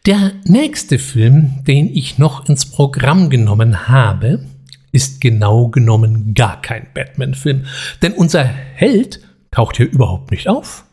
[0.08, 4.46] Der nächste Film, den ich noch ins Programm genommen habe,
[4.92, 7.66] ist genau genommen gar kein Batman-Film,
[8.02, 9.20] denn unser Held
[9.52, 10.87] taucht hier überhaupt nicht auf.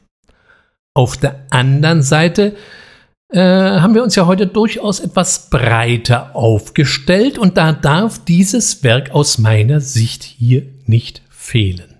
[0.96, 2.54] Auf der anderen Seite
[3.32, 9.10] äh, haben wir uns ja heute durchaus etwas breiter aufgestellt und da darf dieses Werk
[9.10, 11.96] aus meiner Sicht hier nicht fehlen.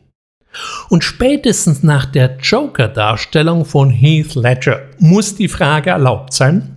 [0.89, 6.77] Und spätestens nach der Joker-Darstellung von Heath Ledger muss die Frage erlaubt sein,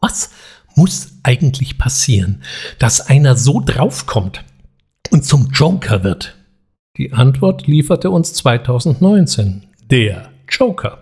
[0.00, 0.30] was
[0.76, 2.42] muss eigentlich passieren,
[2.78, 4.44] dass einer so draufkommt
[5.10, 6.36] und zum Joker wird?
[6.96, 11.01] Die Antwort lieferte uns 2019 der Joker.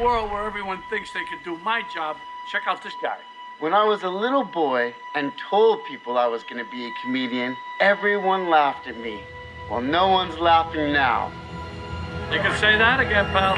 [0.00, 2.16] A world where everyone thinks they could do my job,
[2.48, 3.18] check out this guy.
[3.58, 6.90] When I was a little boy and told people I was going to be a
[7.02, 9.20] comedian, everyone laughed at me.
[9.70, 11.30] Well, no one's laughing now.
[12.32, 13.56] You can say that again, pal.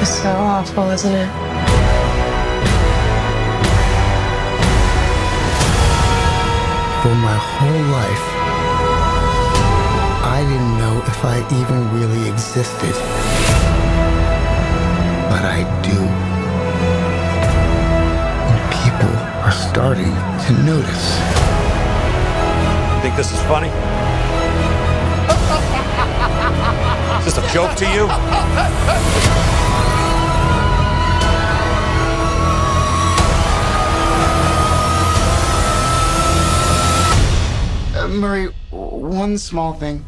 [0.00, 1.45] It's so awful, isn't it?
[7.02, 8.26] For my whole life,
[10.26, 12.94] I didn't know if I even really existed.
[15.30, 15.98] But I do.
[18.50, 19.14] And people
[19.44, 20.14] are starting
[20.46, 21.06] to notice.
[22.94, 23.70] You Think this is funny?
[27.18, 28.08] Is this a joke to you?
[38.06, 40.04] Uh, Murray, one small thing.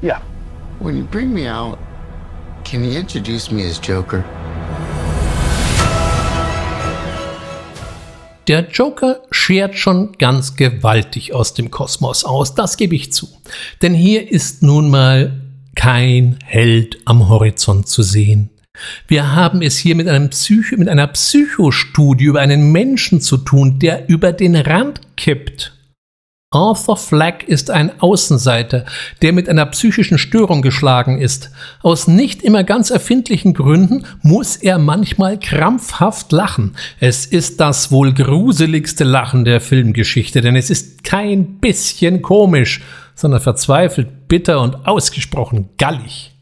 [0.00, 0.22] Yeah.
[0.78, 1.78] When you bring me out,
[2.64, 4.24] can you introduce me as Joker?
[8.48, 13.28] Der Joker schert schon ganz gewaltig aus dem Kosmos aus, das gebe ich zu.
[13.82, 15.38] Denn hier ist nun mal
[15.74, 18.48] kein Held am Horizont zu sehen.
[19.08, 23.78] Wir haben es hier mit, einem Psycho, mit einer Psychostudie über einen Menschen zu tun,
[23.78, 25.75] der über den Rand kippt.
[26.52, 28.84] Arthur Fleck ist ein Außenseiter,
[29.20, 31.50] der mit einer psychischen Störung geschlagen ist.
[31.82, 36.76] Aus nicht immer ganz erfindlichen Gründen muss er manchmal krampfhaft lachen.
[37.00, 42.80] Es ist das wohl gruseligste Lachen der Filmgeschichte, denn es ist kein bisschen komisch,
[43.16, 46.32] sondern verzweifelt, bitter und ausgesprochen gallig.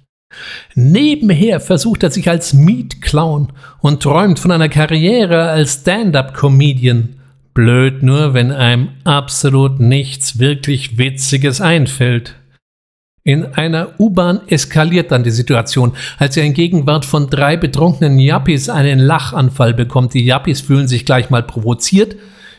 [0.74, 7.13] Nebenher versucht er sich als Mietclown und träumt von einer Karriere als Stand-up-Comedian.
[7.54, 12.34] Blöd nur, wenn einem absolut nichts wirklich Witziges einfällt.
[13.22, 18.68] In einer U-Bahn eskaliert dann die Situation, als er in Gegenwart von drei betrunkenen Yuppies
[18.68, 20.12] einen Lachanfall bekommt.
[20.12, 22.16] Die Yuppies fühlen sich gleich mal provoziert,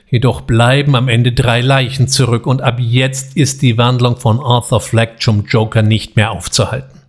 [0.09, 4.81] jedoch bleiben am Ende drei Leichen zurück und ab jetzt ist die Wandlung von Arthur
[4.81, 7.01] Fleck zum Joker nicht mehr aufzuhalten.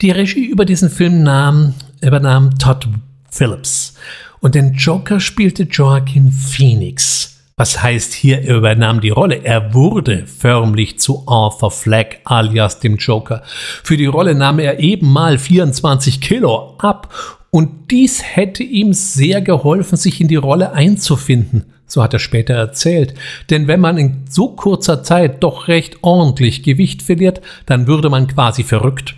[0.00, 2.88] Die Regie über diesen Film nahm, übernahm Todd
[3.30, 3.94] Phillips
[4.40, 7.38] und den Joker spielte Joaquin Phoenix.
[7.56, 9.42] Was heißt hier, er übernahm die Rolle.
[9.42, 13.42] Er wurde förmlich zu Arthur Fleck alias dem Joker.
[13.82, 17.12] Für die Rolle nahm er eben mal 24 Kilo ab
[17.50, 21.64] und dies hätte ihm sehr geholfen, sich in die Rolle einzufinden.
[21.86, 23.14] So hat er später erzählt.
[23.50, 28.28] Denn wenn man in so kurzer Zeit doch recht ordentlich Gewicht verliert, dann würde man
[28.28, 29.16] quasi verrückt.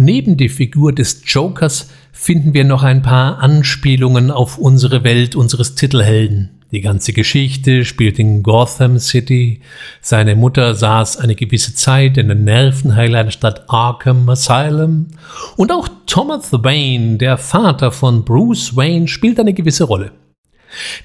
[0.00, 5.74] Neben die Figur des Jokers finden wir noch ein paar Anspielungen auf unsere Welt unseres
[5.74, 6.50] Titelhelden.
[6.70, 9.60] Die ganze Geschichte spielt in Gotham City.
[10.00, 15.08] Seine Mutter saß eine gewisse Zeit in der Nervenheilanstalt Arkham Asylum.
[15.56, 20.12] Und auch Thomas Wayne, der Vater von Bruce Wayne, spielt eine gewisse Rolle.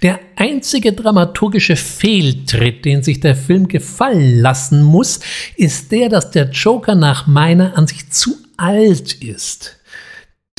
[0.02, 5.20] Der einzige dramaturgische Fehltritt, den sich der Film gefallen lassen muss,
[5.56, 9.78] ist der, dass der Joker nach meiner Ansicht zu alt ist.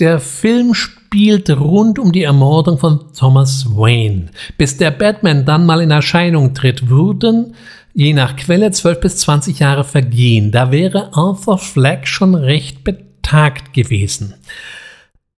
[0.01, 4.27] Der Film spielt rund um die Ermordung von Thomas Wayne.
[4.59, 7.55] Bis der Batman dann mal in Erscheinung tritt, würden
[7.93, 10.51] je nach Quelle 12 bis 20 Jahre vergehen.
[10.51, 14.35] Da wäre Arthur Fleck schon recht betagt gewesen.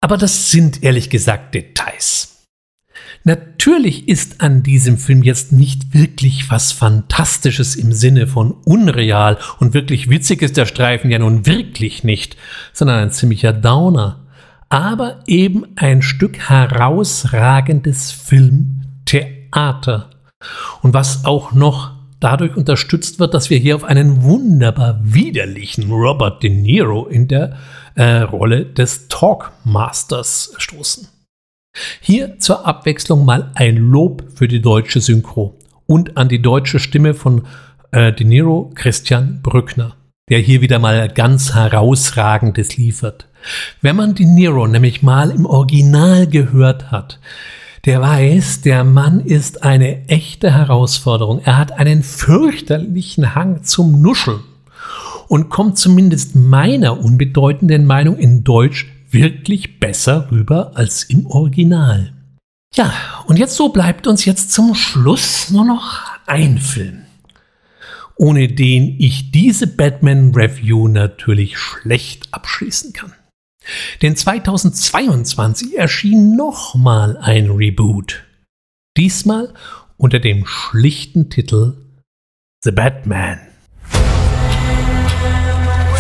[0.01, 2.36] Aber das sind ehrlich gesagt Details.
[3.27, 9.75] Natürlich ist an diesem Film jetzt nicht wirklich was Fantastisches im Sinne von unreal und
[9.75, 12.37] wirklich witzig ist der Streifen ja nun wirklich nicht,
[12.73, 14.29] sondern ein ziemlicher Downer.
[14.69, 20.11] Aber eben ein Stück herausragendes Filmtheater.
[20.83, 26.45] Und was auch noch dadurch unterstützt wird, dass wir hier auf einen wunderbar widerlichen Robert
[26.45, 27.57] De Niro in der
[27.97, 31.09] äh, Rolle des Talkmasters stoßen.
[32.01, 37.15] Hier zur Abwechslung mal ein Lob für die deutsche Synchro und an die deutsche Stimme
[37.15, 37.43] von
[37.93, 39.97] äh, De Niro Christian Brückner,
[40.29, 43.29] der hier wieder mal ganz herausragendes liefert.
[43.81, 47.21] Wenn man De Niro nämlich mal im Original gehört hat,
[47.85, 51.41] der weiß, der Mann ist eine echte Herausforderung.
[51.45, 54.41] Er hat einen fürchterlichen Hang zum Nuscheln
[55.29, 62.13] und kommt zumindest meiner unbedeutenden Meinung in Deutsch wirklich besser rüber als im Original.
[62.75, 62.93] Ja,
[63.27, 67.07] und jetzt so bleibt uns jetzt zum Schluss nur noch ein Film,
[68.17, 73.15] ohne den ich diese Batman Review natürlich schlecht abschließen kann.
[74.03, 78.25] Denn 2022 erschien nochmal ein Reboot.
[78.97, 79.55] Diesmal
[79.97, 81.79] unter dem schlichten Titel
[82.63, 83.41] The Batman.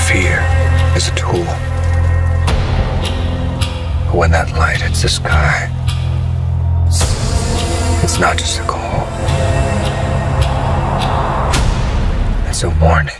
[0.06, 0.38] Fear
[0.94, 1.76] is a tool.
[4.12, 5.68] When that light hits the sky,
[8.02, 9.06] it's not just a call.
[12.48, 13.12] It's a warning.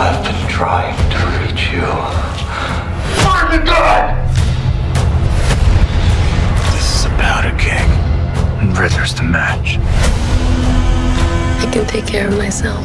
[0.00, 1.86] I've been trying to reach you.
[3.22, 4.16] Find the God!
[6.72, 7.86] This is about a keg,
[8.70, 9.78] and Riddler's the match.
[11.60, 12.84] I can take care of myself.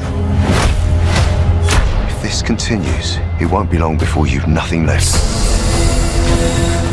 [2.10, 5.14] If this continues, it won't be long before you've nothing left.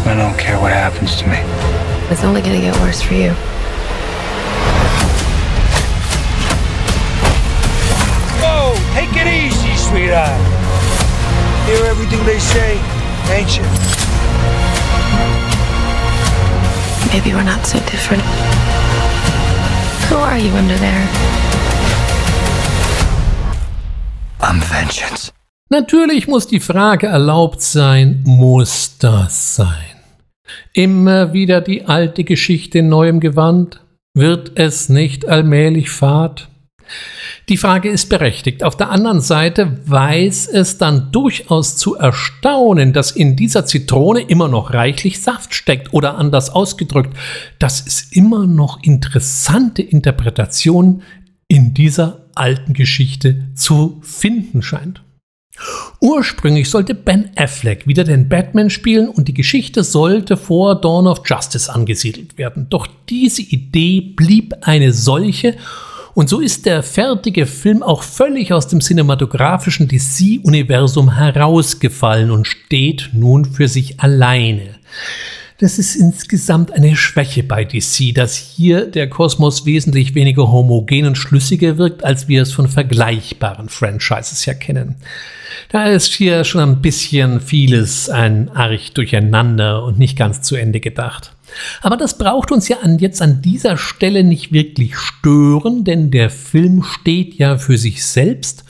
[0.06, 1.38] I don't care what happens to me.
[2.10, 3.30] It's only gonna get worse for you.
[8.42, 10.40] Whoa, take it easy, sweetheart.
[11.66, 12.76] Hear everything they say,
[13.32, 13.64] ain't you?
[17.12, 18.22] Maybe we're not so different.
[20.12, 21.08] Who are you under there?
[24.40, 25.32] I'm vengeance.
[25.70, 29.96] Natürlich muss die Frage erlaubt sein, muss das sein?
[30.74, 33.80] Immer wieder die alte Geschichte in neuem Gewand?
[34.12, 36.48] Wird es nicht allmählich fad?
[37.48, 38.62] Die Frage ist berechtigt.
[38.62, 44.48] Auf der anderen Seite weiß es dann durchaus zu erstaunen, dass in dieser Zitrone immer
[44.48, 47.16] noch reichlich Saft steckt oder anders ausgedrückt,
[47.58, 51.02] dass es immer noch interessante Interpretationen
[51.48, 55.02] in dieser alten Geschichte zu finden scheint.
[56.00, 61.22] Ursprünglich sollte Ben Affleck wieder den Batman spielen und die Geschichte sollte vor Dawn of
[61.24, 62.68] Justice angesiedelt werden.
[62.70, 65.56] Doch diese Idee blieb eine solche
[66.14, 73.10] und so ist der fertige Film auch völlig aus dem cinematografischen DC-Universum herausgefallen und steht
[73.12, 74.76] nun für sich alleine.
[75.62, 81.16] Das ist insgesamt eine Schwäche bei DC, dass hier der Kosmos wesentlich weniger homogen und
[81.16, 84.96] schlüssiger wirkt, als wir es von vergleichbaren Franchises ja kennen.
[85.68, 90.80] Da ist hier schon ein bisschen vieles ein Arch durcheinander und nicht ganz zu Ende
[90.80, 91.32] gedacht.
[91.80, 96.30] Aber das braucht uns ja an, jetzt an dieser Stelle nicht wirklich stören, denn der
[96.30, 98.64] Film steht ja für sich selbst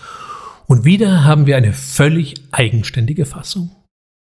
[0.67, 3.71] und wieder haben wir eine völlig eigenständige Fassung.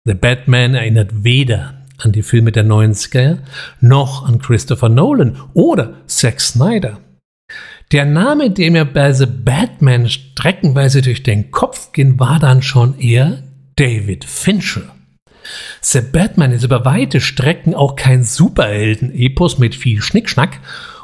[0.04, 3.38] The Batman erinnert weder an die Filme der 90er
[3.80, 6.98] noch an Christopher Nolan oder Zack Snyder.
[7.92, 12.98] Der Name, der mir bei The Batman streckenweise durch den Kopf ging, war dann schon
[12.98, 13.42] eher
[13.76, 14.94] David Fincher.
[15.80, 20.60] The Batman ist über weite Strecken auch kein Superhelden-Epos mit viel Schnickschnack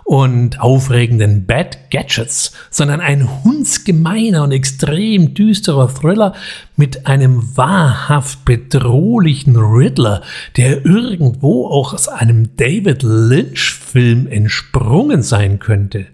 [0.07, 6.33] und aufregenden Bad Gadgets, sondern ein hundsgemeiner und extrem düsterer Thriller
[6.77, 10.23] mit einem wahrhaft bedrohlichen Riddler,
[10.57, 16.07] der irgendwo auch aus einem David Lynch-Film entsprungen sein könnte.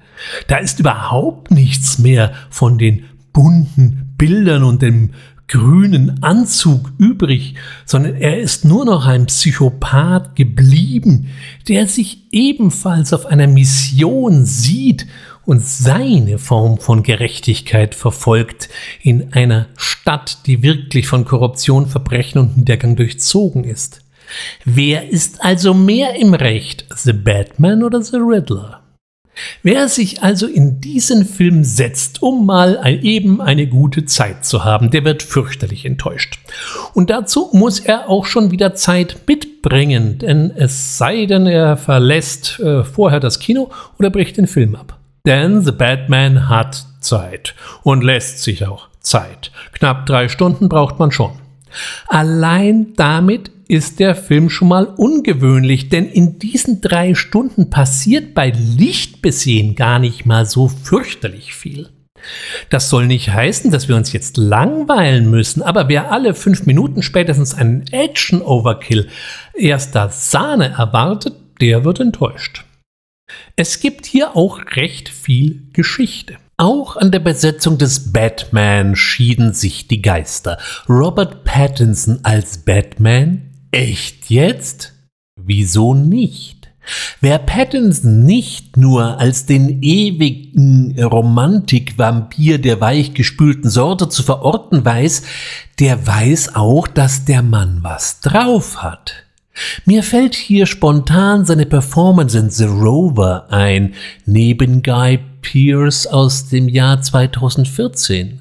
[0.47, 3.05] Da ist überhaupt nichts mehr von den
[3.35, 5.11] bunten Bildern und dem
[5.53, 11.29] grünen Anzug übrig, sondern er ist nur noch ein Psychopath geblieben,
[11.69, 15.07] der sich ebenfalls auf einer Mission sieht
[15.45, 18.71] und seine Form von Gerechtigkeit verfolgt
[19.03, 24.01] in einer Stadt, die wirklich von Korruption, Verbrechen und Niedergang durchzogen ist.
[24.65, 28.82] Wer ist also mehr im Recht, The Batman oder The Riddler?
[29.63, 34.91] Wer sich also in diesen Film setzt, um mal eben eine gute Zeit zu haben,
[34.91, 36.39] der wird fürchterlich enttäuscht.
[36.95, 42.61] Und dazu muss er auch schon wieder Zeit mitbringen, denn es sei denn, er verlässt
[42.61, 44.99] äh, vorher das Kino oder bricht den Film ab.
[45.27, 49.51] Denn The Batman hat Zeit und lässt sich auch Zeit.
[49.73, 51.33] Knapp drei Stunden braucht man schon.
[52.09, 58.51] Allein damit ist der Film schon mal ungewöhnlich, denn in diesen drei Stunden passiert bei
[58.51, 61.89] Lichtbesehen gar nicht mal so fürchterlich viel.
[62.69, 67.01] Das soll nicht heißen, dass wir uns jetzt langweilen müssen, aber wer alle fünf Minuten
[67.01, 69.09] spätestens einen Action-Overkill
[69.55, 72.67] erster Sahne erwartet, der wird enttäuscht.
[73.57, 76.37] Es gibt hier auch recht viel Geschichte.
[76.59, 80.59] Auch an der Besetzung des Batman schieden sich die Geister.
[80.91, 84.93] Robert Pattinson als Batman Echt jetzt?
[85.35, 86.71] Wieso nicht?
[87.23, 95.23] Wer Pattinson nicht nur als den ewigen Romantikvampir der weichgespülten Sorte zu verorten weiß,
[95.79, 99.15] der weiß auch, dass der Mann was drauf hat.
[99.87, 103.95] Mir fällt hier spontan seine Performance in The Rover ein,
[104.27, 108.41] neben Guy Pearce aus dem Jahr 2014.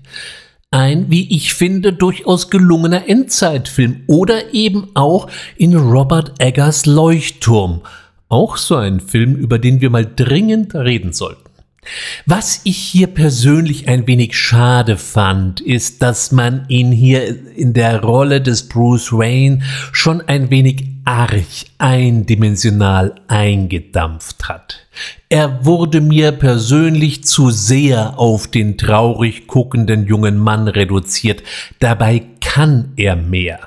[0.74, 5.28] Ein, wie ich finde, durchaus gelungener Endzeitfilm oder eben auch
[5.58, 7.82] in Robert Eggers Leuchtturm.
[8.30, 11.51] Auch so ein Film, über den wir mal dringend reden sollten.
[12.26, 18.02] Was ich hier persönlich ein wenig schade fand, ist, dass man ihn hier in der
[18.02, 21.36] Rolle des Bruce Wayne schon ein wenig arg
[21.80, 24.86] eindimensional eingedampft hat.
[25.30, 31.42] Er wurde mir persönlich zu sehr auf den traurig guckenden jungen Mann reduziert.
[31.80, 32.22] Dabei
[32.54, 33.60] kann er mehr.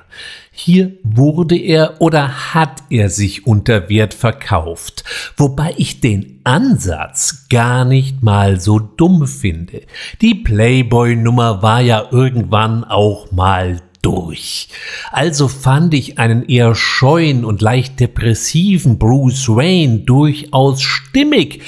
[0.53, 5.05] Hier wurde er oder hat er sich unter Wert verkauft,
[5.39, 9.81] wobei ich den Ansatz gar nicht mal so dumm finde.
[10.21, 14.69] Die Playboy-Nummer war ja irgendwann auch mal durch.
[15.11, 21.63] Also fand ich einen eher scheuen und leicht depressiven Bruce Wayne durchaus stimmig.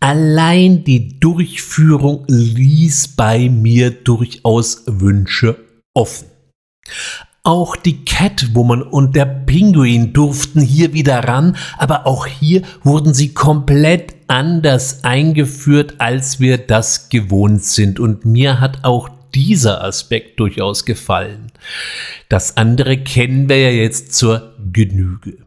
[0.00, 5.60] Allein die Durchführung ließ bei mir durchaus Wünsche
[5.94, 6.35] offen.
[7.42, 13.34] Auch die Catwoman und der Pinguin durften hier wieder ran, aber auch hier wurden sie
[13.34, 18.00] komplett anders eingeführt, als wir das gewohnt sind.
[18.00, 21.52] Und mir hat auch dieser Aspekt durchaus gefallen.
[22.28, 25.45] Das andere kennen wir ja jetzt zur Genüge.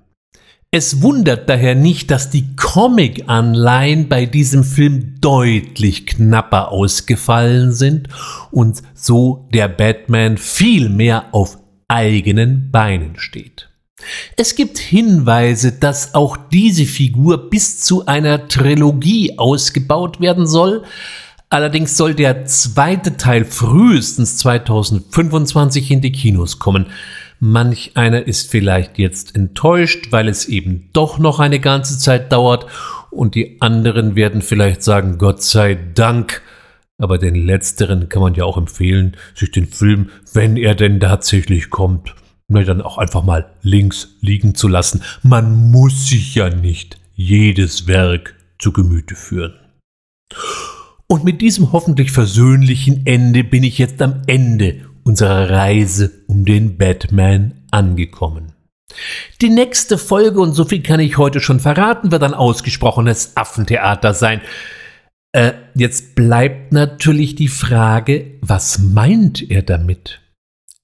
[0.71, 8.07] Es wundert daher nicht, dass die Comic-Anleihen bei diesem Film deutlich knapper ausgefallen sind
[8.51, 13.69] und so der Batman viel mehr auf eigenen Beinen steht.
[14.37, 20.83] Es gibt Hinweise, dass auch diese Figur bis zu einer Trilogie ausgebaut werden soll,
[21.49, 26.85] allerdings soll der zweite Teil frühestens 2025 in die Kinos kommen.
[27.39, 32.65] Manch einer ist vielleicht jetzt enttäuscht, weil es eben doch noch eine ganze Zeit dauert
[33.11, 36.41] und die anderen werden vielleicht sagen, Gott sei Dank,
[36.97, 41.69] aber den letzteren kann man ja auch empfehlen, sich den Film, wenn er denn tatsächlich
[41.69, 42.13] kommt,
[42.49, 45.01] na, dann auch einfach mal links liegen zu lassen.
[45.23, 49.53] Man muss sich ja nicht jedes Werk zu Gemüte führen.
[51.07, 56.77] Und mit diesem hoffentlich versöhnlichen Ende bin ich jetzt am Ende unserer Reise um den
[56.77, 58.53] Batman angekommen.
[59.41, 64.13] Die nächste Folge, und so viel kann ich heute schon verraten, wird ein ausgesprochenes Affentheater
[64.13, 64.39] sein.
[65.31, 70.21] Äh, jetzt bleibt natürlich die Frage, was meint er damit?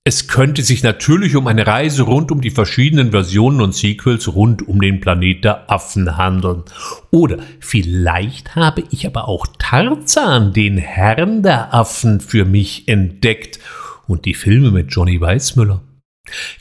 [0.03, 4.67] Es könnte sich natürlich um eine Reise rund um die verschiedenen Versionen und Sequels rund
[4.67, 6.63] um den Planet der Affen handeln.
[7.11, 13.59] Oder vielleicht habe ich aber auch Tarzan, den Herrn der Affen, für mich entdeckt
[14.07, 15.81] und die Filme mit Johnny Weissmüller.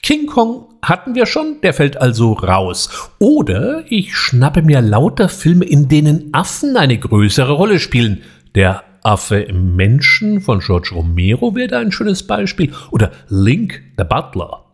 [0.03, 3.11] King Kong hatten wir schon, der fällt also raus.
[3.19, 8.23] Oder ich schnappe mir lauter Filme, in denen Affen eine größere Rolle spielen.
[8.55, 12.73] Der Affe im Menschen von George Romero wäre da ein schönes Beispiel.
[12.91, 14.65] Oder Link the Butler.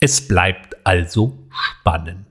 [0.00, 2.26] Es bleibt also spannend.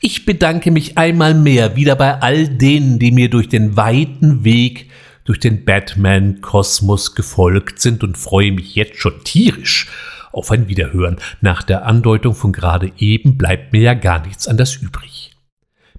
[0.00, 4.90] Ich bedanke mich einmal mehr wieder bei all denen, die mir durch den weiten Weg
[5.24, 9.88] durch den Batman-Kosmos gefolgt sind und freue mich jetzt schon tierisch
[10.32, 11.16] auf ein Wiederhören.
[11.40, 15.36] Nach der Andeutung von gerade eben bleibt mir ja gar nichts anders übrig.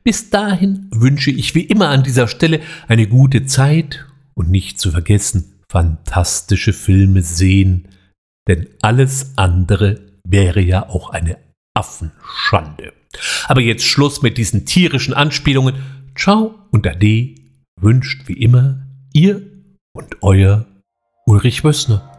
[0.03, 4.91] Bis dahin wünsche ich wie immer an dieser Stelle eine gute Zeit und nicht zu
[4.91, 7.87] vergessen, fantastische Filme sehen,
[8.47, 11.37] denn alles andere wäre ja auch eine
[11.73, 12.93] Affenschande.
[13.47, 15.75] Aber jetzt Schluss mit diesen tierischen Anspielungen.
[16.15, 17.35] Ciao und Ade
[17.81, 18.84] wünscht wie immer
[19.15, 19.41] ihr
[19.93, 20.65] und euer
[21.25, 22.11] Ulrich Wössner.